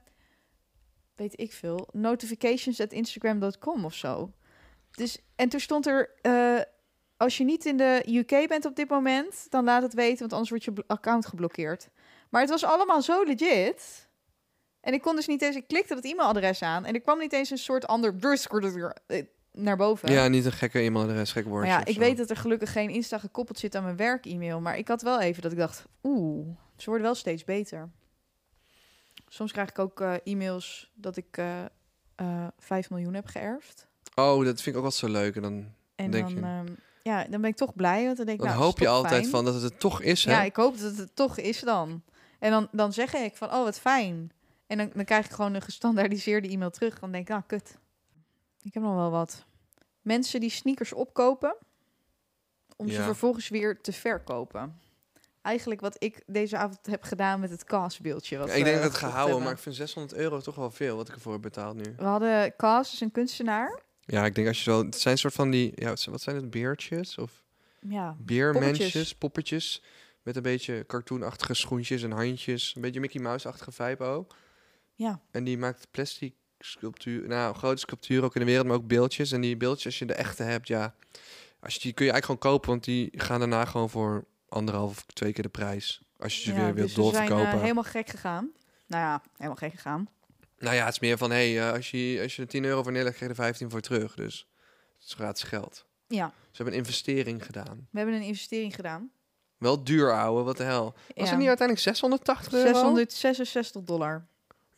weet 1.15 1.39
ik 1.39 1.53
veel, 1.53 1.87
notifications 1.91 2.81
at 2.81 2.91
instagram.com 2.91 3.85
of 3.85 3.93
zo. 3.93 4.31
Dus, 4.91 5.19
en 5.35 5.49
toen 5.49 5.59
stond 5.59 5.87
er, 5.87 6.09
eh, 6.21 6.61
als 7.17 7.37
je 7.37 7.43
niet 7.43 7.65
in 7.65 7.77
de 7.77 8.03
UK 8.07 8.47
bent 8.47 8.65
op 8.65 8.75
dit 8.75 8.89
moment, 8.89 9.45
dan 9.49 9.63
laat 9.63 9.81
het 9.81 9.93
weten, 9.93 10.19
want 10.19 10.31
anders 10.33 10.49
wordt 10.49 10.63
je 10.63 10.83
account 10.87 11.25
geblokkeerd. 11.25 11.89
Maar 12.29 12.41
het 12.41 12.49
was 12.49 12.63
allemaal 12.63 13.01
zo 13.01 13.23
legit. 13.23 14.09
En 14.81 14.93
ik 14.93 15.01
kon 15.01 15.15
dus 15.15 15.27
niet 15.27 15.41
eens, 15.41 15.55
ik 15.55 15.67
klikte 15.67 15.95
dat 15.95 16.05
e-mailadres 16.05 16.61
aan 16.61 16.85
en 16.85 16.93
er 16.93 17.01
kwam 17.01 17.19
niet 17.19 17.33
eens 17.33 17.49
een 17.49 17.57
soort 17.57 17.87
ander 17.87 18.15
naar 19.51 19.77
boven. 19.77 20.11
Ja, 20.11 20.27
niet 20.27 20.45
een 20.45 20.51
gekke 20.51 20.79
e-mailadres, 20.79 21.31
gek. 21.31 21.45
Maar 21.45 21.65
ja, 21.65 21.85
ik 21.85 21.93
zo. 21.93 21.99
weet 21.99 22.17
dat 22.17 22.29
er 22.29 22.35
gelukkig 22.37 22.71
geen 22.71 22.89
Insta 22.89 23.17
gekoppeld 23.17 23.59
zit 23.59 23.75
aan 23.75 23.83
mijn 23.83 23.95
werk-e-mail. 23.95 24.59
Maar 24.61 24.77
ik 24.77 24.87
had 24.87 25.01
wel 25.01 25.21
even 25.21 25.41
dat 25.41 25.51
ik 25.51 25.57
dacht, 25.57 25.85
oeh, 26.03 26.47
ze 26.77 26.85
worden 26.85 27.05
wel 27.05 27.15
steeds 27.15 27.43
beter. 27.43 27.89
Soms 29.27 29.51
krijg 29.51 29.69
ik 29.69 29.79
ook 29.79 30.01
eh, 30.01 30.13
e-mails 30.23 30.91
dat 30.95 31.17
ik 31.17 31.37
eh 31.37 31.65
eh 32.15 32.47
5 32.57 32.89
miljoen 32.89 33.13
heb 33.13 33.25
geërfd. 33.25 33.87
Oh, 34.15 34.45
dat 34.45 34.61
vind 34.61 34.65
ik 34.65 34.75
ook 34.75 34.81
wel 34.81 34.91
zo 34.91 35.07
leuk. 35.07 35.35
En 35.35 35.41
dan, 35.41 35.65
En 35.95 36.11
Denk 36.11 36.27
dan, 36.27 36.35
je? 36.35 36.41
ehm, 36.41 36.73
ja, 37.03 37.23
dan 37.29 37.41
ben 37.41 37.49
ik 37.49 37.55
toch 37.55 37.75
blij. 37.75 38.05
Want 38.05 38.17
dan 38.17 38.25
denk 38.25 38.37
ik, 38.39 38.45
dan 38.45 38.53
nou, 38.55 38.63
hoop 38.65 38.79
je 38.79 38.87
altijd 38.87 39.13
fijn. 39.13 39.29
van 39.29 39.45
dat 39.45 39.53
het 39.53 39.63
het 39.63 39.79
toch 39.79 40.01
is, 40.01 40.25
hè? 40.25 40.31
Ja, 40.31 40.43
ik 40.43 40.55
hoop 40.55 40.79
dat 40.79 40.97
het 40.97 41.15
toch 41.15 41.37
is 41.37 41.59
dan. 41.59 42.03
En 42.39 42.51
dan, 42.51 42.67
dan 42.71 42.93
zeg 42.93 43.13
ik 43.13 43.35
van, 43.35 43.47
oh, 43.47 43.63
wat 43.63 43.79
fijn. 43.79 44.31
En 44.67 44.77
dan, 44.77 44.89
dan 44.93 45.05
krijg 45.05 45.25
ik 45.25 45.31
gewoon 45.31 45.53
een 45.53 45.61
gestandaardiseerde 45.61 46.47
e-mail 46.49 46.69
terug. 46.71 46.99
Dan 46.99 47.11
denk 47.11 47.29
ik, 47.29 47.35
ah, 47.35 47.41
kut. 47.47 47.77
Ik 48.69 48.75
heb 48.75 48.83
nog 48.83 48.95
wel 48.95 49.11
wat. 49.11 49.45
Mensen 50.01 50.39
die 50.39 50.49
sneakers 50.49 50.93
opkopen, 50.93 51.55
om 52.75 52.89
ze 52.89 53.01
vervolgens 53.01 53.49
weer 53.49 53.81
te 53.81 53.91
verkopen. 53.91 54.79
Eigenlijk 55.41 55.81
wat 55.81 55.95
ik 56.03 56.23
deze 56.25 56.57
avond 56.57 56.85
heb 56.85 57.03
gedaan 57.03 57.39
met 57.39 57.49
het 57.49 57.63
castbeeldje. 57.63 58.37
wat 58.37 58.47
Ja, 58.47 58.53
ik 58.53 58.63
denk 58.63 58.75
dat 58.75 58.85
het 58.85 58.95
gehouden, 58.95 59.25
hebben. 59.25 59.43
maar 59.43 59.53
ik 59.53 59.59
vind 59.59 59.75
600 59.75 60.13
euro 60.19 60.39
toch 60.39 60.55
wel 60.55 60.71
veel 60.71 60.95
wat 60.95 61.07
ik 61.07 61.13
ervoor 61.15 61.33
heb 61.33 61.41
betaald 61.41 61.75
nu. 61.75 61.93
We 61.97 62.03
hadden 62.03 62.55
Cas, 62.55 62.93
is 62.93 63.01
een 63.01 63.11
kunstenaar. 63.11 63.81
Ja, 64.01 64.25
ik 64.25 64.35
denk 64.35 64.47
als 64.47 64.57
je 64.57 64.63
zo... 64.71 64.85
Het 64.85 64.99
zijn 64.99 65.17
soort 65.17 65.33
van 65.33 65.49
die... 65.49 65.71
Ja, 65.75 65.93
wat 66.09 66.21
zijn 66.21 66.35
het? 66.35 66.49
Beertjes? 66.49 67.17
Of 67.17 67.43
Ja, 67.79 68.15
beermensjes? 68.19 68.77
Poppetjes. 68.77 69.13
Poppetjes. 69.13 69.83
Met 70.23 70.35
een 70.35 70.41
beetje 70.41 70.83
cartoonachtige 70.87 71.53
schoentjes 71.53 72.03
en 72.03 72.11
handjes. 72.11 72.73
Een 72.75 72.81
beetje 72.81 72.99
Mickey 72.99 73.21
Mouse-achtige 73.21 73.71
vibe 73.71 74.03
ook. 74.03 74.35
ja. 74.95 75.19
En 75.31 75.43
die 75.43 75.57
maakt 75.57 75.87
plastic 75.91 76.33
sculptuur, 76.59 77.27
nou, 77.27 77.55
grote 77.55 77.77
sculpturen 77.79 78.23
ook 78.23 78.33
in 78.35 78.39
de 78.41 78.47
wereld, 78.47 78.67
maar 78.67 78.75
ook 78.75 78.87
beeldjes. 78.87 79.31
En 79.31 79.41
die 79.41 79.57
beeldjes, 79.57 79.85
als 79.85 79.99
je 79.99 80.05
de 80.05 80.13
echte 80.13 80.43
hebt, 80.43 80.67
ja, 80.67 80.95
als 81.59 81.73
je 81.73 81.79
die 81.79 81.93
kun 81.93 82.05
je 82.05 82.11
eigenlijk 82.11 82.41
gewoon 82.41 82.53
kopen, 82.55 82.69
want 82.69 82.83
die 82.83 83.09
gaan 83.15 83.39
daarna 83.39 83.65
gewoon 83.65 83.89
voor 83.89 84.25
anderhalf 84.49 84.91
of 84.91 85.05
twee 85.13 85.33
keer 85.33 85.43
de 85.43 85.49
prijs. 85.49 86.01
Als 86.17 86.35
je 86.37 86.41
ze 86.41 86.49
ja, 86.53 86.55
weer 86.55 86.73
wilt 86.73 86.87
dus 86.87 86.95
we 86.95 87.01
zijn 87.01 87.13
doorverkopen. 87.13 87.53
eh, 87.53 87.61
helemaal 87.61 87.83
gek 87.83 88.09
gegaan. 88.09 88.49
Nou 88.87 89.03
ja, 89.03 89.21
helemaal 89.35 89.55
gek 89.55 89.71
gegaan. 89.71 90.07
Nou 90.57 90.75
ja, 90.75 90.83
het 90.85 90.93
is 90.93 90.99
meer 90.99 91.17
van, 91.17 91.31
hé, 91.31 91.53
hey, 91.53 91.67
eh, 91.67 91.73
als, 91.73 91.91
je, 91.91 92.19
als 92.23 92.35
je 92.35 92.41
er 92.41 92.47
10 92.47 92.63
euro 92.65 92.83
voor 92.83 92.91
neerlegt, 92.91 93.15
krijg 93.15 93.31
je 93.31 93.37
er 93.37 93.43
15 93.43 93.69
voor 93.69 93.81
terug. 93.81 94.15
Dus 94.15 94.47
het 94.97 95.07
is 95.07 95.13
gratis 95.13 95.43
geld. 95.43 95.85
Ja, 96.07 96.27
Ze 96.27 96.55
hebben 96.63 96.73
een 96.73 96.79
investering 96.79 97.45
gedaan. 97.45 97.87
we 97.91 97.97
hebben 97.97 98.15
een 98.15 98.21
investering 98.21 98.75
gedaan. 98.75 99.11
Wel 99.57 99.83
duur, 99.83 100.13
ouwe, 100.13 100.43
wat 100.43 100.57
de 100.57 100.63
hel. 100.63 100.83
Was 100.83 100.93
Ja. 101.15 101.23
het 101.29 101.37
niet 101.37 101.47
uiteindelijk 101.47 101.79
680 101.87 102.53
euro? 102.53 102.71
666 102.71 103.81
dollar. 103.83 104.25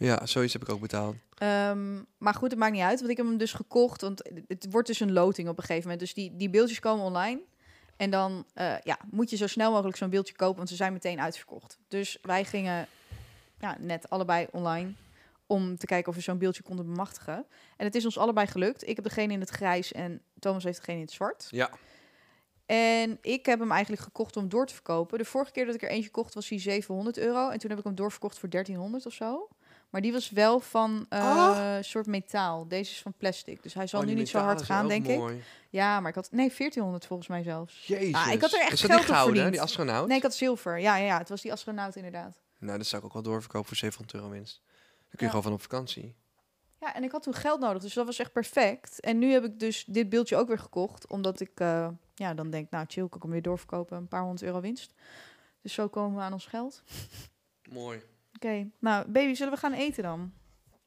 Ja, 0.01 0.25
zoiets 0.25 0.53
heb 0.53 0.61
ik 0.61 0.69
ook 0.69 0.79
betaald. 0.79 1.15
Ehm, 1.37 2.01
maar 2.17 2.33
goed, 2.33 2.49
het 2.49 2.59
maakt 2.59 2.73
niet 2.73 2.81
uit, 2.81 2.99
want 2.99 3.11
ik 3.11 3.17
heb 3.17 3.25
hem 3.25 3.37
dus 3.37 3.53
gekocht. 3.53 4.01
Want 4.01 4.31
het 4.47 4.67
wordt 4.69 4.87
dus 4.87 4.99
een 4.99 5.13
loting 5.13 5.49
op 5.49 5.57
een 5.57 5.63
gegeven 5.63 5.83
moment. 5.83 5.99
Dus 5.99 6.13
die, 6.13 6.35
die 6.35 6.49
beeldjes 6.49 6.79
komen 6.79 7.05
online. 7.05 7.41
En 7.97 8.09
dan 8.09 8.45
eh, 8.53 8.79
ja, 8.83 8.97
moet 9.11 9.29
je 9.29 9.35
zo 9.35 9.47
snel 9.47 9.71
mogelijk 9.71 9.97
zo'n 9.97 10.09
beeldje 10.09 10.35
kopen, 10.35 10.57
want 10.57 10.69
ze 10.69 10.75
zijn 10.75 10.93
meteen 10.93 11.21
uitverkocht. 11.21 11.79
Dus 11.87 12.17
wij 12.21 12.45
gingen 12.45 12.87
ja, 13.59 13.77
net 13.79 14.09
allebei 14.09 14.47
online 14.51 14.93
om 15.45 15.77
te 15.77 15.85
kijken 15.85 16.09
of 16.09 16.15
we 16.15 16.21
zo'n 16.21 16.37
beeldje 16.37 16.63
konden 16.63 16.85
bemachtigen. 16.85 17.45
En 17.77 17.85
het 17.85 17.95
is 17.95 18.05
ons 18.05 18.17
allebei 18.17 18.47
gelukt. 18.47 18.87
Ik 18.87 18.95
heb 18.95 19.05
degene 19.05 19.33
in 19.33 19.39
het 19.39 19.49
grijs 19.49 19.91
en 19.91 20.21
Thomas 20.39 20.63
heeft 20.63 20.77
degene 20.77 20.97
in 20.97 21.03
het 21.03 21.13
zwart. 21.13 21.47
Ja. 21.49 21.69
En 22.65 23.17
ik 23.21 23.45
heb 23.45 23.59
hem 23.59 23.71
eigenlijk 23.71 24.01
gekocht 24.01 24.37
om 24.37 24.49
door 24.49 24.65
te 24.65 24.73
verkopen. 24.73 25.17
De 25.17 25.25
vorige 25.25 25.51
keer 25.51 25.65
dat 25.65 25.75
ik 25.75 25.81
er 25.81 25.89
eentje 25.89 26.09
kocht 26.09 26.33
was 26.33 26.49
hij 26.49 26.59
700 26.59 27.17
euro. 27.17 27.49
En 27.49 27.59
toen 27.59 27.69
heb 27.69 27.79
ik 27.79 27.85
hem 27.85 27.95
doorverkocht 27.95 28.39
voor 28.39 28.49
1300 28.49 29.05
of 29.05 29.13
zo. 29.13 29.47
Maar 29.91 30.01
die 30.01 30.11
was 30.11 30.29
wel 30.29 30.59
van 30.59 31.05
eh 31.09 31.19
Oh. 31.21 31.77
soort 31.81 32.05
metaal. 32.05 32.67
Deze 32.67 32.91
is 32.91 33.01
van 33.01 33.13
plastic. 33.17 33.63
Dus 33.63 33.73
hij 33.73 33.87
zal 33.87 33.99
Oh, 34.01 34.05
nu 34.05 34.13
niet 34.13 34.29
zo 34.29 34.39
hard 34.39 34.61
gaan, 34.61 34.87
denk 34.87 35.07
ik. 35.07 35.43
Ja, 35.69 35.99
maar 35.99 36.09
ik 36.09 36.15
had... 36.15 36.31
Nee, 36.31 36.47
1400 36.47 37.05
volgens 37.05 37.27
mij 37.27 37.43
zelfs. 37.43 37.87
Jezus. 37.87 38.13
Ah, 38.15 38.31
ik 38.31 38.41
had 38.41 38.53
er 38.53 38.59
echt 38.59 38.71
is 38.71 38.81
dat 38.81 38.89
geld 38.89 39.01
die 39.01 39.09
op 39.09 39.15
gouden, 39.15 39.33
verdiend. 39.33 39.51
die 39.51 39.61
astronaut? 39.61 40.07
Nee, 40.07 40.17
ik 40.17 40.23
had 40.23 40.35
zilver. 40.35 40.79
Ja, 40.79 40.95
ja, 40.97 41.05
ja, 41.05 41.17
het 41.17 41.29
was 41.29 41.41
die 41.41 41.51
astronaut 41.51 41.95
inderdaad. 41.95 42.41
Nou, 42.59 42.77
dat 42.77 42.87
zou 42.87 43.01
ik 43.01 43.07
ook 43.07 43.13
wel 43.13 43.21
doorverkopen 43.23 43.67
voor 43.67 43.77
700 43.77 44.17
euro 44.17 44.29
winst. 44.29 44.61
Dan 44.65 44.75
kun 45.09 45.17
je 45.17 45.23
Ja. 45.23 45.27
gewoon 45.29 45.43
van 45.43 45.53
op 45.53 45.61
vakantie. 45.61 46.15
Ja, 46.79 46.95
en 46.95 47.03
ik 47.03 47.11
had 47.11 47.23
toen 47.23 47.33
geld 47.33 47.59
nodig, 47.59 47.81
dus 47.81 47.93
dat 47.93 48.05
was 48.05 48.19
echt 48.19 48.31
perfect. 48.31 48.99
En 48.99 49.17
nu 49.19 49.31
heb 49.31 49.43
ik 49.43 49.59
dus 49.59 49.85
dit 49.87 50.09
beeldje 50.09 50.35
ook 50.37 50.47
weer 50.47 50.59
gekocht, 50.59 51.07
omdat 51.07 51.39
ik 51.39 51.51
eh, 51.59 51.87
ja, 52.15 52.33
dan 52.33 52.49
denk, 52.49 52.69
nou 52.69 52.85
chill, 52.87 53.07
kan 53.07 53.17
ik 53.17 53.21
hem 53.23 53.31
weer 53.31 53.41
doorverkopen, 53.41 53.97
een 53.97 54.07
paar 54.07 54.21
honderd 54.21 54.41
euro 54.43 54.59
winst. 54.61 54.93
Dus 55.61 55.73
zo 55.73 55.87
komen 55.87 56.17
we 56.17 56.23
aan 56.23 56.33
ons 56.33 56.45
geld. 56.45 56.83
Mooi. 57.71 58.01
Oké, 58.35 58.69
nou 58.79 59.07
baby, 59.07 59.33
zullen 59.33 59.53
we 59.53 59.59
gaan 59.59 59.73
eten 59.73 60.03
dan? 60.03 60.33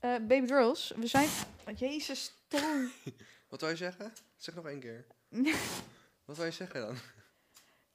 Eh, 0.01 0.11
baby 0.11 0.47
girls, 0.47 0.93
we 0.97 1.07
zijn... 1.07 1.29
Jezus, 1.77 2.33
Toon. 2.49 2.91
Wat 3.51 3.61
wil 3.61 3.71
je 3.71 3.77
zeggen? 3.77 4.13
Zeg 4.37 4.55
nog 4.55 4.67
één 4.67 4.81
keer. 4.81 5.07
Wat 6.27 6.37
wil 6.37 6.45
je 6.47 6.51
zeggen 6.51 6.81
dan? 6.81 6.97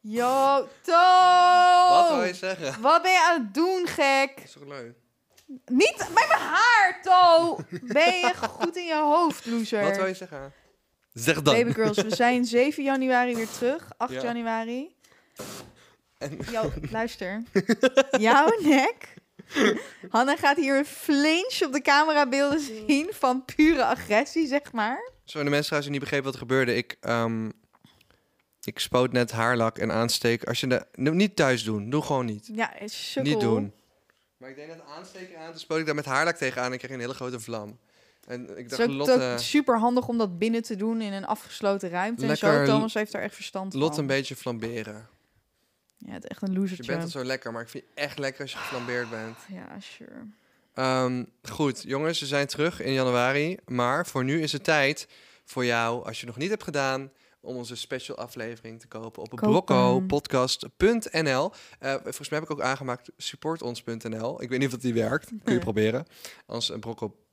Yo, 0.01 0.67
Toon! 0.81 1.89
Wat 1.89 2.09
wil 2.09 2.23
je 2.23 2.33
zeggen? 2.33 2.81
Wat 2.81 3.01
ben 3.01 3.11
je 3.11 3.21
aan 3.29 3.41
het 3.41 3.53
doen, 3.53 3.87
gek? 3.87 4.31
Dat 4.35 4.45
is 4.45 4.51
toch 4.51 4.67
leuk? 4.67 4.95
Niet 5.65 5.95
bij 5.97 6.25
mijn 6.27 6.39
haar, 6.41 6.99
To! 7.03 7.55
Ben 7.81 8.17
je 8.19 8.33
goed 8.35 8.75
in 8.75 8.85
je 8.85 8.95
hoofd, 9.01 9.45
loser? 9.45 9.81
Wat 9.83 9.95
wil 9.95 10.05
je 10.05 10.13
zeggen? 10.13 10.53
Zeg 11.13 11.41
dan. 11.41 11.53
Baby 11.55 11.71
girls, 11.73 11.97
we 12.01 12.15
zijn 12.15 12.45
7 12.45 12.83
januari 12.83 13.35
weer 13.35 13.49
terug. 13.49 13.89
8 13.97 14.11
Ja. 14.13 14.21
januari. 14.23 14.95
En- 16.17 16.39
Yo, 16.51 16.71
luister. 16.91 17.43
Jouw 18.19 18.59
nek. 18.61 19.13
Hanna 20.09 20.35
gaat 20.35 20.57
hier 20.57 20.77
een 20.77 20.85
flinch 20.85 21.61
op 21.65 21.73
de 21.73 21.81
camerabeelden 21.81 22.59
zien 22.59 23.09
van 23.11 23.45
pure 23.45 23.85
agressie, 23.85 24.47
zeg 24.47 24.71
maar. 24.71 25.11
Zo, 25.23 25.43
de 25.43 25.49
mensen 25.49 25.65
trouwens 25.65 25.91
die 25.91 25.99
niet 25.99 25.99
begrepen 25.99 26.25
wat 26.25 26.33
er 26.33 26.39
gebeurde. 26.39 26.75
Ik, 26.75 26.97
ehm, 27.01 27.49
ik 28.63 28.79
spoot 28.79 29.11
net 29.11 29.31
haarlak 29.31 29.77
en 29.77 29.91
aansteek. 29.91 30.43
Als 30.43 30.59
je 30.59 30.67
de, 30.67 30.85
no, 30.93 31.11
niet 31.11 31.35
thuis 31.35 31.63
doen. 31.63 31.89
Doe 31.89 32.01
gewoon 32.01 32.25
niet. 32.25 32.49
Ja, 32.53 32.79
is. 32.79 33.17
Niet 33.21 33.39
doen. 33.39 33.73
Maar 34.37 34.49
ik 34.49 34.55
deed 34.55 34.67
net 34.67 34.81
aansteken 34.97 35.39
aan. 35.39 35.51
Toen 35.51 35.59
spoot 35.59 35.79
ik 35.79 35.85
daar 35.85 35.95
met 35.95 36.05
haarlak 36.05 36.35
tegenaan 36.35 36.65
en 36.65 36.73
ik 36.73 36.79
kreeg 36.79 36.91
een 36.91 36.99
hele 36.99 37.13
grote 37.13 37.39
vlam. 37.39 37.79
En 38.27 38.41
ik 38.41 38.49
Het 38.49 38.71
is 38.71 38.77
dacht, 38.77 38.89
ook, 38.89 38.95
Lotte, 38.95 39.35
super 39.37 39.79
handig 39.79 40.07
om 40.07 40.17
dat 40.17 40.37
binnen 40.37 40.61
te 40.63 40.75
doen 40.75 41.01
in 41.01 41.13
een 41.13 41.25
afgesloten 41.25 41.89
ruimte. 41.89 42.27
en 42.27 42.37
zo, 42.37 42.65
Thomas 42.65 42.93
heeft 42.93 43.11
daar 43.11 43.21
echt 43.21 43.35
verstand 43.35 43.73
Lotte 43.73 43.93
van. 43.93 43.99
een 44.03 44.07
beetje 44.07 44.35
flamberen. 44.35 45.07
Ja, 46.05 46.11
het 46.13 46.23
is 46.23 46.29
echt 46.29 46.41
een 46.41 46.51
Je 46.51 46.59
losertje. 46.59 46.91
bent 46.91 47.03
al 47.03 47.09
zo 47.09 47.23
lekker, 47.23 47.51
maar 47.51 47.61
ik 47.61 47.69
vind 47.69 47.83
je 47.83 48.01
echt 48.01 48.19
lekker 48.19 48.41
als 48.41 48.51
je 48.51 48.57
geflambeerd 48.57 49.09
bent. 49.09 49.37
Ja, 49.47 49.79
sure. 49.79 50.27
Ehm, 50.73 51.23
goed, 51.49 51.83
jongens, 51.87 52.19
we 52.19 52.25
zijn 52.25 52.47
terug 52.47 52.81
in 52.81 52.93
januari. 52.93 53.57
Maar 53.65 54.07
voor 54.07 54.23
nu 54.23 54.41
is 54.41 54.51
het 54.51 54.63
tijd 54.63 55.07
voor 55.45 55.65
jou, 55.65 56.05
als 56.05 56.19
je 56.19 56.25
het 56.25 56.33
nog 56.33 56.37
niet 56.37 56.49
hebt 56.49 56.63
gedaan, 56.63 57.11
om 57.41 57.55
onze 57.55 57.75
special 57.75 58.17
aflevering 58.17 58.79
te 58.79 58.87
kopen 58.87 59.21
op 59.21 59.29
broccopodcast.nl. 59.29 61.51
Eh 61.79 61.93
volgens 62.03 62.29
mij 62.29 62.39
heb 62.39 62.49
ik 62.49 62.55
ook 62.55 62.61
aangemaakt 62.61 63.11
supportons.nl. 63.17 64.41
Ik 64.41 64.49
weet 64.49 64.57
niet 64.59 64.67
of 64.67 64.73
dat 64.73 64.81
die 64.81 64.93
werkt. 64.93 65.31
Kun 65.43 65.53
je 65.53 65.59
proberen. 65.59 66.05
Als 66.45 66.69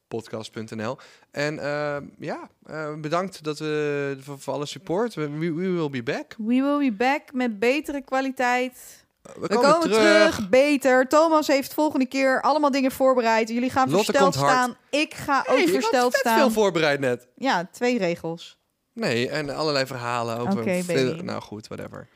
broccopodcast.nl. 0.09 0.97
En 1.31 1.59
ehm, 1.59 2.05
ja, 2.19 2.49
eh, 2.66 2.95
bedankt 3.01 3.45
dat 3.45 3.59
we 3.59 4.16
voor, 4.21 4.38
voor 4.38 4.55
alle 4.55 4.66
support. 4.66 5.14
We, 5.14 5.29
we 5.38 5.53
will 5.55 5.90
be 5.90 6.03
back. 6.03 6.35
We 6.38 6.45
will 6.62 6.79
be 6.90 6.92
back 6.97 7.33
met 7.33 7.59
betere 7.59 8.01
kwaliteit. 8.03 9.05
We, 9.23 9.33
We 9.40 9.49
komen, 9.49 9.81
terug. 9.81 10.49
beter. 10.49 11.09
Thomas 11.09 11.47
heeft 11.47 11.75
volgende 11.75 12.07
keer 12.07 12.40
allemaal 12.42 12.71
dingen 12.71 12.90
voorbereid. 12.90 13.49
Jullie 13.49 13.71
gaan 13.71 13.90
Lotte 13.90 14.05
versteld 14.05 14.35
staan. 14.35 14.77
Ik 14.90 15.14
ga 15.14 15.42
Hey, 15.47 15.62
ook 15.62 15.69
versteld 15.69 16.14
staan. 16.14 16.38
veel 16.38 16.51
voorbereid 16.51 17.01
net. 17.01 17.29
Ja, 17.37 17.69
twee 17.73 17.99
regels. 17.99 18.59
Nee, 18.92 19.29
en 19.29 19.51
allerlei 19.51 19.87
verhalen 19.87 20.38
over... 20.38 21.25
Nou 21.25 21.40
goed, 21.42 21.66
whatever. 21.66 22.09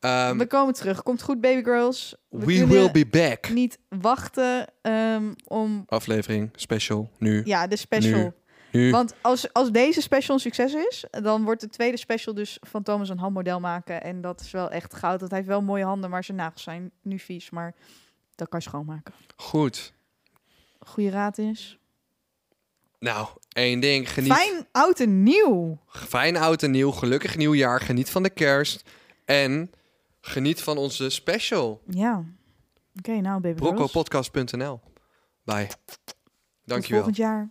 Ehm, 0.00 0.38
we 0.38 0.46
komen 0.46 0.74
terug. 0.74 1.02
Komt 1.02 1.22
goed, 1.22 1.40
baby 1.40 1.62
girls. 1.62 2.14
we 2.28 2.66
will 2.66 2.90
be 2.90 3.06
back. 3.06 3.48
niet 3.48 3.78
wachten 3.88 4.66
ehm, 4.82 5.32
om... 5.44 5.82
Aflevering, 5.86 6.50
special, 6.54 7.10
nu. 7.18 7.42
Ja, 7.44 7.66
de 7.66 7.76
special. 7.76 8.18
Nu. 8.70 8.80
nu. 8.80 8.90
Want 8.90 9.14
als, 9.20 9.52
als 9.52 9.70
deze 9.70 10.00
special 10.00 10.34
een 10.34 10.40
succes 10.40 10.74
is, 10.74 11.04
dan 11.10 11.44
wordt 11.44 11.60
de 11.60 11.68
tweede 11.68 11.96
special 11.96 12.34
dus 12.34 12.58
van 12.60 12.82
Thomas 12.82 13.08
een 13.08 13.18
handmodel 13.18 13.60
maken. 13.60 14.02
En 14.02 14.20
dat 14.20 14.40
is 14.40 14.50
wel 14.50 14.70
echt 14.70 14.94
goud. 14.94 15.20
Dat 15.20 15.28
hij 15.28 15.38
heeft 15.38 15.50
wel 15.50 15.62
mooie 15.62 15.84
handen, 15.84 16.10
maar 16.10 16.24
zijn 16.24 16.36
nagels 16.36 16.62
zijn 16.62 16.90
nu 17.02 17.18
vies. 17.18 17.50
Maar 17.50 17.74
dat 18.34 18.48
kan 18.48 18.58
je 18.58 18.68
schoonmaken. 18.68 19.14
Goed. 19.36 19.92
Goede 20.78 21.10
raad 21.10 21.38
is. 21.38 21.78
Nou, 22.98 23.28
één 23.48 23.80
ding. 23.80 24.12
Geniet. 24.12 24.32
Fijn 24.32 24.66
oud 24.72 25.00
en 25.00 25.22
nieuw. 25.22 25.78
Fijn 25.88 26.36
oud 26.36 26.62
en 26.62 26.70
nieuw. 26.70 26.90
Gelukkig 26.90 27.36
nieuwjaar. 27.36 27.80
Geniet 27.80 28.10
van 28.10 28.22
de 28.22 28.30
kerst. 28.30 28.82
En 29.24 29.70
geniet 30.20 30.62
van 30.62 30.78
onze 30.78 31.10
special. 31.10 31.82
Ja. 31.86 32.24
Oké, 32.98 33.20
nou 33.20 33.40
baby. 33.40 33.60
Broccopodcast.nl 33.60 34.80
Bye. 35.44 35.66
Tot 35.66 36.14
Dankjewel. 36.64 36.96
volgend 37.02 37.16
jaar. 37.16 37.50